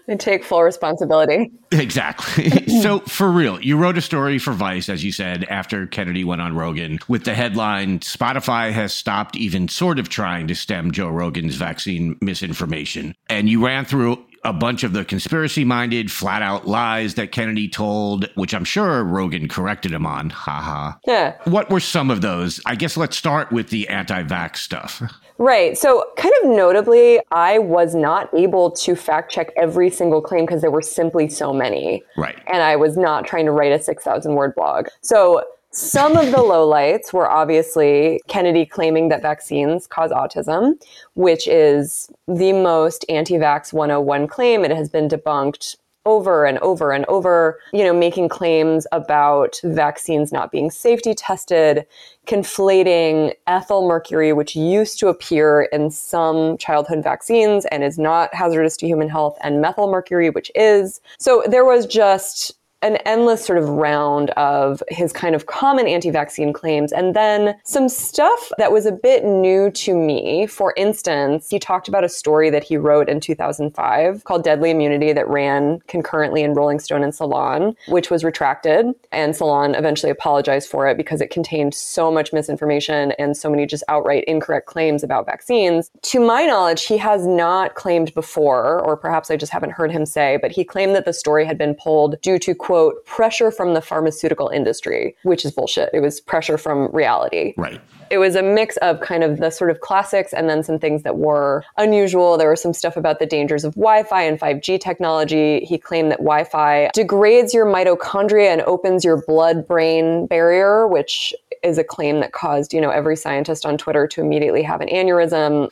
I 0.09 0.17
take 0.17 0.43
full 0.43 0.63
responsibility. 0.63 1.53
Exactly. 1.71 2.51
so, 2.83 3.01
for 3.01 3.31
real, 3.31 3.61
you 3.61 3.77
wrote 3.77 3.97
a 3.97 4.01
story 4.01 4.39
for 4.39 4.53
Vice, 4.53 4.89
as 4.89 5.05
you 5.05 5.13
said, 5.13 5.45
after 5.45 5.87
Kennedy 5.87 6.25
went 6.25 6.41
on 6.41 6.57
Rogan 6.57 6.99
with 7.09 7.25
the 7.25 7.35
headline 7.35 8.01
Spotify 8.01 8.73
has 8.73 8.93
stopped 8.93 9.37
even 9.37 9.69
sort 9.69 9.99
of 9.99 10.09
trying 10.09 10.49
to 10.49 10.55
stem 10.55 10.91
Joe 10.91 11.09
Rogan's 11.09 11.55
vaccine 11.55 12.17
misinformation. 12.21 13.15
And 13.29 13.49
you 13.49 13.65
ran 13.65 13.85
through 13.85 14.25
a 14.45 14.53
bunch 14.53 14.85
of 14.85 14.93
the 14.93 15.05
conspiracy 15.05 15.65
minded, 15.65 16.11
flat 16.11 16.43
out 16.43 16.67
lies 16.67 17.15
that 17.15 17.33
Kennedy 17.33 17.69
told, 17.69 18.29
which 18.35 18.55
I'm 18.55 18.65
sure 18.65 19.05
Rogan 19.05 19.49
corrected 19.49 19.93
him 19.93 20.07
on. 20.07 20.31
Haha. 20.31 20.93
Yeah. 21.07 21.37
What 21.45 21.71
were 21.71 21.81
some 21.81 22.11
of 22.11 22.21
those? 22.21 22.61
I 22.65 22.75
guess 22.75 22.97
let's 22.97 23.17
start 23.17 23.53
with 23.53 23.69
the 23.71 23.89
anti 23.89 24.23
vax 24.23 24.57
stuff. 24.57 25.03
Right. 25.39 25.77
So, 25.77 26.05
kind 26.19 26.35
of 26.43 26.51
notably, 26.51 27.19
I 27.33 27.59
was 27.59 27.95
not 27.95 28.33
able 28.35 28.71
to 28.73 28.95
fact 28.95 29.33
check 29.33 29.49
every 29.57 29.89
single 29.89 30.21
claim 30.21 30.45
because 30.45 30.61
there 30.61 30.71
were 30.71 30.83
simply 30.83 31.31
so 31.31 31.55
many. 31.55 32.03
Right. 32.17 32.39
And 32.47 32.63
I 32.63 32.77
was 32.77 32.99
not 32.99 33.27
trying 33.27 33.47
to 33.47 33.53
write 33.53 33.73
a 33.73 33.83
6,000 33.83 34.35
word 34.35 34.55
blog. 34.55 34.89
So, 35.01 35.43
some 35.73 36.17
of 36.17 36.27
the 36.27 36.39
lowlights 36.39 37.13
were 37.13 37.31
obviously 37.31 38.21
Kennedy 38.29 38.67
claiming 38.67 39.09
that 39.09 39.23
vaccines 39.23 39.87
cause 39.87 40.11
autism, 40.11 40.75
which 41.15 41.47
is 41.47 42.11
the 42.27 42.53
most 42.53 43.05
anti 43.09 43.35
vax 43.35 43.73
101 43.73 44.27
claim. 44.27 44.65
It 44.65 44.73
has 44.73 44.89
been 44.89 45.09
debunked 45.09 45.77
over 46.07 46.47
and 46.47 46.59
over 46.59 46.93
and 46.93 47.05
over, 47.07 47.61
you 47.73 47.85
know, 47.85 47.93
making 47.93 48.29
claims 48.29 48.87
about 48.91 49.61
vaccines 49.63 50.33
not 50.33 50.51
being 50.51 50.71
safety 50.71 51.15
tested, 51.15 51.87
conflating 52.27 53.35
ethyl 53.47 53.87
mercury, 53.87 54.33
which 54.33 54.57
used 54.57 54.99
to 54.99 55.09
appear 55.09 55.69
in 55.73 55.91
some 55.91 56.57
childhood 56.57 57.05
vaccines 57.05 57.67
and 57.67 57.85
is 57.85 57.99
not 57.99 58.35
hazardous 58.35 58.77
to 58.79 58.87
human 58.87 59.09
health, 59.09 59.37
and 59.43 59.61
methyl 59.61 59.91
mercury, 59.91 60.31
which 60.31 60.51
is. 60.55 61.01
So 61.19 61.45
there 61.47 61.65
was 61.65 61.87
just 61.87 62.57
an 62.83 62.97
endless 63.05 63.45
sort 63.45 63.59
of 63.59 63.69
round 63.69 64.31
of 64.31 64.83
his 64.89 65.13
kind 65.13 65.35
of 65.35 65.47
common 65.47 65.87
anti-vaccine 65.87 66.53
claims 66.53 66.93
and 66.93 67.15
then 67.15 67.55
some 67.65 67.89
stuff 67.89 68.51
that 68.59 68.73
was 68.73 68.87
a 68.87 68.93
bit 68.93 69.25
new 69.25 69.71
to 69.71 69.95
me. 69.95 70.47
For 70.47 70.73
instance, 70.77 71.49
he 71.51 71.59
talked 71.59 71.89
about 71.89 72.05
a 72.05 72.09
story 72.09 72.49
that 72.51 72.65
he 72.65 72.77
wrote 72.77 73.09
in 73.09 73.21
2005 73.21 74.25
called 74.25 74.45
Deadly 74.45 74.71
Immunity 74.71 75.13
that 75.13 75.29
ran 75.29 75.81
concurrently 75.89 76.43
in 76.43 76.55
Rolling 76.55 76.81
Stone 76.81 77.03
and 77.03 77.15
Salon, 77.15 77.77
which 77.89 78.11
was 78.11 78.25
retracted 78.25 78.87
and 79.13 79.37
Salon 79.37 79.75
eventually 79.75 80.11
apologized 80.11 80.69
for 80.69 80.89
it 80.89 80.97
because 80.97 81.21
it 81.21 81.31
contained 81.31 81.75
so 81.75 82.11
much 82.11 82.33
misinformation 82.33 83.13
and 83.19 83.37
so 83.37 83.51
many 83.51 83.67
just 83.67 83.85
outright 83.89 84.25
incorrect 84.25 84.67
claims 84.67 85.03
about 85.03 85.27
vaccines. 85.27 85.91
To 86.03 86.21
my 86.21 86.47
knowledge, 86.47 86.87
he 86.87 86.97
has 86.99 87.27
not 87.27 87.75
claimed 87.75 88.15
before 88.15 88.81
or 88.81 88.97
perhaps 88.97 89.31
I 89.31 89.37
just 89.37 89.53
haven't 89.53 89.73
heard 89.73 89.91
him 89.91 90.07
say, 90.07 90.39
but 90.41 90.53
he 90.53 90.65
claimed 90.65 90.95
that 90.95 91.05
the 91.05 91.13
story 91.13 91.45
had 91.45 91.59
been 91.59 91.75
pulled 91.75 92.21
due 92.23 92.39
to 92.39 92.55
quote, 92.71 93.05
pressure 93.05 93.51
from 93.51 93.75
the 93.75 93.81
pharmaceutical 93.81 94.47
industry, 94.49 95.17
which 95.25 95.45
is 95.45 95.51
bullshit. 95.51 95.91
It 95.93 95.99
was 95.99 96.21
pressure 96.21 96.57
from 96.57 96.89
reality. 96.93 97.53
Right. 97.57 97.81
It 98.13 98.19
was 98.19 98.37
a 98.37 98.45
mix 98.45 98.77
of 98.77 99.01
kind 99.01 99.25
of 99.25 99.39
the 99.39 99.51
sort 99.51 99.73
of 99.73 99.81
classics 99.81 100.33
and 100.33 100.49
then 100.49 100.63
some 100.63 100.79
things 100.79 101.03
that 101.03 101.17
were 101.17 101.65
unusual. 101.79 102.39
There 102.39 102.49
was 102.49 102.63
some 102.63 102.73
stuff 102.73 102.97
about 102.97 103.19
the 103.19 103.27
dangers 103.27 103.65
of 103.65 103.75
Wi 103.75 104.05
Fi 104.05 104.23
and 104.23 104.39
5G 104.39 104.81
technology. 104.81 105.65
He 105.65 105.79
claimed 105.79 106.13
that 106.13 106.19
Wi 106.19 106.45
Fi 106.45 106.91
degrades 106.95 107.53
your 107.53 107.67
mitochondria 107.67 108.53
and 108.53 108.63
opens 108.63 109.05
your 109.05 109.21
blood 109.27 109.67
brain 109.67 110.29
barrier, 110.29 110.87
which 110.87 111.35
is 111.63 111.79
a 111.79 111.85
claim 111.85 112.21
that 112.21 112.33
caused, 112.33 112.73
you 112.73 112.81
know, 112.81 112.91
every 112.91 113.17
scientist 113.17 113.67
on 113.67 113.79
Twitter 113.79 114.07
to 114.09 114.21
immediately 114.21 114.63
have 114.63 114.81
an 114.81 114.89
aneurysm. 114.89 115.69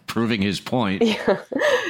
Proving 0.06 0.42
his 0.42 0.60
point. 0.60 1.02
Yeah. 1.02 1.38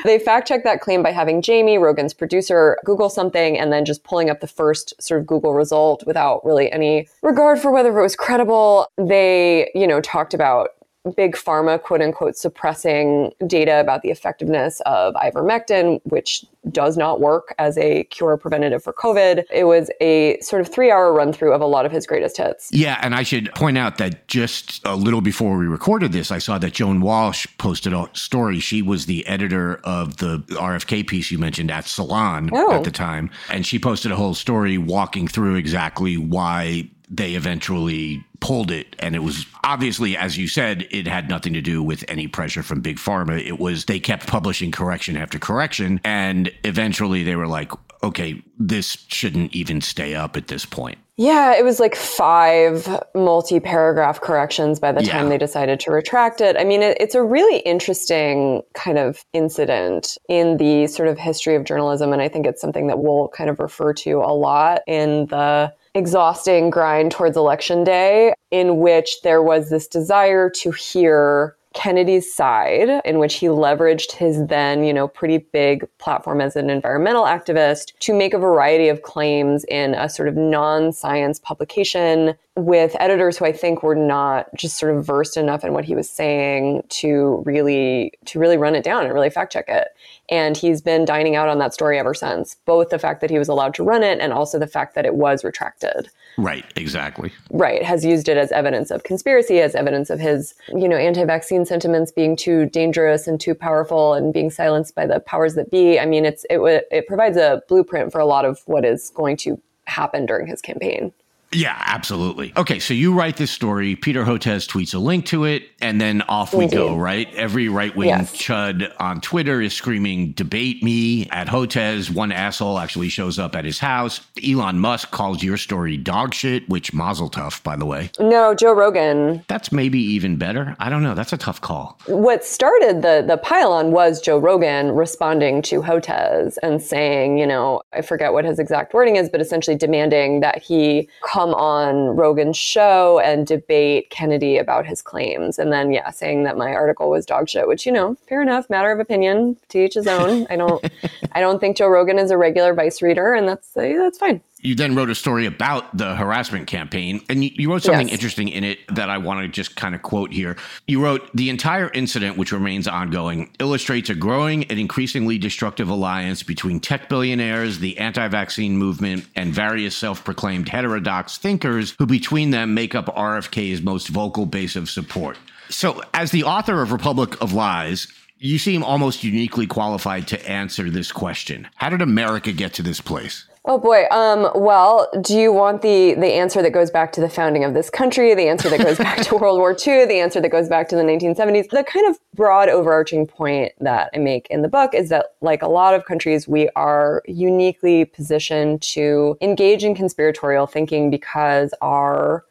They 0.04 0.18
fact 0.18 0.48
checked 0.48 0.64
that 0.64 0.80
claim 0.80 1.02
by 1.02 1.10
having 1.10 1.42
Jamie, 1.42 1.78
Rogan's 1.78 2.14
producer, 2.14 2.78
Google 2.84 3.10
something 3.10 3.58
and 3.58 3.72
then 3.72 3.84
just 3.84 4.04
pulling 4.04 4.30
up 4.30 4.40
the 4.40 4.46
first 4.46 5.00
sort 5.00 5.20
of 5.20 5.26
Google 5.26 5.54
result 5.54 6.04
without 6.06 6.44
really 6.44 6.70
any 6.72 7.08
regard 7.22 7.58
for 7.58 7.70
whether 7.70 7.96
it 7.98 8.02
was 8.02 8.16
credible. 8.16 8.86
They, 8.96 9.70
you 9.74 9.86
know, 9.86 10.00
talked 10.00 10.34
about 10.34 10.70
big 11.16 11.34
pharma, 11.34 11.80
quote 11.80 12.02
unquote, 12.02 12.36
suppressing 12.36 13.32
data 13.46 13.80
about 13.80 14.02
the 14.02 14.10
effectiveness 14.10 14.80
of 14.86 15.14
ivermectin, 15.14 16.00
which 16.04 16.44
does 16.72 16.98
not 16.98 17.20
work 17.20 17.54
as 17.58 17.78
a 17.78 18.04
cure 18.04 18.36
preventative 18.36 18.82
for 18.84 18.92
COVID. 18.92 19.44
It 19.50 19.64
was 19.64 19.90
a 20.02 20.38
sort 20.40 20.60
of 20.60 20.68
three 20.68 20.90
hour 20.90 21.10
run 21.12 21.32
through 21.32 21.54
of 21.54 21.62
a 21.62 21.66
lot 21.66 21.86
of 21.86 21.92
his 21.92 22.06
greatest 22.06 22.36
hits. 22.36 22.68
Yeah, 22.70 22.98
and 23.00 23.14
I 23.14 23.22
should 23.22 23.50
point 23.54 23.78
out 23.78 23.96
that 23.96 24.28
just 24.28 24.82
a 24.84 24.94
little 24.94 25.22
before 25.22 25.56
we 25.56 25.66
recorded 25.66 26.12
this, 26.12 26.30
I 26.30 26.38
saw 26.38 26.58
that 26.58 26.72
Joan 26.74 27.00
Walsh 27.00 27.46
posted 27.56 27.94
a 27.94 28.10
story. 28.12 28.60
She 28.60 28.82
was 28.82 29.06
the 29.06 29.26
editor 29.26 29.80
of 29.84 30.18
the 30.18 30.38
RFK 30.50 31.06
piece 31.06 31.30
you 31.30 31.38
mentioned 31.38 31.70
at 31.70 31.86
Salon 31.86 32.50
Oh. 32.52 32.72
at 32.72 32.84
the 32.84 32.90
time. 32.90 33.30
And 33.48 33.64
she 33.66 33.78
posted 33.78 34.12
a 34.12 34.16
whole 34.16 34.34
story 34.34 34.76
walking 34.76 35.28
through 35.28 35.54
exactly 35.54 36.18
why 36.18 36.90
they 37.10 37.34
eventually 37.34 38.24
pulled 38.38 38.70
it. 38.70 38.94
And 39.00 39.14
it 39.16 39.18
was 39.18 39.44
obviously, 39.64 40.16
as 40.16 40.38
you 40.38 40.46
said, 40.48 40.86
it 40.90 41.06
had 41.06 41.28
nothing 41.28 41.52
to 41.54 41.60
do 41.60 41.82
with 41.82 42.04
any 42.08 42.28
pressure 42.28 42.62
from 42.62 42.80
Big 42.80 42.96
Pharma. 42.96 43.44
It 43.44 43.58
was 43.58 43.84
they 43.86 43.98
kept 43.98 44.26
publishing 44.26 44.70
correction 44.70 45.16
after 45.16 45.38
correction. 45.38 46.00
And 46.04 46.52
eventually 46.64 47.24
they 47.24 47.36
were 47.36 47.48
like, 47.48 47.72
okay, 48.02 48.42
this 48.58 49.04
shouldn't 49.08 49.54
even 49.54 49.80
stay 49.80 50.14
up 50.14 50.36
at 50.36 50.46
this 50.46 50.64
point. 50.64 50.98
Yeah, 51.16 51.54
it 51.54 51.66
was 51.66 51.80
like 51.80 51.94
five 51.94 52.88
multi 53.14 53.60
paragraph 53.60 54.22
corrections 54.22 54.80
by 54.80 54.92
the 54.92 55.04
Yeah. 55.04 55.12
time 55.12 55.28
they 55.28 55.36
decided 55.36 55.78
to 55.80 55.90
retract 55.90 56.40
it. 56.40 56.56
I 56.56 56.64
mean, 56.64 56.82
it, 56.82 56.96
it's 56.98 57.14
a 57.14 57.22
really 57.22 57.58
interesting 57.58 58.62
kind 58.72 58.98
of 58.98 59.22
incident 59.34 60.16
in 60.30 60.56
the 60.56 60.86
sort 60.86 61.10
of 61.10 61.18
history 61.18 61.56
of 61.56 61.64
journalism. 61.64 62.14
And 62.14 62.22
I 62.22 62.28
think 62.28 62.46
it's 62.46 62.60
something 62.60 62.86
that 62.86 63.00
we'll 63.00 63.28
kind 63.28 63.50
of 63.50 63.60
refer 63.60 63.92
to 63.94 64.20
a 64.20 64.32
lot 64.32 64.80
in 64.86 65.26
the 65.26 65.74
exhausting 65.94 66.70
grind 66.70 67.12
towards 67.12 67.36
election 67.36 67.84
day, 67.84 68.34
in 68.50 68.78
which 68.78 69.22
there 69.22 69.42
was 69.42 69.70
this 69.70 69.86
desire 69.86 70.50
to 70.50 70.70
hear 70.70 71.56
Kennedy's 71.72 72.32
side, 72.32 73.00
in 73.04 73.18
which 73.18 73.34
he 73.34 73.46
leveraged 73.46 74.12
his 74.12 74.44
then, 74.46 74.82
you 74.82 74.92
know, 74.92 75.06
pretty 75.06 75.38
big 75.38 75.86
platform 75.98 76.40
as 76.40 76.56
an 76.56 76.68
environmental 76.68 77.22
activist 77.24 77.96
to 78.00 78.12
make 78.12 78.34
a 78.34 78.38
variety 78.38 78.88
of 78.88 79.02
claims 79.02 79.64
in 79.68 79.94
a 79.94 80.08
sort 80.08 80.28
of 80.28 80.36
non 80.36 80.92
science 80.92 81.38
publication 81.38 82.34
with 82.56 82.96
editors 82.98 83.38
who 83.38 83.44
I 83.44 83.52
think 83.52 83.84
were 83.84 83.94
not 83.94 84.48
just 84.56 84.78
sort 84.78 84.96
of 84.96 85.06
versed 85.06 85.36
enough 85.36 85.64
in 85.64 85.72
what 85.72 85.84
he 85.84 85.94
was 85.94 86.10
saying 86.10 86.82
to 86.88 87.42
really 87.46 88.12
to 88.26 88.40
really 88.40 88.56
run 88.56 88.74
it 88.74 88.82
down 88.82 89.04
and 89.04 89.14
really 89.14 89.30
fact 89.30 89.52
check 89.52 89.66
it. 89.68 89.88
And 90.30 90.56
he's 90.56 90.80
been 90.80 91.04
dining 91.04 91.34
out 91.34 91.48
on 91.48 91.58
that 91.58 91.74
story 91.74 91.98
ever 91.98 92.14
since, 92.14 92.56
both 92.64 92.90
the 92.90 92.98
fact 92.98 93.20
that 93.20 93.30
he 93.30 93.38
was 93.38 93.48
allowed 93.48 93.74
to 93.74 93.82
run 93.82 94.02
it 94.02 94.20
and 94.20 94.32
also 94.32 94.58
the 94.58 94.66
fact 94.66 94.94
that 94.94 95.04
it 95.04 95.14
was 95.16 95.42
retracted. 95.42 96.08
Right, 96.38 96.64
exactly. 96.76 97.32
right 97.50 97.82
has 97.82 98.04
used 98.04 98.28
it 98.28 98.36
as 98.36 98.52
evidence 98.52 98.90
of 98.90 99.02
conspiracy 99.02 99.60
as 99.60 99.74
evidence 99.74 100.10
of 100.10 100.20
his 100.20 100.54
you 100.68 100.88
know 100.88 100.96
anti-vaccine 100.96 101.66
sentiments 101.66 102.12
being 102.12 102.36
too 102.36 102.66
dangerous 102.66 103.26
and 103.26 103.40
too 103.40 103.54
powerful 103.54 104.14
and 104.14 104.32
being 104.32 104.50
silenced 104.50 104.94
by 104.94 105.06
the 105.06 105.20
powers 105.20 105.54
that 105.56 105.70
be. 105.70 105.98
I 105.98 106.06
mean 106.06 106.24
it's 106.24 106.46
it, 106.48 106.86
it 106.90 107.06
provides 107.06 107.36
a 107.36 107.62
blueprint 107.68 108.12
for 108.12 108.20
a 108.20 108.26
lot 108.26 108.44
of 108.44 108.60
what 108.66 108.84
is 108.84 109.10
going 109.10 109.36
to 109.38 109.60
happen 109.84 110.24
during 110.24 110.46
his 110.46 110.62
campaign 110.62 111.12
Yeah, 111.52 111.74
absolutely. 111.86 112.52
Okay, 112.56 112.78
so 112.78 112.94
you 112.94 113.12
write 113.12 113.36
this 113.36 113.50
story. 113.50 113.96
Peter 113.96 114.24
Hotez 114.24 114.68
tweets 114.68 114.94
a 114.94 114.98
link 114.98 115.26
to 115.26 115.44
it, 115.44 115.64
and 115.80 116.00
then 116.00 116.22
off 116.22 116.54
we 116.54 116.68
go, 116.68 116.94
right? 116.96 117.28
Every 117.34 117.68
right 117.68 117.94
wing 117.96 118.08
Yes. 118.10 118.32
chud 118.36 118.92
on 119.00 119.20
Twitter 119.20 119.60
is 119.60 119.74
screaming, 119.74 120.30
debate 120.32 120.82
me 120.82 121.28
at 121.30 121.48
Hotez. 121.48 122.08
One 122.08 122.30
asshole 122.30 122.78
actually 122.78 123.08
shows 123.08 123.38
up 123.38 123.56
at 123.56 123.64
his 123.64 123.80
house. 123.80 124.20
Elon 124.46 124.78
Musk 124.78 125.10
calls 125.10 125.42
your 125.42 125.56
story 125.56 125.96
dog 125.96 126.34
shit, 126.34 126.68
which 126.68 126.92
mazel 126.94 127.28
tov, 127.28 127.60
by 127.64 127.74
the 127.74 127.84
way. 127.86 128.10
No, 128.20 128.54
Joe 128.54 128.72
Rogan. 128.72 129.44
That's 129.48 129.72
maybe 129.72 129.98
even 129.98 130.36
better. 130.36 130.76
I 130.78 130.88
don't 130.88 131.02
know. 131.02 131.14
That's 131.14 131.32
a 131.32 131.36
tough 131.38 131.60
call. 131.60 131.98
What 132.06 132.44
started 132.44 133.02
the 133.02 133.24
the 133.26 133.36
pile-on 133.38 133.90
was 133.90 134.20
Joe 134.20 134.38
Rogan 134.38 134.92
responding 134.92 135.62
to 135.62 135.82
Hotez 135.82 136.58
and 136.62 136.80
saying, 136.80 137.38
you 137.38 137.46
know, 137.46 137.82
I 137.92 138.02
forget 138.02 138.32
what 138.32 138.44
his 138.44 138.58
exact 138.60 138.94
wording 138.94 139.16
is, 139.16 139.28
but 139.28 139.40
essentially 139.40 139.76
demanding 139.76 140.40
that 140.40 140.62
he 140.62 141.08
come 141.40 141.54
on 141.54 142.16
Rogan's 142.16 142.58
show 142.58 143.18
and 143.20 143.46
debate 143.46 144.10
Kennedy 144.10 144.58
about 144.58 144.84
his 144.84 145.00
claims. 145.00 145.58
And 145.58 145.72
then, 145.72 145.90
yeah, 145.90 146.10
saying 146.10 146.42
that 146.44 146.58
my 146.58 146.74
article 146.74 147.08
was 147.08 147.24
dog 147.24 147.48
shit, 147.48 147.66
which 147.66 147.86
you 147.86 147.92
know, 147.92 148.14
fair 148.28 148.42
enough, 148.42 148.68
matter 148.68 148.92
of 148.92 149.00
opinion, 149.00 149.56
to 149.70 149.78
each 149.82 149.94
his 149.94 150.06
own. 150.06 150.46
I 150.50 150.56
don't, 150.56 150.84
I 151.32 151.40
don't 151.40 151.58
think 151.58 151.78
Joe 151.78 151.88
Rogan 151.88 152.18
is 152.18 152.30
a 152.30 152.36
regular 152.36 152.74
Vice 152.74 153.00
reader, 153.00 153.32
and 153.32 153.48
that's 153.48 153.74
uh, 153.74 153.80
that's 153.80 154.18
fine. 154.18 154.42
You 154.62 154.74
then 154.74 154.94
wrote 154.94 155.10
a 155.10 155.14
story 155.14 155.46
about 155.46 155.96
the 155.96 156.14
harassment 156.16 156.66
campaign 156.66 157.20
and 157.28 157.44
you, 157.44 157.50
you 157.54 157.70
wrote 157.70 157.82
something 157.82 158.08
Yes. 158.08 158.14
interesting 158.14 158.48
in 158.48 158.64
it 158.64 158.78
that 158.94 159.10
i 159.10 159.18
want 159.18 159.40
to 159.42 159.48
just 159.48 159.76
kind 159.76 159.94
of 159.94 160.02
quote 160.02 160.32
here. 160.32 160.56
You 160.86 161.02
wrote 161.02 161.28
the 161.34 161.50
entire 161.50 161.90
incident 161.92 162.36
which 162.36 162.52
remains 162.52 162.86
ongoing 162.88 163.50
illustrates 163.58 164.10
a 164.10 164.14
growing 164.14 164.64
and 164.64 164.78
increasingly 164.78 165.38
destructive 165.38 165.88
alliance 165.88 166.42
between 166.42 166.80
tech 166.80 167.08
billionaires 167.08 167.78
the 167.78 167.98
anti-vaccine 167.98 168.76
movement 168.76 169.26
and 169.36 169.52
various 169.52 169.96
self-proclaimed 169.96 170.68
heterodox 170.68 171.38
thinkers 171.38 171.94
who 171.98 172.06
between 172.06 172.50
them 172.50 172.74
make 172.74 172.94
up 172.94 173.06
rfk's 173.06 173.82
most 173.82 174.08
vocal 174.08 174.46
base 174.46 174.76
of 174.76 174.88
support. 174.90 175.36
So 175.68 176.02
as 176.14 176.30
the 176.30 176.44
author 176.44 176.82
of 176.82 176.92
republic 176.92 177.40
of 177.40 177.52
lies 177.52 178.08
you 178.42 178.58
seem 178.58 178.82
almost 178.82 179.22
uniquely 179.22 179.66
qualified 179.66 180.26
to 180.28 180.48
answer 180.50 180.88
this 180.88 181.12
question. 181.12 181.68
How 181.76 181.90
did 181.90 182.00
america 182.02 182.52
get 182.52 182.72
to 182.74 182.82
this 182.82 183.00
place 183.00 183.44
Oh 183.70 183.78
boy. 183.78 184.06
Um, 184.10 184.50
well, 184.56 185.08
do 185.20 185.38
you 185.38 185.52
want 185.52 185.80
the 185.80 186.14
the 186.14 186.26
answer 186.26 186.60
that 186.60 186.72
goes 186.72 186.90
back 186.90 187.12
to 187.12 187.20
the 187.20 187.28
founding 187.28 187.62
of 187.62 187.72
this 187.72 187.88
country, 187.88 188.34
the 188.34 188.48
answer 188.48 188.68
that 188.68 188.80
goes 188.80 188.98
back 188.98 189.22
to 189.26 189.36
World 189.38 189.60
War 189.60 189.70
II, 189.70 190.06
the 190.06 190.18
answer 190.18 190.40
that 190.40 190.48
goes 190.48 190.68
back 190.68 190.88
to 190.88 190.96
the 190.96 191.04
1970s? 191.04 191.68
The 191.68 191.84
kind 191.84 192.10
of 192.10 192.18
broad 192.34 192.68
overarching 192.68 193.28
point 193.28 193.70
that 193.78 194.10
I 194.12 194.18
make 194.18 194.48
in 194.50 194.62
the 194.62 194.68
book 194.68 194.92
is 194.92 195.08
that, 195.10 195.36
like 195.40 195.62
a 195.62 195.68
lot 195.68 195.94
of 195.94 196.04
countries, 196.04 196.48
we 196.48 196.68
are 196.70 197.22
uniquely 197.28 198.06
positioned 198.06 198.82
to 198.82 199.38
engage 199.40 199.84
in 199.84 199.94
conspiratorial 199.94 200.66
thinking 200.66 201.08
because 201.08 201.72
our 201.80 202.44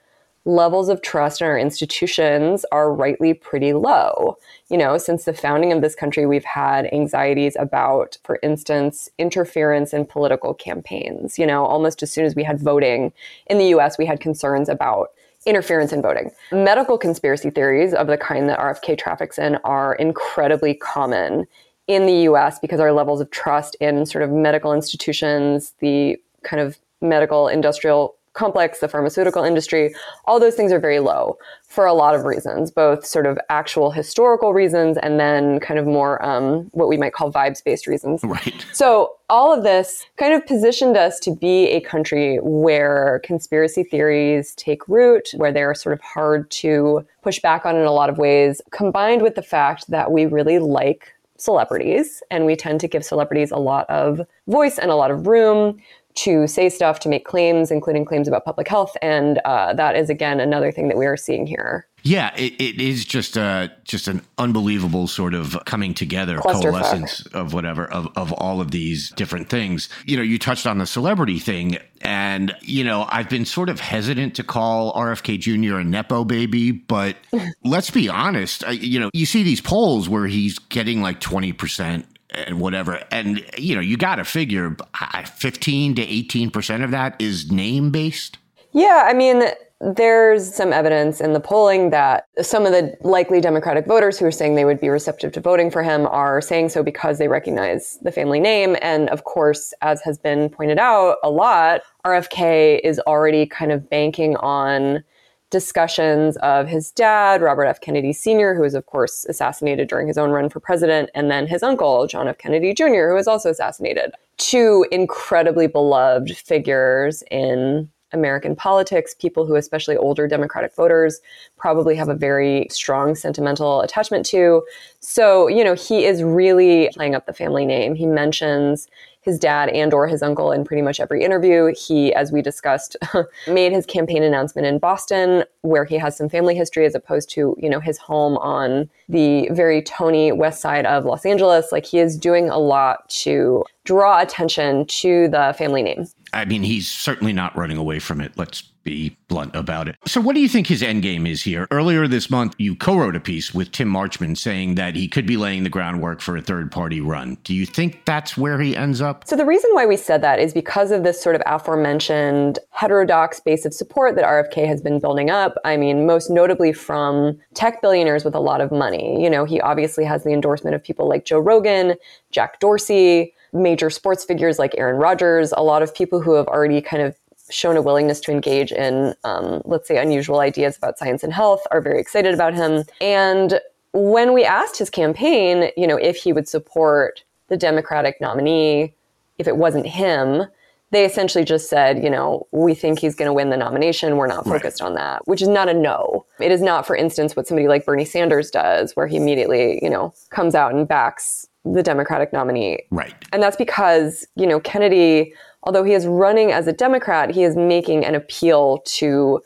levels 0.46 0.90
of 0.90 1.02
trust 1.02 1.42
in 1.42 1.48
our 1.48 1.58
institutions 1.58 2.66
are 2.72 2.94
rightly 2.94 3.34
pretty 3.34 3.74
low. 3.74 4.38
You 4.70 4.78
know, 4.78 4.98
since 4.98 5.26
the 5.26 5.34
founding 5.34 5.72
of 5.72 5.82
this 5.82 5.96
country, 5.96 6.26
we've 6.26 6.46
had 6.46 6.92
anxieties 6.94 7.56
about, 7.60 8.18
for 8.24 8.40
instance, 8.42 9.10
interference 9.18 9.94
in 9.94 10.06
political 10.06 10.54
campaigns. 10.54 11.38
You 11.38 11.46
know, 11.46 11.66
almost 11.66 12.02
as 12.04 12.12
soon 12.12 12.26
as 12.26 12.36
we 12.36 12.44
had 12.44 12.60
voting 12.60 13.12
in 13.48 13.58
the 13.58 13.68
US, 13.76 13.98
we 13.98 14.06
had 14.06 14.20
concerns 14.20 14.70
about 14.70 15.10
interference 15.46 15.94
in 15.94 16.02
voting. 16.02 16.32
Medical 16.52 16.98
conspiracy 16.98 17.50
theories 17.50 17.94
of 17.94 18.08
the 18.08 18.18
kind 18.18 18.50
that 18.50 18.60
RFK 18.60 18.98
traffics 18.98 19.38
in 19.38 19.56
are 19.64 19.96
incredibly 19.96 20.74
common 20.74 21.48
in 21.88 22.06
the 22.06 22.30
US 22.30 22.60
because 22.60 22.80
our 22.80 22.92
levels 22.92 23.22
of 23.22 23.32
trust 23.32 23.76
in 23.80 24.06
sort 24.06 24.24
of 24.24 24.30
medical 24.30 24.74
institutions, 24.74 25.74
the 25.80 26.18
kind 26.44 26.62
of 26.62 26.78
medical 27.02 27.48
industrial 27.48 28.16
complex, 28.34 28.80
the 28.80 28.88
pharmaceutical 28.88 29.44
industry, 29.44 29.94
all 30.26 30.40
those 30.40 30.56
things 30.56 30.72
are 30.72 30.80
very 30.80 31.00
low 31.00 31.38
for 31.64 31.86
a 31.86 31.94
lot 31.94 32.16
of 32.16 32.26
reasons, 32.26 32.72
both 32.72 33.06
sort 33.06 33.26
of 33.26 33.38
actual 33.50 33.92
historical 33.92 34.54
reasons 34.54 34.98
and 34.98 35.20
then 35.20 35.60
kind 35.60 35.80
of 35.80 35.86
more 35.86 36.24
um, 36.26 36.70
what 36.72 36.88
we 36.88 36.98
might 36.98 37.14
call 37.14 37.32
vibes 37.32 37.64
based 37.64 37.88
reasons. 37.88 38.24
right 38.24 38.66
So, 38.74 39.16
all 39.32 39.54
of 39.54 39.64
this 39.64 40.08
kind 40.18 40.34
of 40.34 40.44
positioned 40.48 40.98
us 40.98 41.20
to 41.20 41.36
be 41.36 41.68
a 41.68 41.82
country 41.82 42.40
where 42.42 43.22
conspiracy 43.24 43.84
theories 43.84 44.56
take 44.56 44.88
root, 44.88 45.30
where 45.36 45.52
they're 45.52 45.76
sort 45.76 45.94
of 45.94 46.02
hard 46.02 46.50
to 46.52 47.06
push 47.22 47.40
back 47.40 47.64
on 47.64 47.76
in 47.76 47.84
a 47.86 47.92
lot 47.92 48.10
of 48.10 48.18
ways, 48.18 48.60
combined 48.72 49.22
with 49.22 49.36
the 49.36 49.44
fact 49.44 49.90
that 49.90 50.12
we 50.12 50.26
really 50.26 50.58
like 50.58 51.14
celebrities 51.40 52.22
and 52.30 52.46
we 52.46 52.56
tend 52.56 52.80
to 52.82 52.88
give 52.88 53.04
celebrities 53.04 53.52
a 53.52 53.58
lot 53.58 53.90
of 53.90 54.22
voice 54.48 54.78
and 54.78 54.92
a 54.92 54.96
lot 54.96 55.12
of 55.12 55.26
room 55.26 55.80
to 56.24 56.47
say 56.47 56.70
stuff, 56.70 56.99
to 56.99 57.09
make 57.09 57.26
claims, 57.26 57.72
including 57.72 58.03
claims 58.03 58.28
about 58.28 58.43
public 58.43 58.67
health. 58.67 58.95
And 59.01 59.39
uh, 59.45 59.74
that 59.74 59.95
is, 59.95 60.09
again, 60.09 60.39
another 60.39 60.72
thing 60.72 60.89
that 60.89 60.97
we 60.97 61.05
are 61.05 61.17
seeing 61.17 61.47
here. 61.47 61.88
Yeah, 62.03 62.34
it, 62.36 62.53
it 62.59 62.82
is 62.82 63.03
just 63.03 63.36
a 63.36 63.72
just 63.84 64.07
an 64.07 64.22
unbelievable 64.38 65.07
sort 65.07 65.34
of 65.34 65.57
coming 65.65 65.93
together, 65.93 66.38
coalescence 66.38 67.26
of 67.28 67.53
whatever 67.53 67.91
of 67.91 68.07
of 68.15 68.32
all 68.34 68.61
of 68.61 68.72
these 68.72 69.09
different 69.11 69.49
things. 69.49 69.89
You 70.05 70.15
know, 70.15 70.24
you 70.24 70.39
touched 70.39 70.65
on 70.65 70.78
the 70.78 70.86
celebrity 70.86 71.39
thing, 71.39 71.78
and 72.01 72.55
you 72.61 72.86
know, 72.86 73.05
I've 73.09 73.30
been 73.30 73.43
sort 73.43 73.67
of 73.67 73.82
hesitant 73.82 74.36
to 74.36 74.43
call 74.43 74.93
RFK 74.93 75.39
Jr. 75.39 75.80
a 75.80 75.84
nepo 75.84 76.24
baby, 76.24 76.72
but 76.72 77.17
let's 77.65 77.89
be 77.89 78.07
honest. 78.07 78.63
I, 78.63 78.72
you 78.72 78.99
know, 78.99 79.09
you 79.13 79.26
see 79.26 79.43
these 79.43 79.61
polls 79.61 80.07
where 80.07 80.28
he's 80.28 80.57
getting 80.57 81.01
like 81.01 81.20
twenty 81.20 81.51
percent 81.51 82.05
and 82.48 82.60
whatever, 82.60 83.04
and 83.12 83.44
you 83.58 83.76
know, 83.76 83.82
you 83.82 83.98
got 83.98 84.16
to 84.16 84.24
figure 84.24 84.76
uh, 85.00 85.24
fifteen 85.24 85.96
to 85.96 86.02
eighteen 86.02 86.50
percent 86.52 86.84
of 86.84 86.92
that 86.92 87.16
is 87.20 87.52
name 87.52 87.92
based. 87.92 88.38
Yeah, 88.72 89.04
I 89.06 89.14
mean, 89.14 89.44
there's 89.82 90.54
some 90.54 90.74
evidence 90.74 91.22
in 91.22 91.32
the 91.32 91.40
polling 91.40 91.90
that 91.90 92.26
some 92.42 92.66
of 92.66 92.74
the 92.74 92.96
likely 93.02 93.40
Democratic 93.40 93.88
voters 93.88 94.20
who 94.20 94.26
are 94.26 94.32
saying 94.32 94.56
they 94.56 94.66
would 94.66 94.82
be 94.82 94.90
receptive 94.90 95.32
to 95.32 95.40
voting 95.40 95.72
for 95.72 95.82
him 95.84 96.06
are 96.08 96.42
saying 96.42 96.70
so 96.70 96.84
because 96.84 97.18
they 97.18 97.30
recognize 97.30 97.98
the 98.02 98.12
family 98.12 98.42
name. 98.42 98.76
And 98.82 99.10
of 99.10 99.24
course, 99.24 99.74
as 99.82 100.02
has 100.02 100.18
been 100.18 100.50
pointed 100.50 100.80
out 100.80 101.18
a 101.24 101.30
lot, 101.30 101.82
RFK 102.06 102.82
is 102.84 103.00
already 103.08 103.46
kind 103.46 103.72
of 103.72 103.90
banking 103.90 104.36
on 104.38 105.04
discussions 105.50 106.38
of 106.38 106.68
his 106.68 106.91
dad, 106.91 107.41
Robert 107.41 107.66
F. 107.66 107.82
Kennedy 107.82 108.14
Sr., 108.14 108.56
who 108.56 108.62
was, 108.62 108.76
of 108.76 108.86
course, 108.86 109.26
assassinated 109.26 109.88
during 109.88 110.08
his 110.08 110.18
own 110.18 110.30
run 110.30 110.50
for 110.50 110.60
president, 110.60 111.10
and 111.16 111.32
then 111.32 111.47
his 111.47 111.64
uncle, 111.64 112.08
John 112.08 112.28
F. 112.28 112.38
Kennedy 112.38 112.74
Jr., 112.74 113.10
who 113.10 113.16
was 113.16 113.28
also 113.28 113.50
assassinated. 113.50 114.12
Two 114.38 114.86
incredibly 114.91 115.68
beloved 115.68 116.38
figures 116.38 117.24
in 117.32 117.89
American 118.12 118.56
politics, 118.56 119.14
people 119.14 119.45
who, 119.45 119.56
especially 119.56 119.95
older 119.95 120.28
Democratic 120.28 120.76
voters, 120.76 121.20
probably 121.58 121.95
have 121.95 122.10
a 122.10 122.16
very 122.16 122.68
strong 122.72 123.16
sentimental 123.16 123.82
attachment 123.82 124.26
to. 124.28 124.64
So, 125.00 125.47
you 125.47 125.64
know, 125.64 125.76
he 125.76 126.06
is 126.06 126.24
really 126.24 126.89
playing 126.93 127.16
up 127.16 127.26
the 127.26 127.34
family 127.34 127.66
name. 127.66 127.95
He 127.95 128.06
mentions 128.06 128.88
his 129.22 129.38
dad 129.38 129.70
and 129.70 129.93
or 129.93 130.07
his 130.07 130.22
uncle 130.22 130.51
in 130.51 130.63
pretty 130.63 130.82
much 130.82 130.99
every 130.99 131.24
interview. 131.24 131.74
He, 131.76 132.13
as 132.13 132.32
we 132.32 132.41
discussed, 132.41 132.95
made 133.47 133.72
his 133.72 133.86
campaign 133.86 134.24
announcement 134.24 134.67
in 134.67 134.80
Boston, 134.80 135.43
where 135.61 135.86
he 135.86 135.97
has 135.97 136.15
some 136.17 136.30
family 136.30 136.55
history 136.55 136.86
as 136.86 136.95
opposed 136.95 137.30
to, 137.32 137.55
you 137.57 137.70
know, 137.70 137.80
his 137.80 137.97
home 137.97 138.38
on 138.38 138.89
the 139.07 139.49
very 139.51 139.82
Tony 139.82 140.32
west 140.32 140.61
side 140.61 140.86
of 140.86 141.05
Los 141.05 141.26
Angeles. 141.26 141.72
Like 141.72 141.86
he 141.86 141.99
is 141.99 142.17
doing 142.17 142.49
a 142.49 142.57
lot 142.57 143.09
to 143.09 143.63
draw 143.84 144.22
attention 144.22 144.86
to 144.86 145.28
the 145.30 145.53
family 145.57 145.82
name. 145.82 146.05
I 146.34 146.46
mean, 146.46 146.64
he's 146.64 146.90
certainly 146.90 147.34
not 147.34 147.56
running 147.58 147.78
away 147.78 148.00
from 148.00 148.22
it. 148.22 148.34
Let's 148.38 148.64
be 148.84 149.16
blunt 149.28 149.56
about 149.56 149.88
it. 149.88 149.96
So, 150.06 150.22
what 150.22 150.36
do 150.36 150.42
you 150.42 150.50
think 150.50 150.68
his 150.68 150.82
end 150.82 151.04
game 151.04 151.28
is 151.28 151.44
here? 151.44 151.68
Earlier 151.72 152.08
this 152.08 152.30
month, 152.30 152.56
you 152.58 152.76
co 152.76 152.98
wrote 152.98 153.16
a 153.16 153.20
piece 153.20 153.54
with 153.54 153.72
Tim 153.72 153.90
Marchman 153.90 154.38
saying 154.38 154.76
that 154.76 154.96
he 154.96 155.08
could 155.08 155.26
be 155.26 155.38
laying 155.38 155.64
the 155.64 155.70
groundwork 155.70 156.22
for 156.22 156.38
a 156.38 156.42
third 156.42 156.72
party 156.72 157.02
run. 157.02 157.38
Do 157.44 157.54
you 157.54 157.66
think 157.66 158.06
that's 158.06 158.38
where 158.38 158.60
he 158.60 158.76
ends 158.76 159.02
up? 159.02 159.28
So 159.28 159.36
the 159.36 159.46
reason 159.46 159.70
why 159.74 159.86
we 159.86 159.98
said 159.98 160.22
that 160.22 160.40
is 160.40 160.54
because 160.54 160.92
of 160.92 161.04
this 161.04 161.22
sort 161.22 161.36
of 161.36 161.42
aforementioned 161.46 162.60
heterodox 162.72 163.40
base 163.40 163.66
of 163.66 163.74
support 163.74 164.16
that 164.16 164.26
RFK 164.26 164.66
has 164.68 164.82
been 164.82 165.00
building 165.00 165.30
up. 165.30 165.56
I 165.66 165.78
mean, 165.78 166.06
most 166.06 166.30
notably 166.30 166.74
from 166.74 167.38
tech 167.54 167.82
billionaires 167.82 168.24
with 168.24 168.36
a 168.36 168.40
lot 168.40 168.62
of 168.62 168.72
money. 168.72 169.22
You 169.22 169.30
know, 169.30 169.46
he 169.46 169.60
obviously 169.62 170.06
has 170.06 170.24
the 170.24 170.34
endorsement 170.34 170.76
of 170.76 170.84
people 170.84 171.08
like 171.08 171.26
Joe 171.26 171.40
Rogan, 171.40 171.96
Jack 172.32 172.60
Dorsey, 172.60 173.34
major 173.54 173.89
sports 173.89 174.24
figures 174.24 174.60
like 174.60 174.74
Aaron 174.78 174.97
Rodgers, 174.97 175.54
a 175.56 175.64
lot 175.64 175.82
of 175.82 175.93
people 175.93 176.22
who 176.22 176.34
have 176.34 176.47
already 176.47 176.82
kind 176.82 177.04
of 177.04 177.16
shown 177.50 177.76
a 177.78 177.82
willingness 177.82 178.20
to 178.22 178.32
engage 178.32 178.72
in, 178.72 179.16
um, 179.24 179.62
let's 179.66 179.88
say, 179.88 179.97
unusual 179.97 180.39
ideas 180.39 180.78
about 180.78 180.97
science 180.97 181.24
and 181.24 181.34
health, 181.34 181.62
are 181.72 181.82
very 181.82 182.00
excited 182.00 182.34
about 182.34 182.54
him. 182.54 182.84
And 183.02 183.60
when 183.91 184.34
we 184.34 184.43
asked 184.43 184.78
his 184.78 184.89
campaign, 184.89 185.72
you 185.76 185.88
know, 185.88 185.97
if 185.97 186.16
he 186.16 186.32
would 186.32 186.47
support 186.47 187.24
the 187.47 187.58
Democratic 187.58 188.22
nominee, 188.22 188.93
if 189.39 189.47
it 189.47 189.58
wasn't 189.58 189.88
him, 189.88 190.45
they 190.91 191.06
essentially 191.06 191.43
just 191.43 191.70
said, 191.70 192.04
you 192.04 192.10
know, 192.10 192.47
we 192.52 192.74
think 192.74 193.00
he's 193.00 193.16
going 193.16 193.28
to 193.28 193.34
win 193.34 193.50
the 193.50 193.58
nomination. 193.58 194.18
We're 194.18 194.28
not 194.28 194.45
focused 194.45 194.82
on 194.82 194.95
that, 194.95 195.28
which 195.28 195.41
is 195.41 195.47
not 195.47 195.70
a 195.70 195.74
no. 195.74 196.26
It 196.39 196.52
is 196.52 196.62
not, 196.62 196.88
for 196.88 196.95
instance, 196.95 197.36
what 197.36 197.47
somebody 197.47 197.68
like 197.68 197.86
Bernie 197.86 198.06
Sanders 198.06 198.50
does, 198.50 198.95
where 198.95 199.06
he 199.06 199.18
immediately, 199.18 199.80
you 199.84 199.89
know, 199.89 200.14
comes 200.32 200.56
out 200.56 200.74
and 200.74 200.88
backs 200.88 201.47
the 201.66 201.84
Democratic 201.84 202.32
nominee. 202.34 202.80
Right. 202.89 203.14
And 203.34 203.43
that's 203.43 203.57
because, 203.57 204.26
you 204.36 204.47
know, 204.47 204.60
Kennedy 204.60 205.34
although 205.64 205.84
he 205.84 205.93
is 205.93 206.07
running 206.07 206.51
as 206.51 206.68
a 206.68 206.74
Democrat, 206.74 207.32
he 207.32 207.43
is 207.43 207.55
making 207.55 208.05
an 208.05 208.16
appeal 208.16 208.80
to 208.86 209.41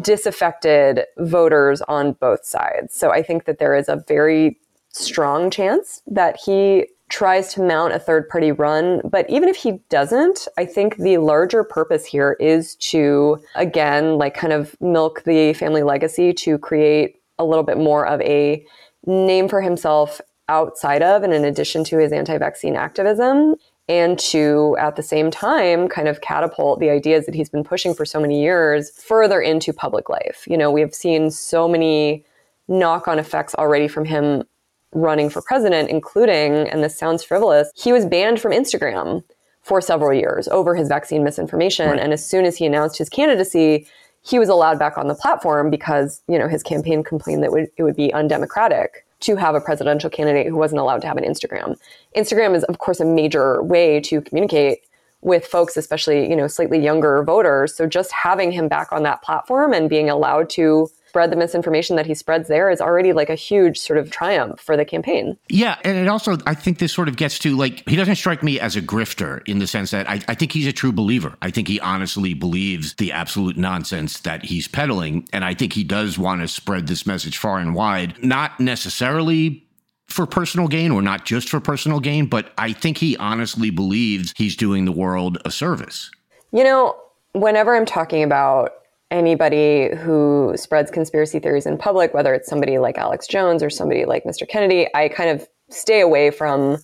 disaffected 0.00 1.04
voters 1.18 1.82
on 1.82 2.12
both 2.12 2.44
sides. 2.44 2.94
So 2.94 3.10
I 3.10 3.22
think 3.22 3.44
that 3.44 3.58
there 3.58 3.74
is 3.74 3.88
a 3.88 4.02
very 4.08 4.58
strong 4.90 5.50
chance 5.50 6.02
that 6.06 6.38
he 6.44 6.86
tries 7.08 7.52
to 7.54 7.62
mount 7.62 7.92
a 7.92 7.98
third 7.98 8.28
party 8.28 8.52
run. 8.52 9.00
But 9.04 9.28
even 9.28 9.48
if 9.48 9.56
he 9.56 9.80
doesn't, 9.88 10.46
I 10.56 10.64
think 10.64 10.96
the 10.96 11.18
larger 11.18 11.64
purpose 11.64 12.06
here 12.06 12.36
is 12.38 12.76
to, 12.76 13.42
again, 13.56 14.16
like 14.16 14.34
kind 14.34 14.52
of 14.52 14.80
milk 14.80 15.24
the 15.24 15.52
family 15.54 15.82
legacy 15.82 16.32
to 16.34 16.56
create 16.56 17.20
a 17.38 17.44
little 17.44 17.64
bit 17.64 17.78
more 17.78 18.06
of 18.06 18.20
a 18.20 18.64
name 19.06 19.48
for 19.48 19.60
himself 19.60 20.20
outside 20.50 21.02
of 21.02 21.22
and 21.22 21.32
in 21.32 21.44
addition 21.44 21.84
to 21.84 21.98
his 21.98 22.12
anti 22.12 22.36
vaccine 22.36 22.76
activism. 22.76 23.54
And 23.88 24.20
to, 24.20 24.76
at 24.78 24.94
the 24.94 25.02
same 25.02 25.32
time, 25.32 25.88
kind 25.88 26.06
of 26.06 26.20
catapult 26.20 26.78
the 26.78 26.90
ideas 26.90 27.26
that 27.26 27.34
he's 27.34 27.48
been 27.48 27.64
pushing 27.64 27.92
for 27.92 28.04
so 28.04 28.20
many 28.20 28.40
years 28.40 28.90
further 28.90 29.40
into 29.40 29.72
public 29.72 30.08
life. 30.08 30.44
You 30.46 30.56
know, 30.56 30.70
we've 30.70 30.94
seen 30.94 31.32
so 31.32 31.66
many 31.66 32.24
knock 32.68 33.08
on 33.08 33.18
effects 33.18 33.52
already 33.56 33.88
from 33.88 34.04
him 34.04 34.44
running 34.92 35.28
for 35.28 35.42
president, 35.42 35.90
including, 35.90 36.68
and 36.68 36.84
this 36.84 36.96
sounds 36.96 37.24
frivolous, 37.24 37.70
he 37.74 37.92
was 37.92 38.06
banned 38.06 38.40
from 38.40 38.52
Instagram 38.52 39.22
for 39.62 39.80
several 39.80 40.12
years 40.12 40.48
over 40.48 40.74
his 40.74 40.88
vaccine 40.88 41.22
misinformation. 41.24 41.90
Right. 41.90 42.00
And 42.00 42.12
as 42.12 42.24
soon 42.24 42.44
as 42.44 42.56
he 42.56 42.66
announced 42.66 42.96
his 42.98 43.08
candidacy, 43.08 43.86
he 44.22 44.38
was 44.38 44.48
allowed 44.48 44.78
back 44.78 44.98
on 44.98 45.08
the 45.08 45.14
platform 45.14 45.70
because, 45.70 46.22
you 46.28 46.38
know, 46.38 46.48
his 46.48 46.62
campaign 46.62 47.02
complained 47.02 47.42
that 47.42 47.68
it 47.76 47.82
would 47.82 47.96
be 47.96 48.12
undemocratic 48.12 49.04
to 49.20 49.36
have 49.36 49.54
a 49.54 49.60
presidential 49.60 50.10
candidate 50.10 50.46
who 50.46 50.56
wasn't 50.56 50.80
allowed 50.80 51.00
to 51.02 51.06
have 51.06 51.16
an 51.16 51.24
Instagram. 51.24 51.76
Instagram 52.16 52.54
is, 52.54 52.64
of 52.64 52.78
course, 52.78 53.00
a 53.00 53.04
major 53.04 53.62
way 53.62 54.00
to 54.00 54.20
communicate 54.20 54.80
with 55.22 55.46
folks, 55.46 55.76
especially, 55.76 56.28
you 56.28 56.34
know, 56.34 56.46
slightly 56.46 56.78
younger 56.78 57.22
voters. 57.22 57.74
So 57.74 57.86
just 57.86 58.10
having 58.12 58.50
him 58.50 58.68
back 58.68 58.90
on 58.92 59.02
that 59.02 59.22
platform 59.22 59.72
and 59.72 59.88
being 59.88 60.08
allowed 60.08 60.48
to 60.50 60.88
spread 61.10 61.32
the 61.32 61.36
misinformation 61.36 61.96
that 61.96 62.06
he 62.06 62.14
spreads 62.14 62.46
there 62.46 62.70
is 62.70 62.80
already 62.80 63.12
like 63.12 63.28
a 63.28 63.34
huge 63.34 63.80
sort 63.80 63.98
of 63.98 64.12
triumph 64.12 64.60
for 64.60 64.76
the 64.76 64.84
campaign. 64.84 65.36
Yeah. 65.48 65.76
And 65.82 65.98
it 65.98 66.06
also, 66.06 66.38
I 66.46 66.54
think 66.54 66.78
this 66.78 66.92
sort 66.92 67.08
of 67.08 67.16
gets 67.16 67.36
to 67.40 67.56
like, 67.56 67.82
he 67.88 67.96
doesn't 67.96 68.14
strike 68.14 68.44
me 68.44 68.60
as 68.60 68.76
a 68.76 68.80
grifter 68.80 69.42
in 69.48 69.58
the 69.58 69.66
sense 69.66 69.90
that 69.90 70.08
I, 70.08 70.20
I 70.28 70.36
think 70.36 70.52
he's 70.52 70.68
a 70.68 70.72
true 70.72 70.92
believer. 70.92 71.36
I 71.42 71.50
think 71.50 71.66
he 71.66 71.80
honestly 71.80 72.32
believes 72.32 72.94
the 72.94 73.10
absolute 73.10 73.56
nonsense 73.56 74.20
that 74.20 74.44
he's 74.44 74.68
peddling. 74.68 75.28
And 75.32 75.44
I 75.44 75.52
think 75.52 75.72
he 75.72 75.82
does 75.82 76.16
want 76.16 76.42
to 76.42 76.48
spread 76.48 76.86
this 76.86 77.04
message 77.06 77.38
far 77.38 77.58
and 77.58 77.74
wide, 77.74 78.22
not 78.22 78.60
necessarily 78.60 79.66
for 80.06 80.26
personal 80.26 80.68
gain 80.68 80.92
or 80.92 81.02
not 81.02 81.24
just 81.24 81.48
for 81.48 81.58
personal 81.58 81.98
gain, 81.98 82.26
but 82.26 82.52
I 82.56 82.72
think 82.72 82.98
he 82.98 83.16
honestly 83.16 83.70
believes 83.70 84.32
he's 84.36 84.54
doing 84.54 84.84
the 84.84 84.92
world 84.92 85.38
a 85.44 85.50
service. 85.50 86.08
You 86.52 86.62
know, 86.62 86.96
whenever 87.32 87.74
I'm 87.74 87.84
talking 87.84 88.22
about 88.22 88.74
anybody 89.10 89.94
who 89.96 90.54
spreads 90.56 90.90
conspiracy 90.90 91.38
theories 91.38 91.66
in 91.66 91.76
public, 91.76 92.14
whether 92.14 92.34
it's 92.34 92.48
somebody 92.48 92.78
like 92.78 92.98
Alex 92.98 93.26
Jones 93.26 93.62
or 93.62 93.70
somebody 93.70 94.04
like 94.04 94.24
Mr. 94.24 94.48
Kennedy, 94.48 94.88
I 94.94 95.08
kind 95.08 95.30
of 95.30 95.48
stay 95.68 96.00
away 96.00 96.30
from 96.30 96.78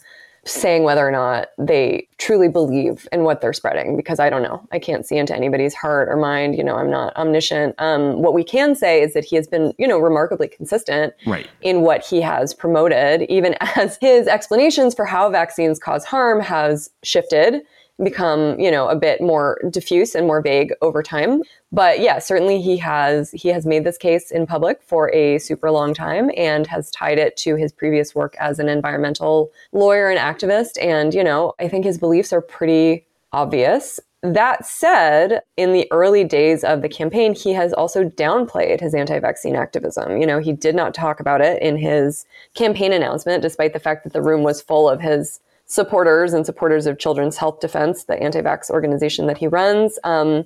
saying 0.47 0.85
whether 0.85 1.07
or 1.07 1.11
not 1.11 1.49
they 1.59 2.07
truly 2.19 2.49
believe 2.49 3.09
in 3.11 3.25
what 3.25 3.41
they're 3.41 3.53
spreading 3.53 3.97
because 3.97 4.21
I 4.21 4.31
don't 4.31 4.43
know. 4.43 4.67
I 4.71 4.79
can't 4.79 5.05
see 5.05 5.17
into 5.17 5.35
anybody's 5.35 5.75
heart 5.75 6.09
or 6.09 6.17
mind. 6.17 6.57
You 6.57 6.63
know, 6.63 6.77
I'm 6.77 6.91
not 6.91 7.17
omniscient. 7.17 7.75
Um, 7.79 8.23
what 8.23 8.33
we 8.33 8.45
can 8.45 8.77
say 8.77 9.03
is 9.03 9.13
that 9.15 9.25
he 9.25 9.35
has 9.37 9.49
been, 9.49 9.73
you 9.77 9.89
know, 9.89 9.99
remarkably 9.99 10.47
consistent 10.47 11.15
right. 11.27 11.49
in 11.63 11.81
what 11.81 12.05
he 12.05 12.21
has 12.21 12.55
promoted, 12.55 13.23
even 13.23 13.57
as 13.61 13.99
his 14.01 14.29
explanations 14.29 14.95
for 14.95 15.05
how 15.05 15.29
vaccines 15.31 15.81
cause 15.81 16.05
harm 16.05 16.41
has 16.41 16.91
shifted 17.03 17.63
become 18.03 18.59
you 18.61 18.71
know 18.71 18.89
a 18.89 18.97
bit 18.97 19.21
more 19.21 19.61
diffuse 19.71 20.15
and 20.15 20.27
more 20.27 20.43
vague 20.43 20.73
over 20.83 21.03
time. 21.03 21.43
But 21.73 22.01
yeah 22.01 22.19
certainly 22.19 22.61
he 22.61 22.77
has 22.79 23.31
he 23.33 23.49
has 23.49 23.65
made 23.67 23.85
this 23.85 23.99
case 23.99 24.31
in 24.31 24.47
public 24.47 24.83
for 24.83 25.13
a 25.15 25.39
super 25.39 25.71
long 25.71 25.95
time 25.95 26.31
and 26.37 26.67
has 26.67 26.91
tied 26.91 27.19
it 27.19 27.37
to 27.39 27.57
his 27.57 27.73
previous 27.73 28.15
work 28.15 28.37
as 28.39 28.59
an 28.59 28.69
environmental 28.69 29.51
lawyer 29.73 30.11
and 30.11 30.19
activist. 30.19 30.73
And 30.81 31.15
you 31.15 31.25
know 31.25 31.55
i 31.59 31.69
think 31.69 31.85
his 31.85 31.99
beliefs 31.99 32.33
are 32.33 32.43
pretty 32.43 33.07
obvious. 33.33 34.01
That 34.23 34.67
said, 34.67 35.43
in 35.57 35.73
the 35.73 35.87
early 35.93 36.25
days 36.25 36.65
of 36.65 36.83
the 36.83 36.89
campaign, 36.89 37.35
he 37.35 37.53
has 37.53 37.73
also 37.73 38.05
downplayed 38.05 38.81
his 38.81 38.95
anti 38.95 39.21
vaccine 39.21 39.55
activism. 39.55 40.21
You 40.21 40.27
know, 40.27 40.41
he 40.41 40.53
did 40.53 40.75
not 40.75 40.95
talk 40.95 41.21
about 41.21 41.41
it 41.41 41.63
in 41.63 41.77
his 41.77 42.27
campaign 42.55 42.93
announcement, 42.93 43.43
despite 43.43 43.73
the 43.73 43.79
fact 43.79 44.05
that 44.05 44.13
the 44.13 44.23
room 44.23 44.43
was 44.43 44.61
full 44.61 44.89
of 44.89 45.01
his 45.01 45.39
supporters 45.67 46.33
and 46.33 46.47
supporters 46.47 46.87
of 46.87 46.99
Children's 46.99 47.37
Health 47.37 47.61
Defense, 47.61 48.05
the 48.05 48.21
anti 48.23 48.41
vax 48.41 48.71
organization 48.71 49.27
that 49.27 49.39
he 49.39 49.47
runs. 49.47 49.99
Um, 50.05 50.45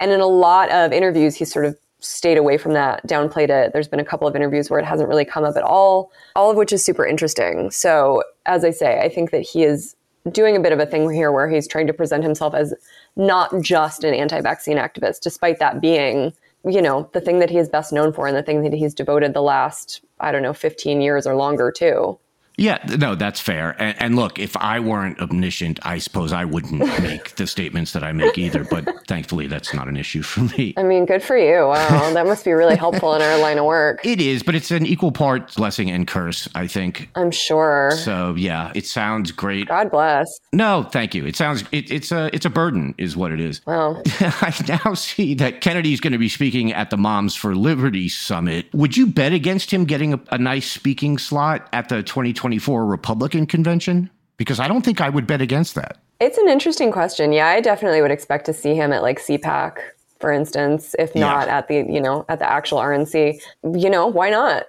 and 0.00 0.10
in 0.10 0.20
a 0.20 0.26
lot 0.26 0.70
of 0.70 0.92
interviews, 0.92 1.36
he 1.36 1.44
sort 1.44 1.64
of 1.64 1.78
stayed 2.00 2.36
away 2.36 2.58
from 2.58 2.72
that, 2.72 3.06
downplayed 3.06 3.48
it. 3.48 3.72
There's 3.72 3.86
been 3.86 4.00
a 4.00 4.04
couple 4.04 4.26
of 4.26 4.34
interviews 4.34 4.68
where 4.68 4.80
it 4.80 4.84
hasn't 4.84 5.08
really 5.08 5.24
come 5.24 5.44
up 5.44 5.56
at 5.56 5.62
all, 5.62 6.10
all 6.34 6.50
of 6.50 6.56
which 6.56 6.72
is 6.72 6.84
super 6.84 7.06
interesting. 7.06 7.70
So, 7.70 8.24
as 8.46 8.64
I 8.64 8.70
say, 8.70 9.00
I 9.00 9.08
think 9.08 9.30
that 9.30 9.42
he 9.42 9.62
is 9.62 9.94
doing 10.30 10.56
a 10.56 10.60
bit 10.60 10.72
of 10.72 10.78
a 10.78 10.86
thing 10.86 11.10
here 11.10 11.32
where 11.32 11.48
he's 11.48 11.68
trying 11.68 11.86
to 11.86 11.92
present 11.92 12.22
himself 12.22 12.54
as 12.54 12.74
not 13.16 13.60
just 13.60 14.04
an 14.04 14.14
anti 14.14 14.40
vaccine 14.40 14.78
activist, 14.78 15.20
despite 15.20 15.58
that 15.58 15.80
being. 15.80 16.32
You 16.64 16.80
know, 16.80 17.10
the 17.12 17.20
thing 17.20 17.40
that 17.40 17.50
he 17.50 17.58
is 17.58 17.68
best 17.68 17.92
known 17.92 18.12
for 18.12 18.28
and 18.28 18.36
the 18.36 18.42
thing 18.42 18.62
that 18.62 18.72
he's 18.72 18.94
devoted 18.94 19.34
the 19.34 19.42
last, 19.42 20.00
I 20.20 20.30
don't 20.30 20.42
know, 20.42 20.52
15 20.52 21.00
years 21.00 21.26
or 21.26 21.34
longer 21.34 21.72
to. 21.72 22.18
Yeah, 22.56 22.78
no, 22.98 23.14
that's 23.14 23.40
fair. 23.40 23.74
And, 23.78 24.00
and, 24.00 24.16
look, 24.16 24.38
if 24.38 24.56
I 24.56 24.78
weren't 24.80 25.20
omniscient, 25.20 25.80
I 25.82 25.98
suppose 25.98 26.32
I 26.32 26.44
wouldn't 26.44 26.78
make 27.02 27.36
the 27.36 27.46
statements 27.46 27.92
that 27.92 28.04
I 28.04 28.12
make 28.12 28.36
either. 28.36 28.64
But 28.64 29.06
thankfully, 29.06 29.46
that's 29.46 29.72
not 29.72 29.88
an 29.88 29.96
issue 29.96 30.22
for 30.22 30.42
me. 30.56 30.74
I 30.76 30.82
mean, 30.82 31.06
good 31.06 31.22
for 31.22 31.36
you. 31.36 31.66
Wow, 31.68 32.12
that 32.12 32.26
must 32.26 32.44
be 32.44 32.52
really 32.52 32.76
helpful 32.76 33.14
in 33.14 33.22
our 33.22 33.38
line 33.38 33.58
of 33.58 33.64
work. 33.64 34.04
It 34.04 34.20
is, 34.20 34.42
but 34.42 34.54
it's 34.54 34.70
an 34.70 34.86
equal 34.86 35.12
part 35.12 35.54
blessing 35.54 35.90
and 35.90 36.06
curse, 36.06 36.48
I 36.54 36.66
think. 36.66 37.08
I'm 37.14 37.30
sure. 37.30 37.92
So 37.92 38.34
yeah, 38.36 38.72
it 38.74 38.86
sounds 38.86 39.32
great. 39.32 39.68
God 39.68 39.90
bless. 39.90 40.28
No, 40.52 40.82
thank 40.84 41.14
you. 41.14 41.26
It 41.26 41.36
sounds 41.36 41.64
it, 41.72 41.90
it's 41.90 42.12
a 42.12 42.30
it's 42.34 42.44
a 42.44 42.50
burden, 42.50 42.94
is 42.98 43.16
what 43.16 43.32
it 43.32 43.40
is. 43.40 43.60
Well, 43.66 44.02
I 44.20 44.54
now 44.68 44.94
see 44.94 45.34
that 45.34 45.60
Kennedy's 45.62 46.00
going 46.00 46.12
to 46.12 46.18
be 46.18 46.28
speaking 46.28 46.72
at 46.72 46.90
the 46.90 46.96
Moms 46.96 47.34
for 47.34 47.54
Liberty 47.54 48.08
summit. 48.08 48.66
Would 48.74 48.96
you 48.96 49.06
bet 49.06 49.32
against 49.32 49.70
him 49.70 49.84
getting 49.84 50.14
a, 50.14 50.20
a 50.30 50.38
nice 50.38 50.70
speaking 50.70 51.18
slot 51.18 51.68
at 51.72 51.88
the 51.88 52.02
2020? 52.02 52.51
2024 52.52 52.86
Republican 52.86 53.46
convention? 53.46 54.10
Because 54.36 54.60
I 54.60 54.68
don't 54.68 54.84
think 54.84 55.00
I 55.00 55.08
would 55.08 55.26
bet 55.26 55.40
against 55.40 55.74
that. 55.76 55.98
It's 56.20 56.38
an 56.38 56.48
interesting 56.48 56.92
question. 56.92 57.32
Yeah, 57.32 57.48
I 57.48 57.60
definitely 57.60 58.02
would 58.02 58.10
expect 58.10 58.46
to 58.46 58.52
see 58.52 58.74
him 58.74 58.92
at 58.92 59.02
like 59.02 59.18
CPAC, 59.18 59.78
for 60.20 60.30
instance, 60.32 60.94
if 60.98 61.14
not 61.14 61.48
yeah. 61.48 61.58
at 61.58 61.68
the, 61.68 61.76
you 61.88 62.00
know, 62.00 62.24
at 62.28 62.38
the 62.38 62.50
actual 62.50 62.78
RNC. 62.78 63.40
You 63.64 63.90
know, 63.90 64.06
why 64.06 64.30
not? 64.30 64.66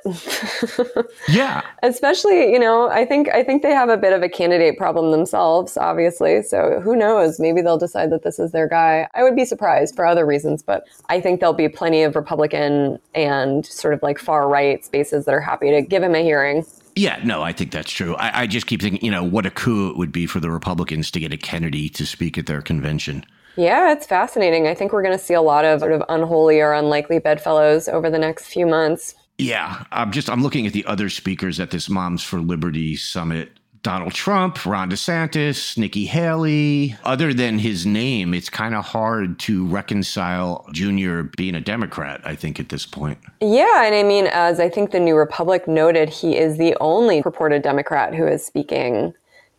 yeah. 1.27 1.61
Especially, 1.83 2.51
you 2.51 2.59
know, 2.59 2.89
I 2.89 3.05
think 3.05 3.29
I 3.29 3.43
think 3.43 3.61
they 3.61 3.71
have 3.71 3.89
a 3.89 3.97
bit 3.97 4.13
of 4.13 4.23
a 4.23 4.29
candidate 4.29 4.77
problem 4.77 5.11
themselves, 5.11 5.77
obviously. 5.77 6.41
So 6.41 6.79
who 6.83 6.95
knows? 6.95 7.39
Maybe 7.39 7.61
they'll 7.61 7.77
decide 7.77 8.09
that 8.11 8.23
this 8.23 8.39
is 8.39 8.51
their 8.51 8.67
guy. 8.67 9.07
I 9.13 9.23
would 9.23 9.35
be 9.35 9.45
surprised 9.45 9.95
for 9.95 10.05
other 10.05 10.25
reasons, 10.25 10.63
but 10.63 10.85
I 11.09 11.21
think 11.21 11.39
there'll 11.39 11.53
be 11.53 11.69
plenty 11.69 12.01
of 12.03 12.15
Republican 12.15 12.99
and 13.13 13.65
sort 13.65 13.93
of 13.93 14.01
like 14.01 14.17
far 14.17 14.49
right 14.49 14.83
spaces 14.83 15.25
that 15.25 15.33
are 15.33 15.41
happy 15.41 15.69
to 15.71 15.81
give 15.81 16.01
him 16.01 16.15
a 16.15 16.23
hearing. 16.23 16.65
Yeah, 16.95 17.19
no, 17.23 17.41
I 17.41 17.53
think 17.53 17.71
that's 17.71 17.91
true. 17.91 18.15
I, 18.15 18.41
I, 18.43 18.47
just 18.47 18.67
keep 18.67 18.81
thinking, 18.81 19.03
you 19.03 19.11
know, 19.11 19.23
what 19.23 19.45
a 19.45 19.51
coup 19.51 19.89
it 19.89 19.97
would 19.97 20.11
be 20.11 20.27
for 20.27 20.39
the 20.39 20.51
Republicans 20.51 21.09
to 21.11 21.19
get 21.19 21.33
a 21.33 21.37
Kennedy 21.37 21.89
to 21.89 22.05
speak 22.05 22.37
at 22.37 22.45
their 22.45 22.61
convention. 22.61 23.25
Yeah, 23.55 23.91
it's 23.91 24.05
fascinating. 24.05 24.67
I 24.67 24.73
think 24.73 24.93
we're 24.93 25.03
going 25.03 25.17
to 25.17 25.23
see 25.23 25.33
a 25.33 25.41
lot 25.41 25.65
of 25.65 25.79
sort 25.79 25.91
of 25.91 26.03
unholy 26.09 26.59
or 26.61 26.73
unlikely 26.73 27.19
bedfellows 27.19 27.87
over 27.87 28.09
the 28.09 28.19
next 28.19 28.45
few 28.45 28.65
months. 28.65 29.15
Yeah, 29.37 29.83
I'm 29.91 30.11
just 30.11 30.29
I'm 30.29 30.43
looking 30.43 30.67
at 30.67 30.73
the 30.73 30.85
other 30.85 31.09
speakers 31.09 31.59
at 31.59 31.71
this 31.71 31.89
Moms 31.89 32.23
for 32.23 32.39
Liberty 32.39 32.95
summit. 32.95 33.59
Donald 33.83 34.13
Trump, 34.13 34.65
Ron 34.65 34.89
DeSantis, 34.89 35.77
Nikki 35.77 36.05
Haley. 36.05 36.95
Other 37.03 37.33
than 37.33 37.59
his 37.59 37.85
name, 37.85 38.33
it's 38.33 38.49
kind 38.49 38.73
of 38.73 38.85
hard 38.85 39.37
to 39.39 39.65
reconcile 39.67 40.65
Junior 40.71 41.23
being 41.23 41.53
a 41.53 41.61
Democrat, 41.61 42.21
I 42.23 42.35
think, 42.35 42.61
at 42.61 42.69
this 42.69 42.85
point. 42.85 43.19
Yeah. 43.41 43.83
And 43.83 43.93
I 43.93 44.03
mean, 44.03 44.27
as 44.27 44.61
I 44.61 44.69
think 44.69 44.91
the 44.91 45.01
New 45.01 45.15
Republic 45.15 45.67
noted, 45.67 46.09
he 46.09 46.37
is 46.37 46.57
the 46.57 46.77
only 46.79 47.21
purported 47.21 47.61
Democrat 47.61 48.15
who 48.15 48.25
is 48.25 48.45
speaking 48.45 49.13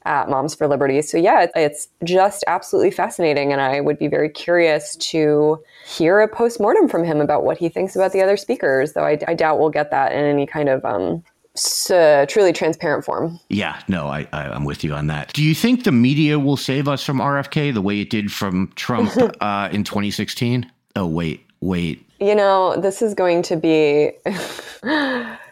at 0.06 0.28
Moms 0.28 0.54
for 0.54 0.66
Liberty. 0.68 1.00
So, 1.02 1.16
yeah, 1.16 1.46
it's 1.54 1.88
just 2.02 2.44
absolutely 2.46 2.90
fascinating. 2.90 3.52
And 3.52 3.60
I 3.60 3.80
would 3.80 3.98
be 3.98 4.08
very 4.08 4.28
curious 4.28 4.96
to 4.96 5.62
hear 5.86 6.20
a 6.20 6.28
postmortem 6.28 6.88
from 6.88 7.04
him 7.04 7.20
about 7.20 7.44
what 7.44 7.58
he 7.58 7.68
thinks 7.68 7.94
about 7.94 8.12
the 8.12 8.22
other 8.22 8.36
speakers, 8.36 8.94
though 8.94 9.04
I, 9.04 9.18
I 9.28 9.34
doubt 9.34 9.58
we'll 9.58 9.70
get 9.70 9.90
that 9.90 10.12
in 10.12 10.24
any 10.24 10.46
kind 10.46 10.68
of 10.68 10.84
um, 10.84 11.22
uh, 11.90 12.26
truly 12.28 12.52
transparent 12.52 13.04
form. 13.04 13.38
Yeah, 13.48 13.80
no, 13.88 14.08
I, 14.08 14.26
I, 14.32 14.54
am 14.54 14.64
with 14.64 14.82
you 14.82 14.92
on 14.92 15.06
that. 15.06 15.32
Do 15.32 15.42
you 15.42 15.54
think 15.54 15.84
the 15.84 15.92
media 15.92 16.38
will 16.38 16.56
save 16.56 16.88
us 16.88 17.04
from 17.04 17.18
RFK 17.18 17.72
the 17.72 17.82
way 17.82 18.00
it 18.00 18.10
did 18.10 18.32
from 18.32 18.72
Trump 18.74 19.12
uh, 19.40 19.68
in 19.70 19.84
2016? 19.84 20.70
Oh, 20.96 21.06
wait, 21.06 21.46
wait. 21.60 22.04
You 22.20 22.34
know, 22.34 22.76
this 22.76 23.02
is 23.02 23.14
going 23.14 23.42
to 23.42 23.56
be, 23.56 24.12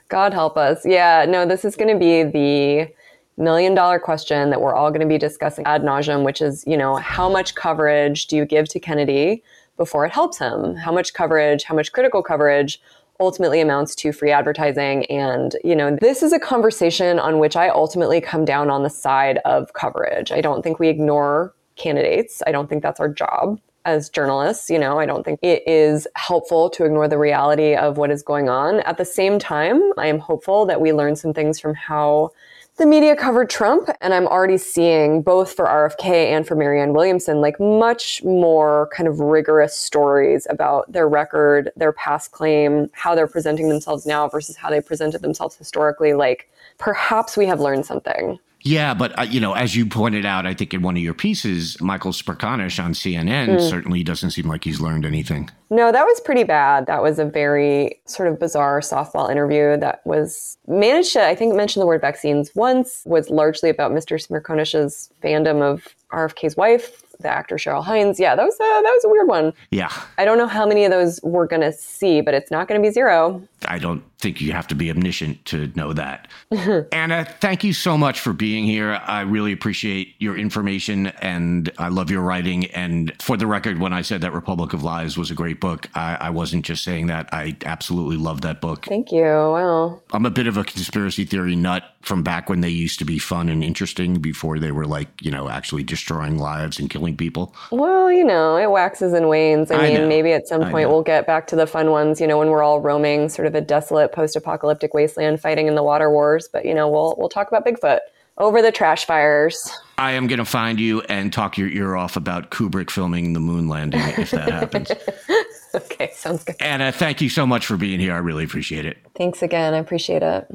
God 0.09 0.33
help 0.33 0.57
us. 0.57 0.85
Yeah, 0.85 1.25
no, 1.29 1.47
this 1.47 1.65
is 1.65 1.77
going 1.77 1.93
to 1.93 1.99
be 1.99 2.25
the 2.25 2.93
million 3.37 3.75
dollar 3.75 3.99
question 3.99 4.51
that 4.51 4.61
we're 4.61 4.75
all 4.75 4.91
going 4.91 5.01
to 5.01 5.07
be 5.07 5.19
discussing 5.19 5.65
ad 5.67 5.83
nauseum, 5.83 6.25
which 6.25 6.43
is, 6.43 6.65
you 6.67 6.77
know, 6.77 6.97
how 6.97 7.29
much 7.29 7.55
coverage 7.55 8.27
do 8.27 8.37
you 8.37 8.45
give 8.45 8.69
to 8.69 8.81
Kennedy 8.81 9.43
before 9.77 10.05
it 10.05 10.13
helps 10.13 10.39
him? 10.39 10.75
How 10.75 10.93
much 10.93 11.15
coverage, 11.15 11.65
how 11.65 11.75
much 11.75 11.93
critical 11.93 12.23
coverage 12.23 12.81
ultimately 13.21 13.61
amounts 13.61 13.95
to 13.97 14.13
free 14.13 14.31
advertising. 14.31 15.05
And, 15.07 15.57
you 15.65 15.77
know, 15.77 15.97
this 16.01 16.23
is 16.23 16.33
a 16.33 16.39
conversation 16.39 17.19
on 17.19 17.39
which 17.39 17.57
I 17.57 17.69
ultimately 17.69 18.21
come 18.21 18.45
down 18.45 18.71
on 18.71 18.83
the 18.83 18.91
side 18.91 19.39
of 19.45 19.73
coverage. 19.75 20.33
I 20.33 20.41
don't 20.41 20.63
think 20.63 20.79
we 20.79 20.89
ignore 20.89 21.55
candidates. 21.77 22.43
I 22.47 22.53
don't 22.53 22.69
think 22.69 22.83
that's 22.83 23.01
our 23.01 23.09
job 23.09 23.61
as 23.85 24.09
journalists. 24.09 24.71
You 24.71 24.79
know, 24.79 24.99
I 24.99 25.07
don't 25.07 25.25
think 25.25 25.41
it 25.43 25.63
is 25.67 26.07
helpful 26.17 26.71
to 26.71 26.85
ignore 26.85 27.09
the 27.09 27.19
reality 27.19 27.75
of 27.75 27.97
what 27.97 28.11
is 28.11 28.23
going 28.23 28.49
on. 28.49 28.81
At 28.81 28.99
the 28.99 29.05
same 29.05 29.39
time, 29.39 29.81
I 29.97 30.07
am 30.07 30.19
hopeful 30.19 30.67
that 30.67 30.81
we 30.81 30.93
learn 30.93 31.17
some 31.17 31.35
things 31.35 31.59
from 31.59 31.75
how 31.75 32.31
the 32.79 32.87
media 32.87 33.15
covered 33.15 33.51
Trump, 33.51 33.91
and 34.01 34.15
I'm 34.15 34.27
already 34.27 34.57
seeing 34.57 35.21
both 35.21 35.53
for 35.53 35.67
RFK 35.67 36.05
and 36.05 36.47
for 36.47 36.55
Marianne 36.55 36.95
Williamson, 36.95 37.41
like 37.41 37.61
much 37.61 38.25
more 38.25 38.89
kind 38.97 39.07
of 39.07 39.21
rigorous 39.21 39.77
stories 39.77 40.47
about 40.49 40.91
their 40.91 41.07
record, 41.07 41.71
their 41.77 41.93
past 41.93 42.33
claim, 42.33 42.89
how 42.93 43.15
they're 43.15 43.27
presenting 43.27 43.69
themselves 43.69 44.07
now 44.07 44.27
versus 44.27 44.57
how 44.57 44.71
they 44.71 44.81
presented 44.81 45.21
themselves 45.21 45.55
historically. 45.55 46.15
Like 46.15 46.51
perhaps 46.79 47.37
we 47.37 47.45
have 47.47 47.61
learned 47.61 47.85
something. 47.85 48.39
Yeah, 48.63 48.95
but 48.95 49.19
uh, 49.19 49.23
you 49.23 49.41
know, 49.41 49.55
as 49.55 49.75
you 49.75 49.87
pointed 49.87 50.25
out, 50.25 50.47
I 50.47 50.55
think 50.55 50.73
in 50.73 50.83
one 50.83 50.97
of 50.97 51.03
your 51.03 51.15
pieces, 51.15 51.81
Michael 51.81 52.13
Smerconish 52.13 52.83
on 52.83 52.93
CNN 52.93 53.49
mm. 53.49 53.71
certainly 53.71 54.03
doesn't 54.03 54.31
seem 54.31 54.47
like 54.47 54.65
he's 54.65 54.81
learned 54.81 55.05
anything. 55.05 55.51
No, 55.71 55.91
that 55.91 56.05
was 56.05 56.21
pretty 56.21 56.45
bad. 56.45 56.87
That 56.87 57.03
was 57.03 57.19
a 57.19 57.25
very 57.25 58.01
sort 58.05 58.29
of 58.29 58.39
bizarre 58.39 58.81
softball 58.81 59.31
interview 59.31 59.77
that 59.79 60.07
was 60.07 60.59
managed 60.67 61.15
to, 61.15 61.25
I 61.25 61.35
think, 61.35 61.55
mention 61.55 61.81
the 61.81 61.87
word 61.87 62.01
vaccines 62.01 62.51
once, 62.55 63.03
was 63.07 63.31
largely 63.31 63.71
about 63.71 63.91
Mr. 63.91 64.21
Smerconish's 64.21 65.11
fandom 65.23 65.63
of 65.63 65.89
RFK's 66.13 66.57
wife, 66.57 67.03
the 67.21 67.29
actor 67.29 67.57
Cheryl 67.57 67.83
Hines. 67.83 68.21
Yeah, 68.21 68.37
that 68.37 68.45
was 68.45 68.55
a, 68.55 68.59
that 68.59 68.83
was 68.83 69.05
a 69.05 69.09
weird 69.09 69.29
one. 69.29 69.55
Yeah. 69.71 69.91
I 70.19 70.25
don't 70.25 70.39
know 70.39 70.47
how 70.47 70.67
many 70.67 70.85
of 70.85 70.91
those 70.91 71.21
we're 71.23 71.47
going 71.47 71.63
to 71.63 71.73
see, 71.73 72.21
but 72.21 72.35
it's 72.35 72.51
not 72.51 72.69
going 72.69 72.81
to 72.81 72.87
be 72.87 72.93
zero. 72.93 73.43
I 73.65 73.79
don't 73.79 74.05
think 74.23 74.41
you 74.41 74.53
have 74.53 74.69
to 74.69 74.75
be 74.75 74.89
omniscient 74.89 75.45
to 75.47 75.67
know 75.75 75.93
that. 75.93 76.29
Mm-hmm. 76.53 76.89
Anna, 76.93 77.25
thank 77.41 77.65
you 77.65 77.73
so 77.73 77.99
much 77.99 78.21
for 78.21 78.33
being 78.33 78.65
here. 78.65 79.01
I 79.05 79.23
really 79.23 79.53
appreciate 79.53 80.15
your 80.19 80.37
information 80.37 81.09
and 81.21 81.71
I 81.77 81.89
love 81.89 82.11
your 82.11 82.23
writing. 82.23 82.67
And 82.67 83.13
for 83.21 83.37
the 83.37 83.49
record, 83.49 83.81
when 83.81 83.93
I 83.93 84.03
said 84.03 84.21
that 84.21 84.33
Republic 84.33 84.73
of 84.73 84.85
Lies 84.85 85.19
was 85.19 85.31
a 85.31 85.35
great 85.35 85.61
book, 85.61 85.89
I, 85.95 86.17
I 86.21 86.31
wasn't 86.31 86.65
just 86.65 86.85
saying 86.85 87.09
that. 87.09 87.29
I 87.33 87.57
absolutely 87.67 88.17
love 88.17 88.43
that 88.43 88.61
book. 88.61 88.87
Thank 88.87 89.11
you. 89.11 89.25
Wow. 89.25 90.01
I'm 90.13 90.25
a 90.25 90.31
bit 90.31 90.47
of 90.47 90.57
a 90.57 90.65
conspiracy 90.65 91.25
theory 91.25 91.57
nut 91.57 91.85
from 92.03 92.23
back 92.23 92.49
when 92.49 92.61
they 92.61 92.69
used 92.69 92.99
to 92.99 93.05
be 93.05 93.19
fun 93.19 93.49
and 93.49 93.63
interesting 93.63 94.21
before 94.21 94.59
they 94.59 94.73
were 94.73 94.87
like, 94.87 95.09
you 95.21 95.31
know, 95.31 95.49
actually 95.49 95.83
destroying 95.83 96.39
lives 96.39 96.79
and 96.79 96.91
killing 96.91 97.17
people. 97.17 97.55
Well, 97.71 98.11
you 98.11 98.25
know, 98.25 98.57
it 98.57 98.71
waxes 98.71 99.13
and 99.13 99.29
wanes. 99.29 99.71
I, 99.71 99.77
I 99.77 99.83
mean, 99.89 99.95
know. 99.95 100.09
maybe 100.09 100.33
at 100.33 100.47
some 100.47 100.69
point 100.71 100.89
we'll 100.91 101.03
get 101.03 101.27
back 101.27 101.47
to 101.49 101.57
the 101.57 101.67
fun 101.67 101.91
ones, 101.91 102.21
you 102.21 102.27
know, 102.27 102.39
when 102.39 102.49
we're 102.49 102.63
all 102.63 102.81
roaming 102.81 103.29
sort 103.29 103.47
of 103.47 103.55
a 103.55 103.61
desolate 103.61 104.12
post-apocalyptic 104.13 104.95
wasteland 104.95 105.41
fighting 105.41 105.67
in 105.67 105.75
the 105.75 105.83
water 105.83 106.11
wars, 106.11 106.49
but 106.53 106.65
you 106.65 106.75
know, 106.75 106.89
we'll 106.89 107.15
we'll 107.19 107.29
talk 107.29 107.49
about 107.49 107.67
Bigfoot 107.67 107.99
over 108.39 108.63
the 108.63 108.73
trash 108.73 109.05
fires. 109.05 109.71
I 109.99 110.13
am 110.13 110.27
going 110.27 110.39
to 110.39 110.45
find 110.45 110.81
you 110.81 111.01
and 111.03 111.33
talk 111.33 111.59
your 111.59 111.69
ear 111.69 111.97
off 111.97 112.17
about 112.17 112.51
Kubrick 112.51 112.91
filming 112.91 113.35
the 113.35 113.41
moon 113.41 113.69
landing 113.69 114.01
if 114.01 114.31
that 114.33 114.51
happens. 114.51 114.91
okay, 115.75 116.11
sounds 116.15 116.45
good. 116.45 116.57
Anna, 116.61 116.93
thank 116.93 117.21
you 117.21 117.29
so 117.29 117.47
much 117.47 117.67
for 117.67 117.77
being 117.77 118.01
here. 118.01 118.15
I 118.15 118.19
really 118.19 118.45
appreciate 118.45 118.87
it. 118.87 118.99
Thanks 119.15 119.43
again. 119.43 119.75
I 119.75 119.79
appreciate 119.79 120.23
it. 120.23 120.49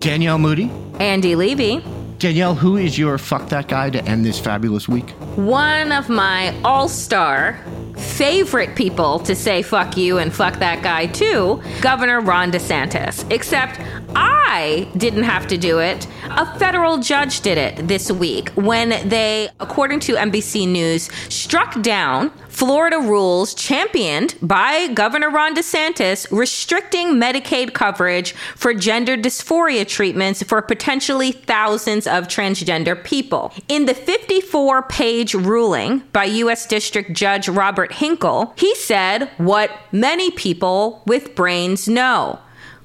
Danielle 0.00 0.38
Moody. 0.38 0.70
Andy 0.98 1.34
Levy. 1.34 1.82
Danielle, 2.18 2.54
who 2.54 2.76
is 2.76 2.98
your 2.98 3.18
fuck 3.18 3.48
that 3.48 3.68
guy 3.68 3.90
to 3.90 4.04
end 4.04 4.24
this 4.24 4.38
fabulous 4.38 4.88
week? 4.88 5.10
One 5.36 5.90
of 5.90 6.08
my 6.08 6.54
all 6.62 6.88
star 6.88 7.58
favorite 7.96 8.76
people 8.76 9.18
to 9.20 9.34
say 9.34 9.62
fuck 9.62 9.96
you 9.96 10.18
and 10.18 10.32
fuck 10.32 10.58
that 10.60 10.82
guy 10.82 11.06
too, 11.06 11.60
Governor 11.80 12.20
Ron 12.20 12.52
DeSantis. 12.52 13.28
Except 13.30 13.80
I 14.14 14.88
didn't 14.96 15.24
have 15.24 15.46
to 15.48 15.56
do 15.58 15.80
it. 15.80 16.06
A 16.24 16.58
federal 16.58 16.98
judge 16.98 17.40
did 17.40 17.58
it 17.58 17.88
this 17.88 18.10
week 18.10 18.50
when 18.50 19.08
they, 19.08 19.48
according 19.60 20.00
to 20.00 20.14
NBC 20.14 20.68
News, 20.68 21.10
struck 21.28 21.80
down 21.82 22.30
Florida 22.52 22.98
rules 22.98 23.54
championed 23.54 24.36
by 24.42 24.86
Governor 24.88 25.30
Ron 25.30 25.54
DeSantis 25.54 26.30
restricting 26.30 27.14
Medicaid 27.14 27.72
coverage 27.72 28.32
for 28.54 28.74
gender 28.74 29.16
dysphoria 29.16 29.88
treatments 29.88 30.42
for 30.42 30.60
potentially 30.60 31.32
thousands 31.32 32.06
of 32.06 32.28
transgender 32.28 33.02
people. 33.02 33.52
In 33.68 33.86
the 33.86 33.94
54 33.94 34.82
page 34.82 35.34
ruling 35.34 36.00
by 36.12 36.24
U.S. 36.24 36.66
District 36.66 37.14
Judge 37.14 37.48
Robert 37.48 37.92
Hinkle, 37.94 38.52
he 38.56 38.74
said 38.74 39.30
what 39.38 39.70
many 39.90 40.30
people 40.30 41.02
with 41.06 41.34
brains 41.34 41.88
know. 41.88 42.38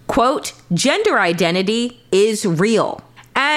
Quote, 0.07 0.53
gender 0.73 1.19
identity 1.19 2.01
is 2.13 2.45
real. 2.45 3.03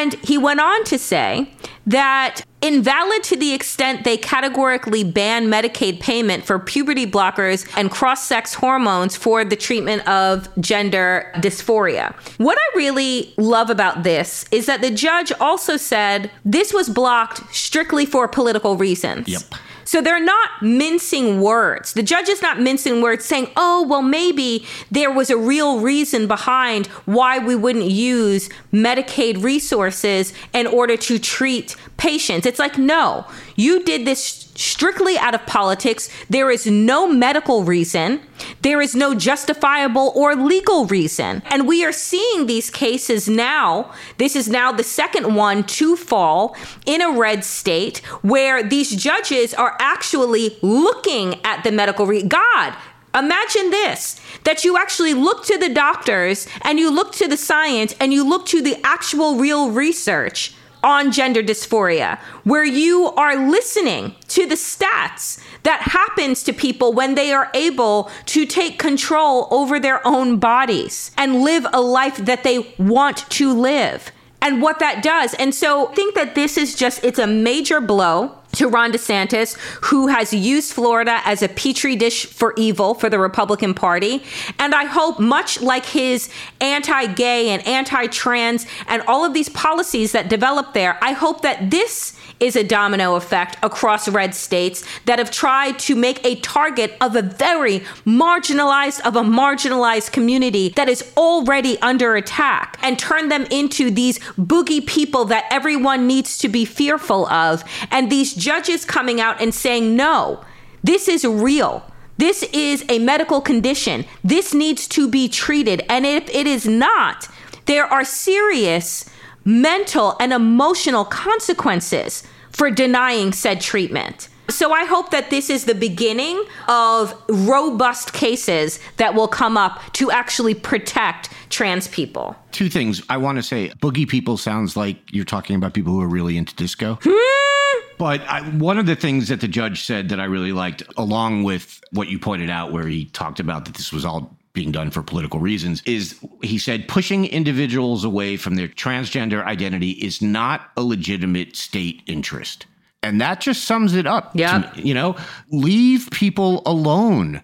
And 0.01 0.15
he 0.15 0.39
went 0.39 0.61
on 0.61 0.85
to 0.85 0.99
say 0.99 1.53
that 1.87 2.41
invalid 2.63 3.23
to 3.25 3.37
the 3.37 3.53
extent 3.53 4.05
they 4.05 4.17
categorically 4.17 5.05
ban 5.05 5.49
Medicaid 5.49 6.01
payment 6.01 6.43
for 6.45 6.59
puberty 6.59 7.07
blockers 7.07 7.71
and 7.77 7.91
cross 7.91 8.27
sex 8.27 8.55
hormones 8.55 9.15
for 9.15 9.45
the 9.45 9.57
treatment 9.57 10.07
of 10.09 10.49
gender 10.59 11.31
dysphoria. 11.37 12.15
What 12.39 12.57
I 12.57 12.77
really 12.79 13.35
love 13.37 13.69
about 13.69 14.03
this 14.03 14.47
is 14.51 14.65
that 14.67 14.81
the 14.81 14.91
judge 14.91 15.33
also 15.39 15.77
said 15.77 16.31
this 16.47 16.73
was 16.73 16.89
blocked 16.89 17.55
strictly 17.55 18.07
for 18.07 18.27
political 18.27 18.79
reasons. 18.79 19.29
Yep. 19.29 19.43
So 19.91 20.01
they're 20.01 20.25
not 20.25 20.63
mincing 20.63 21.41
words. 21.41 21.95
The 21.95 22.05
judge 22.05 22.29
is 22.29 22.41
not 22.41 22.61
mincing 22.61 23.03
words 23.03 23.25
saying, 23.25 23.51
oh, 23.57 23.85
well, 23.89 24.03
maybe 24.03 24.65
there 24.89 25.11
was 25.11 25.31
a 25.31 25.37
real 25.37 25.81
reason 25.81 26.29
behind 26.29 26.87
why 27.07 27.41
we 27.41 27.57
wouldn't 27.57 27.87
use 27.87 28.49
Medicaid 28.73 29.43
resources 29.43 30.33
in 30.53 30.69
order 30.69 30.97
to 30.97 31.19
treat 31.19 31.75
patients. 31.97 32.47
It's 32.47 32.61
like, 32.61 32.79
no, 32.79 33.27
you 33.57 33.83
did 33.83 34.07
this 34.07 34.40
strictly 34.61 35.19
out 35.19 35.35
of 35.35 35.47
politics. 35.47 36.09
There 36.29 36.51
is 36.51 36.67
no 36.67 37.09
medical 37.09 37.65
reason. 37.65 38.21
There 38.63 38.81
is 38.81 38.95
no 38.95 39.15
justifiable 39.15 40.13
or 40.15 40.35
legal 40.35 40.87
reason. 40.87 41.43
And 41.47 41.67
we 41.67 41.85
are 41.85 41.93
seeing 41.93 42.47
these 42.47 42.71
cases 42.71 43.29
now. 43.29 43.93
This 44.19 44.37
is 44.37 44.49
now 44.49 44.73
the 44.73 44.85
second 44.85 45.35
one 45.35 45.65
to 45.65 45.97
fall 45.97 46.57
in 46.87 47.01
a 47.01 47.11
red 47.11 47.45
state 47.45 47.99
where 48.23 48.63
these 48.63 48.95
judges 48.95 49.55
are 49.55 49.77
actually 49.81 50.59
looking 50.63 51.45
at 51.45 51.65
the 51.65 51.73
medical 51.73 52.07
re- 52.07 52.23
God, 52.23 52.77
Imagine 53.13 53.71
this 53.71 54.21
that 54.45 54.65
you 54.65 54.79
actually 54.79 55.15
look 55.15 55.45
to 55.47 55.59
the 55.59 55.69
doctors 55.69 56.47
and 56.63 56.79
you 56.79 56.91
look 56.91 57.13
to 57.15 57.27
the 57.27 57.37
science 57.37 57.93
and 57.99 58.13
you 58.13 58.29
look 58.29 58.47
to 58.47 58.63
the 58.63 58.77
actual 58.85 59.37
real 59.37 59.73
research 59.73 60.55
on 60.83 61.13
gender 61.13 61.43
dysphoria, 61.43 62.19
where 62.45 62.65
you 62.65 63.13
are 63.17 63.49
listening 63.51 64.15
to 64.29 64.47
the 64.47 64.55
stats 64.55 65.41
that 65.63 65.81
happens 65.83 66.43
to 66.45 66.53
people 66.53 66.93
when 66.93 67.15
they 67.15 67.33
are 67.33 67.51
able 67.55 68.11
to 68.27 68.47
take 68.47 68.79
control 68.79 69.49
over 69.51 69.79
their 69.79 70.07
own 70.07 70.39
bodies 70.39 71.11
and 71.17 71.43
live 71.43 71.67
a 71.73 71.81
life 71.81 72.17
that 72.17 72.45
they 72.45 72.75
want 72.79 73.19
to 73.31 73.53
live 73.53 74.13
and 74.43 74.63
what 74.63 74.79
that 74.79 75.03
does. 75.03 75.35
And 75.35 75.55
so 75.55 75.89
I 75.89 75.95
think 75.95 76.15
that 76.15 76.35
this 76.35 76.57
is 76.57 76.75
just 76.75 77.05
it's 77.05 77.19
a 77.19 77.27
major 77.27 77.81
blow 77.81 78.37
to 78.53 78.69
Ron 78.69 78.93
DeSantis, 78.93 79.57
who 79.85 80.09
has 80.09 80.33
used 80.33 80.73
Florida 80.73 81.21
as 81.25 81.43
a 81.43 81.49
petri 81.49 81.95
dish 81.97 82.27
for 82.27 82.53
evil 82.57 82.95
for 82.95 83.09
the 83.09 83.19
Republican 83.19 83.75
Party. 83.75 84.23
And 84.59 84.75
I 84.75 84.85
hope, 84.87 85.21
much 85.21 85.61
like 85.61 85.87
his 85.87 86.31
anti 86.61 87.07
gay 87.07 87.51
and 87.51 87.67
anti 87.67 88.07
trans 88.09 88.67
and 88.89 89.03
all 89.03 89.25
of 89.25 89.35
these 89.35 89.49
policies 89.49 90.13
that 90.13 90.29
develop 90.29 90.75
there, 90.75 90.99
I 91.01 91.13
hope 91.13 91.43
that 91.43 91.71
this 91.71 92.17
is 92.41 92.57
a 92.57 92.65
domino 92.65 93.15
effect 93.15 93.57
across 93.63 94.09
red 94.09 94.35
states 94.35 94.85
that 95.05 95.19
have 95.19 95.31
tried 95.31 95.79
to 95.79 95.95
make 95.95 96.25
a 96.25 96.37
target 96.37 96.97
of 97.01 97.15
a 97.15 97.23
very 97.23 97.81
marginalized 98.05 99.01
of 99.03 99.17
a 99.17 99.23
marginalized 99.23 100.13
community 100.13 100.71
that 100.71 100.89
is 100.89 101.13
already 101.17 101.79
under 101.81 102.17
attack 102.17 102.79
and 102.83 102.99
turn 102.99 103.29
them 103.29 103.47
into 103.51 103.91
these 103.91 104.19
boogie 104.39 104.87
people 104.87 105.25
that 105.27 105.45
everyone 105.51 106.07
needs 106.07 106.39
to 106.39 106.49
be 106.49 106.65
fearful 106.65 107.27
of. 107.29 107.63
And 107.91 108.11
these 108.11 108.35
judges 108.35 108.85
coming 108.85 109.21
out 109.21 109.41
and 109.41 109.55
saying 109.55 109.97
no 109.97 110.45
this 110.83 111.09
is 111.09 111.27
real. 111.27 111.85
This 112.17 112.43
is 112.55 112.87
a 112.89 112.99
medical 112.99 113.43
condition. 113.43 114.07
This 114.25 114.55
needs 114.55 114.89
to 114.89 115.09
be 115.09 115.29
treated. 115.29 115.85
And 115.91 116.07
if 116.07 116.29
it 116.31 116.47
is 116.47 116.67
not 116.67 117.29
there 117.71 117.87
are 117.87 118.05
serious 118.05 119.09
mental 119.45 120.17
and 120.21 120.33
emotional 120.33 121.05
consequences 121.05 122.23
for 122.51 122.71
denying 122.71 123.33
said 123.33 123.61
treatment. 123.61 124.29
So 124.51 124.73
I 124.73 124.85
hope 124.85 125.11
that 125.11 125.31
this 125.31 125.49
is 125.49 125.65
the 125.65 125.75
beginning 125.75 126.43
of 126.69 127.15
robust 127.29 128.13
cases 128.13 128.81
that 128.97 129.15
will 129.15 129.29
come 129.29 129.57
up 129.57 129.81
to 129.95 130.11
actually 130.11 130.55
protect 130.55 131.31
trans 131.51 131.87
people. 131.89 132.37
Two 132.51 132.69
things 132.69 133.03
I 133.09 133.17
want 133.17 133.37
to 133.39 133.43
say. 133.43 133.69
Boogie 133.81 134.09
people 134.09 134.37
sounds 134.37 134.77
like 134.77 134.97
you're 135.13 135.25
talking 135.25 135.55
about 135.55 135.73
people 135.73 135.93
who 135.93 136.01
are 136.01 136.09
really 136.09 136.37
into 136.37 136.55
disco. 136.57 136.99
Hmm? 137.03 137.81
But 137.97 138.23
I, 138.23 138.41
one 138.57 138.79
of 138.79 138.87
the 138.87 138.97
things 138.97 139.29
that 139.29 139.41
the 139.41 139.49
judge 139.49 139.83
said 139.83 140.09
that 140.09 140.19
I 140.19 140.25
really 140.25 140.53
liked, 140.53 140.83
along 140.97 141.45
with 141.45 141.81
what 141.93 142.09
you 142.09 142.19
pointed 142.19 142.51
out, 142.51 142.73
where 142.73 142.87
he 142.87 143.05
talked 143.05 143.41
about 143.41 143.67
that 143.67 143.75
this 143.75 143.93
was 143.93 144.05
all 144.05 144.37
being 144.53 144.73
done 144.73 144.91
for 144.91 145.03
political 145.03 145.39
reasons, 145.41 145.83
is 145.87 146.19
he 146.43 146.59
said 146.59 146.89
pushing 146.89 147.25
individuals 147.27 148.05
away 148.05 148.37
from 148.37 148.57
their 148.57 148.69
transgender 148.69 149.45
identity 149.45 149.91
is 149.91 150.21
not 150.21 150.71
a 150.77 150.83
legitimate 150.83 151.57
state 151.57 152.03
interest. 152.07 152.67
And 153.03 153.21
that 153.21 153.41
just 153.41 153.65
sums 153.65 153.95
it 153.95 154.07
up. 154.07 154.33
Yeah. 154.35 154.73
You 154.75 154.95
know, 154.95 155.17
leave 155.51 156.09
people 156.11 156.63
alone. 156.67 157.43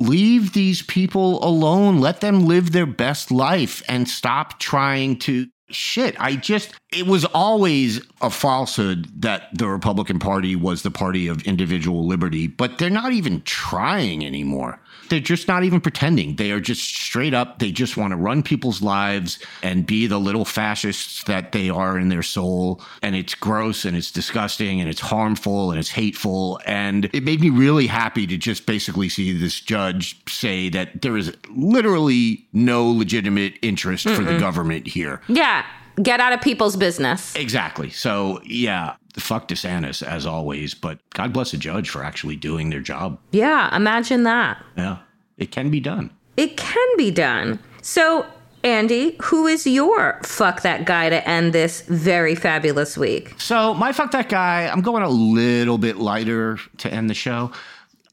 Leave 0.00 0.52
these 0.52 0.82
people 0.82 1.42
alone. 1.44 2.00
Let 2.00 2.20
them 2.20 2.44
live 2.44 2.72
their 2.72 2.86
best 2.86 3.30
life 3.30 3.82
and 3.88 4.08
stop 4.08 4.58
trying 4.60 5.18
to 5.20 5.46
shit. 5.70 6.14
I 6.18 6.36
just, 6.36 6.72
it 6.92 7.06
was 7.06 7.24
always 7.26 8.00
a 8.20 8.30
falsehood 8.30 9.22
that 9.22 9.48
the 9.52 9.66
Republican 9.66 10.18
Party 10.18 10.56
was 10.56 10.82
the 10.82 10.90
party 10.90 11.28
of 11.28 11.42
individual 11.42 12.06
liberty, 12.06 12.46
but 12.46 12.78
they're 12.78 12.90
not 12.90 13.12
even 13.12 13.42
trying 13.42 14.24
anymore. 14.24 14.80
They're 15.08 15.20
just 15.20 15.48
not 15.48 15.64
even 15.64 15.80
pretending. 15.80 16.36
They 16.36 16.50
are 16.50 16.60
just 16.60 16.82
straight 16.82 17.34
up, 17.34 17.58
they 17.58 17.72
just 17.72 17.96
want 17.96 18.12
to 18.12 18.16
run 18.16 18.42
people's 18.42 18.82
lives 18.82 19.38
and 19.62 19.86
be 19.86 20.06
the 20.06 20.18
little 20.18 20.44
fascists 20.44 21.24
that 21.24 21.52
they 21.52 21.70
are 21.70 21.98
in 21.98 22.08
their 22.08 22.22
soul. 22.22 22.80
And 23.02 23.16
it's 23.16 23.34
gross 23.34 23.84
and 23.84 23.96
it's 23.96 24.10
disgusting 24.10 24.80
and 24.80 24.88
it's 24.88 25.00
harmful 25.00 25.70
and 25.70 25.78
it's 25.78 25.90
hateful. 25.90 26.60
And 26.66 27.06
it 27.12 27.24
made 27.24 27.40
me 27.40 27.50
really 27.50 27.86
happy 27.86 28.26
to 28.26 28.36
just 28.36 28.66
basically 28.66 29.08
see 29.08 29.32
this 29.32 29.60
judge 29.60 30.20
say 30.28 30.68
that 30.70 31.02
there 31.02 31.16
is 31.16 31.34
literally 31.50 32.46
no 32.52 32.90
legitimate 32.90 33.54
interest 33.62 34.08
for 34.08 34.22
the 34.22 34.38
government 34.38 34.86
here. 34.86 35.20
Yeah, 35.28 35.64
get 36.02 36.20
out 36.20 36.32
of 36.32 36.40
people's 36.40 36.76
business. 36.76 37.34
Exactly. 37.34 37.90
So, 37.90 38.40
yeah, 38.44 38.96
fuck 39.18 39.48
DeSantis 39.48 40.02
as 40.02 40.26
always, 40.26 40.74
but 40.74 40.98
God 41.10 41.32
bless 41.32 41.52
a 41.52 41.58
judge 41.58 41.90
for 41.90 42.04
actually 42.04 42.36
doing 42.36 42.70
their 42.70 42.80
job. 42.80 43.18
Yeah, 43.32 43.74
imagine 43.74 44.22
that. 44.24 44.62
Yeah, 44.76 44.98
it 45.36 45.50
can 45.50 45.70
be 45.70 45.80
done. 45.80 46.10
It 46.36 46.56
can 46.56 46.88
be 46.96 47.10
done. 47.10 47.58
So, 47.82 48.26
Andy, 48.62 49.16
who 49.22 49.46
is 49.46 49.66
your 49.66 50.20
fuck 50.22 50.62
that 50.62 50.84
guy 50.84 51.08
to 51.08 51.28
end 51.28 51.52
this 51.52 51.82
very 51.82 52.34
fabulous 52.34 52.96
week? 52.96 53.34
So, 53.38 53.74
my 53.74 53.92
fuck 53.92 54.10
that 54.12 54.28
guy, 54.28 54.66
I'm 54.68 54.80
going 54.80 55.02
a 55.02 55.08
little 55.08 55.78
bit 55.78 55.96
lighter 55.96 56.58
to 56.78 56.92
end 56.92 57.08
the 57.10 57.14
show. 57.14 57.50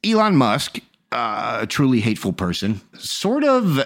Elon 0.03 0.35
Musk, 0.35 0.79
uh, 1.11 1.59
a 1.61 1.67
truly 1.67 1.99
hateful 1.99 2.33
person, 2.33 2.81
sort 2.97 3.43
of. 3.43 3.81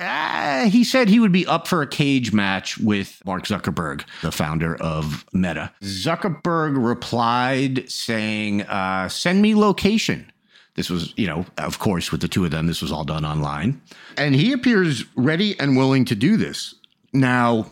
Uh, 0.00 0.68
he 0.68 0.84
said 0.84 1.08
he 1.08 1.20
would 1.20 1.32
be 1.32 1.46
up 1.46 1.66
for 1.66 1.82
a 1.82 1.86
cage 1.86 2.32
match 2.32 2.78
with 2.78 3.22
Mark 3.24 3.46
Zuckerberg, 3.46 4.04
the 4.22 4.32
founder 4.32 4.76
of 4.76 5.24
Meta. 5.32 5.72
Zuckerberg 5.82 6.84
replied 6.84 7.88
saying, 7.90 8.62
uh, 8.62 9.08
Send 9.08 9.42
me 9.42 9.54
location. 9.54 10.30
This 10.74 10.88
was, 10.88 11.12
you 11.16 11.26
know, 11.26 11.44
of 11.58 11.78
course, 11.78 12.10
with 12.10 12.22
the 12.22 12.28
two 12.28 12.44
of 12.44 12.50
them, 12.50 12.66
this 12.66 12.80
was 12.80 12.90
all 12.90 13.04
done 13.04 13.24
online. 13.24 13.80
And 14.16 14.34
he 14.34 14.52
appears 14.52 15.04
ready 15.16 15.58
and 15.60 15.76
willing 15.76 16.04
to 16.06 16.14
do 16.14 16.36
this. 16.36 16.74
Now, 17.12 17.66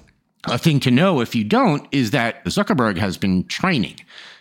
a 0.45 0.59
thing 0.59 0.81
to 0.81 0.91
know 0.91 1.21
if 1.21 1.35
you 1.35 1.45
don't 1.45 1.87
is 1.93 2.11
that 2.11 2.45
Zuckerberg 2.45 2.99
has 2.99 3.16
been 3.16 3.45
training. 3.45 3.97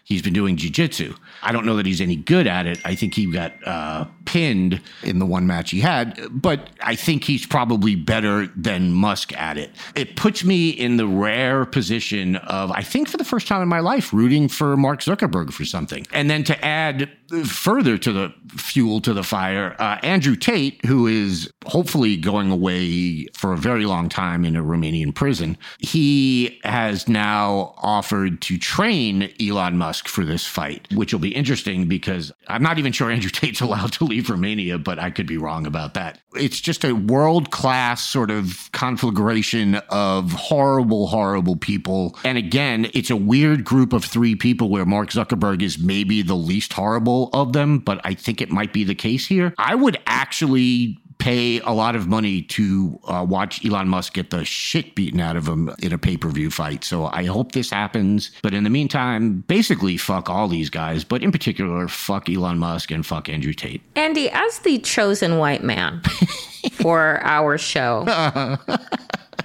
He's 0.10 0.24
been 0.24 0.34
doing 0.34 0.58
jujitsu. 0.58 1.16
I 1.44 1.52
don't 1.52 1.68
know 1.68 1.76
that 1.76 1.86
he's 1.86 2.02
any 2.02 2.16
good 2.16 2.48
at 2.48 2.66
it. 2.66 2.80
I 2.84 2.96
think 2.96 3.14
he 3.14 3.32
got 3.32 3.54
uh, 3.64 4.06
pinned 4.26 4.82
in 5.04 5.20
the 5.20 5.26
one 5.26 5.46
match 5.46 5.70
he 5.70 5.82
had, 5.82 6.20
but 6.32 6.72
I 6.82 6.96
think 6.96 7.24
he's 7.24 7.46
probably 7.46 7.94
better 7.94 8.48
than 8.56 8.92
Musk 8.92 9.38
at 9.38 9.60
it. 9.60 9.70
It 9.94 10.16
puts 10.16 10.44
me 10.44 10.70
in 10.72 10.98
the 10.98 11.06
rare 11.06 11.64
position 11.64 12.38
of, 12.38 12.72
I 12.72 12.82
think 12.82 13.08
for 13.08 13.18
the 13.18 13.24
first 13.24 13.48
time 13.48 13.62
in 13.62 13.68
my 13.68 13.82
life, 13.82 14.12
rooting 14.12 14.48
for 14.48 14.76
Mark 14.76 15.02
Zuckerberg 15.02 15.54
for 15.54 15.64
something. 15.64 16.08
And 16.12 16.28
then 16.28 16.44
to 16.46 16.66
add 16.66 17.12
further 17.46 17.96
to 18.00 18.12
the 18.12 18.34
fuel 18.58 19.02
to 19.02 19.14
the 19.14 19.24
fire, 19.24 19.76
uh, 19.78 20.00
Andrew 20.02 20.36
Tate, 20.36 20.84
who 20.88 21.06
is 21.06 21.52
hopefully 21.68 22.18
going 22.18 22.50
away 22.50 23.28
for 23.36 23.54
a 23.54 23.58
very 23.58 23.86
long 23.86 24.10
time 24.10 24.44
in 24.44 24.56
a 24.56 24.64
Romanian 24.64 25.14
prison, 25.14 25.56
he 25.78 26.60
has 26.64 27.08
now 27.08 27.76
offered 27.78 28.42
to 28.42 28.58
train 28.58 29.32
Elon 29.40 29.78
Musk 29.78 29.99
for 30.08 30.26
this 30.26 30.46
fight, 30.46 30.88
which 30.94 31.14
will 31.14 31.20
be 31.20 31.36
interesting 31.36 31.88
because 31.88 32.32
I'm 32.48 32.64
not 32.64 32.80
even 32.80 32.92
sure 32.92 33.12
Andrew 33.12 33.30
Tate's 33.34 33.62
allowed 33.62 33.94
to 33.94 34.06
leave 34.06 34.30
Romania, 34.30 34.78
but 34.78 35.00
I 35.00 35.12
could 35.12 35.28
be 35.28 35.38
wrong 35.38 35.66
about 35.66 35.94
that. 35.96 36.20
It's 36.36 36.60
just 36.60 36.84
a 36.84 36.94
world 36.94 37.52
class 37.52 38.04
sort 38.08 38.32
of 38.32 38.70
conflagration 38.72 39.76
of 39.90 40.32
horrible, 40.32 41.08
horrible 41.08 41.56
people. 41.56 42.18
And 42.24 42.38
again, 42.38 42.90
it's 42.94 43.10
a 43.10 43.16
weird 43.16 43.64
group 43.64 43.94
of 43.94 44.06
three 44.06 44.36
people 44.36 44.70
where 44.70 44.86
Mark 44.86 45.10
Zuckerberg 45.10 45.62
is 45.62 45.80
maybe 45.80 46.22
the 46.22 46.36
least 46.36 46.74
horrible 46.74 47.30
of 47.34 47.54
them, 47.54 47.80
but 47.80 48.00
I 48.04 48.14
think 48.14 48.42
it 48.42 48.52
might 48.52 48.74
be 48.74 48.84
the 48.84 48.96
case 48.96 49.28
here. 49.28 49.54
I 49.58 49.76
would 49.76 49.98
actually 50.06 50.98
pay 51.20 51.60
a 51.60 51.72
lot 51.72 51.96
of 51.96 52.08
money 52.08 52.42
to 52.42 53.00
uh, 53.04 53.26
watch 53.28 53.64
Elon 53.66 53.88
Musk 53.90 54.14
get 54.14 54.30
the 54.30 54.44
shit 54.46 54.96
beaten 54.96 55.20
out 55.20 55.36
of 55.36 55.48
him 55.48 55.70
in 55.82 55.94
a 55.94 55.98
pay 55.98 56.18
per 56.18 56.30
view 56.30 56.50
fight. 56.50 56.84
So 56.84 57.06
I 57.08 57.26
hope 57.26 57.52
this 57.52 57.70
happens. 57.70 58.32
But 58.42 58.54
in 58.54 58.64
the 58.64 58.70
meantime, 58.70 59.44
basically, 59.48 59.98
fuck 59.98 60.30
all 60.30 60.48
these 60.48 60.70
guys, 60.70 61.04
but 61.04 61.22
in 61.22 61.32
particular, 61.32 61.88
fuck 61.88 62.30
Elon 62.30 62.58
Musk 62.58 62.92
and 62.92 63.06
fuck 63.06 63.30
Andrew 63.30 63.54
Tate. 63.54 63.82
Andy, 63.96 64.30
as 64.30 64.60
the 64.60 64.80
chosen 64.80 65.38
white 65.38 65.64
man 65.64 66.02
for 66.72 67.20
our 67.24 67.58
show, 67.58 68.06
I 68.08 68.58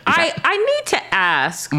I 0.06 0.56
need 0.56 0.86
to 0.86 1.14
ask, 1.14 1.72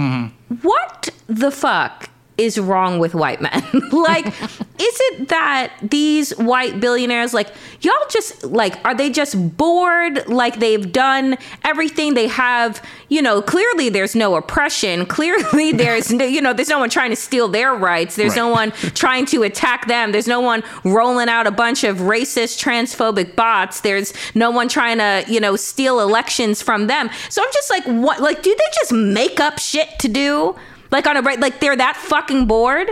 what 0.61 1.09
the 1.27 1.51
fuck 1.51 2.09
is 2.37 2.59
wrong 2.59 2.99
with 2.99 3.15
white 3.15 3.41
men? 3.41 3.63
like, 3.91 4.25
is 4.79 4.97
it 5.01 5.29
that 5.29 5.73
these 5.81 6.31
white 6.37 6.79
billionaires, 6.79 7.33
like, 7.33 7.49
y'all 7.81 7.93
just, 8.09 8.43
like, 8.43 8.83
are 8.85 8.93
they 8.93 9.09
just 9.09 9.57
bored? 9.57 10.27
Like, 10.27 10.59
they've 10.59 10.91
done 10.91 11.37
everything 11.63 12.13
they 12.13 12.27
have, 12.27 12.81
you 13.09 13.21
know, 13.21 13.41
clearly 13.41 13.89
there's 13.89 14.15
no 14.15 14.35
oppression. 14.35 15.05
Clearly 15.15 15.71
there's, 15.71 16.11
no, 16.11 16.25
you 16.25 16.41
know, 16.41 16.51
there's 16.51 16.69
no 16.69 16.79
one 16.79 16.89
trying 16.89 17.09
to 17.09 17.15
steal 17.15 17.47
their 17.47 17.73
rights. 17.73 18.15
There's 18.15 18.35
no 18.35 18.49
one 18.49 18.71
trying 18.71 19.25
to 19.27 19.43
attack 19.43 19.87
them. 19.87 20.11
There's 20.11 20.27
no 20.27 20.41
one 20.41 20.63
rolling 20.83 21.29
out 21.29 21.47
a 21.47 21.51
bunch 21.51 21.83
of 21.83 21.97
racist, 21.97 22.61
transphobic 22.61 23.35
bots. 23.35 23.81
There's 23.81 24.13
no 24.33 24.51
one 24.51 24.67
trying 24.67 24.97
to, 24.97 25.23
you 25.31 25.39
know, 25.39 25.55
steal 25.55 25.99
elections 25.99 26.61
from 26.61 26.87
them. 26.87 27.09
So 27.29 27.41
I'm 27.41 27.49
just 27.53 27.69
like, 27.69 27.85
what, 27.85 28.21
like, 28.21 28.43
do 28.43 28.53
they 28.53 28.71
just 28.73 28.91
make 28.91 29.39
up 29.39 29.57
shit 29.59 29.99
to 29.99 30.07
do? 30.07 30.55
Like 30.91 31.07
on 31.07 31.17
a 31.17 31.21
right, 31.21 31.39
like 31.39 31.59
they're 31.59 31.75
that 31.75 31.97
fucking 31.97 32.45
bored. 32.47 32.89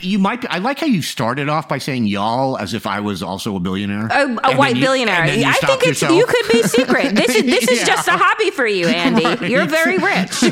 You 0.00 0.20
might. 0.20 0.42
Be, 0.42 0.46
I 0.46 0.58
like 0.58 0.78
how 0.78 0.86
you 0.86 1.02
started 1.02 1.48
off 1.48 1.68
by 1.68 1.78
saying 1.78 2.06
y'all 2.06 2.56
as 2.56 2.72
if 2.72 2.86
I 2.86 3.00
was 3.00 3.20
also 3.20 3.56
a 3.56 3.60
billionaire, 3.60 4.08
oh, 4.12 4.38
A, 4.44 4.52
a 4.52 4.56
white 4.56 4.76
you- 4.76 4.82
billionaire. 4.82 5.22
and 5.22 5.28
then 5.30 5.38
you 5.40 5.46
I 5.46 5.54
think 5.54 5.80
it's 5.82 6.00
yourself. 6.02 6.12
you 6.16 6.24
could 6.24 6.48
be 6.52 6.62
secret. 6.62 7.16
This 7.22 7.34
is 7.34 7.42
this 7.44 7.68
is 7.68 7.80
Yeah. 7.80 7.86
just 7.86 8.06
a 8.08 8.12
hobby 8.12 8.50
for 8.52 8.64
you, 8.66 8.86
Andy. 9.02 9.48
You're 9.48 9.66
very 9.66 9.98
rich. 9.98 10.40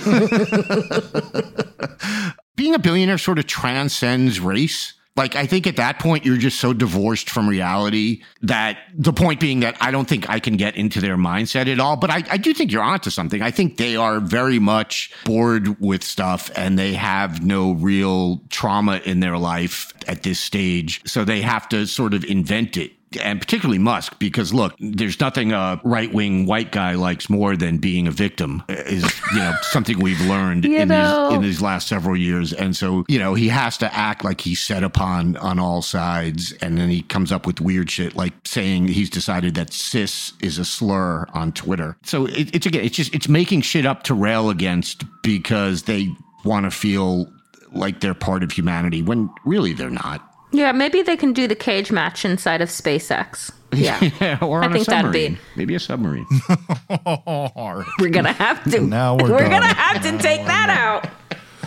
being 2.56 2.74
a 2.74 2.78
billionaire 2.78 3.18
sort 3.18 3.38
of 3.38 3.46
transcends 3.46 4.40
race. 4.40 4.94
Like, 5.20 5.36
I 5.36 5.44
think 5.44 5.66
at 5.66 5.76
that 5.76 5.98
point, 5.98 6.24
you're 6.24 6.38
just 6.38 6.60
so 6.60 6.72
divorced 6.72 7.28
from 7.28 7.46
reality 7.46 8.22
that 8.40 8.78
the 8.94 9.12
point 9.12 9.38
being 9.38 9.60
that 9.60 9.76
I 9.78 9.90
don't 9.90 10.08
think 10.08 10.30
I 10.30 10.40
can 10.40 10.56
get 10.56 10.76
into 10.76 10.98
their 10.98 11.18
mindset 11.18 11.70
at 11.70 11.78
all. 11.78 11.98
But 11.98 12.08
I, 12.08 12.24
I 12.30 12.38
do 12.38 12.54
think 12.54 12.72
you're 12.72 12.82
onto 12.82 13.10
something. 13.10 13.42
I 13.42 13.50
think 13.50 13.76
they 13.76 13.96
are 13.96 14.18
very 14.18 14.58
much 14.58 15.12
bored 15.26 15.78
with 15.78 16.02
stuff 16.02 16.50
and 16.56 16.78
they 16.78 16.94
have 16.94 17.44
no 17.44 17.72
real 17.72 18.40
trauma 18.48 19.02
in 19.04 19.20
their 19.20 19.36
life 19.36 19.92
at 20.08 20.22
this 20.22 20.40
stage. 20.40 21.02
So 21.04 21.26
they 21.26 21.42
have 21.42 21.68
to 21.68 21.86
sort 21.86 22.14
of 22.14 22.24
invent 22.24 22.78
it 22.78 22.92
and 23.20 23.40
particularly 23.40 23.78
Musk, 23.78 24.18
because 24.18 24.54
look, 24.54 24.74
there's 24.78 25.18
nothing 25.18 25.52
a 25.52 25.80
right 25.84 26.12
wing 26.12 26.46
white 26.46 26.70
guy 26.70 26.94
likes 26.94 27.28
more 27.28 27.56
than 27.56 27.78
being 27.78 28.06
a 28.06 28.10
victim. 28.10 28.62
Uh, 28.68 28.74
is 28.74 29.20
you 29.32 29.38
know 29.38 29.54
something 29.62 29.98
we've 29.98 30.20
learned 30.22 30.64
in 30.64 30.88
know. 30.88 31.28
these 31.28 31.36
in 31.36 31.42
these 31.42 31.62
last 31.62 31.88
several 31.88 32.16
years, 32.16 32.52
and 32.52 32.76
so 32.76 33.04
you 33.08 33.18
know 33.18 33.34
he 33.34 33.48
has 33.48 33.76
to 33.78 33.94
act 33.94 34.24
like 34.24 34.40
he's 34.40 34.60
set 34.60 34.84
upon 34.84 35.36
on 35.38 35.58
all 35.58 35.82
sides, 35.82 36.52
and 36.60 36.78
then 36.78 36.88
he 36.88 37.02
comes 37.02 37.32
up 37.32 37.46
with 37.46 37.60
weird 37.60 37.90
shit 37.90 38.14
like 38.14 38.32
saying 38.44 38.88
he's 38.88 39.10
decided 39.10 39.54
that 39.54 39.72
cis 39.72 40.32
is 40.40 40.58
a 40.58 40.64
slur 40.64 41.26
on 41.34 41.52
Twitter. 41.52 41.96
So 42.04 42.26
it, 42.26 42.54
it's 42.54 42.66
again, 42.66 42.84
it's 42.84 42.96
just 42.96 43.14
it's 43.14 43.28
making 43.28 43.62
shit 43.62 43.86
up 43.86 44.04
to 44.04 44.14
rail 44.14 44.50
against 44.50 45.04
because 45.22 45.84
they 45.84 46.08
want 46.44 46.64
to 46.64 46.70
feel 46.70 47.30
like 47.72 48.00
they're 48.00 48.14
part 48.14 48.42
of 48.42 48.52
humanity 48.52 49.02
when 49.02 49.30
really 49.44 49.72
they're 49.72 49.90
not. 49.90 50.26
Yeah, 50.52 50.72
maybe 50.72 51.02
they 51.02 51.16
can 51.16 51.32
do 51.32 51.46
the 51.46 51.54
cage 51.54 51.90
match 51.92 52.24
inside 52.24 52.60
of 52.60 52.68
SpaceX. 52.68 53.50
Yeah, 53.72 54.38
or 54.42 54.62
I 54.62 54.66
on 54.66 54.72
think 54.72 54.88
a 54.88 54.90
that'd 54.90 55.12
be- 55.12 55.38
maybe 55.56 55.74
a 55.74 55.80
submarine. 55.80 56.26
we're 57.06 58.08
gonna 58.10 58.32
have 58.32 58.62
to. 58.72 58.80
Now 58.80 59.16
we're 59.16 59.30
we're 59.30 59.38
done. 59.40 59.50
gonna 59.50 59.66
have 59.74 60.02
to 60.02 60.18
take 60.18 60.44
that 60.46 60.68
out. 60.70 61.08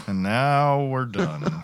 And 0.08 0.22
now 0.22 0.84
we're 0.86 1.06
done. 1.06 1.64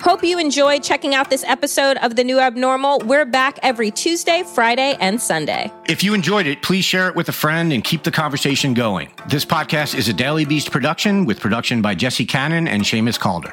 Hope 0.00 0.22
you 0.22 0.38
enjoyed 0.38 0.82
checking 0.84 1.14
out 1.14 1.30
this 1.30 1.42
episode 1.44 1.96
of 1.98 2.14
The 2.16 2.22
New 2.22 2.38
Abnormal. 2.38 3.00
We're 3.00 3.24
back 3.26 3.58
every 3.62 3.90
Tuesday, 3.90 4.44
Friday, 4.54 4.96
and 5.00 5.20
Sunday. 5.20 5.70
If 5.88 6.04
you 6.04 6.14
enjoyed 6.14 6.46
it, 6.46 6.62
please 6.62 6.84
share 6.84 7.08
it 7.08 7.16
with 7.16 7.28
a 7.28 7.32
friend 7.32 7.72
and 7.72 7.82
keep 7.82 8.04
the 8.04 8.12
conversation 8.12 8.72
going. 8.72 9.10
This 9.28 9.44
podcast 9.44 9.96
is 9.98 10.08
a 10.08 10.12
Daily 10.12 10.44
Beast 10.44 10.70
production 10.70 11.26
with 11.26 11.40
production 11.40 11.82
by 11.82 11.94
Jesse 11.96 12.24
Cannon 12.24 12.68
and 12.68 12.82
Seamus 12.84 13.18
Calder. 13.18 13.52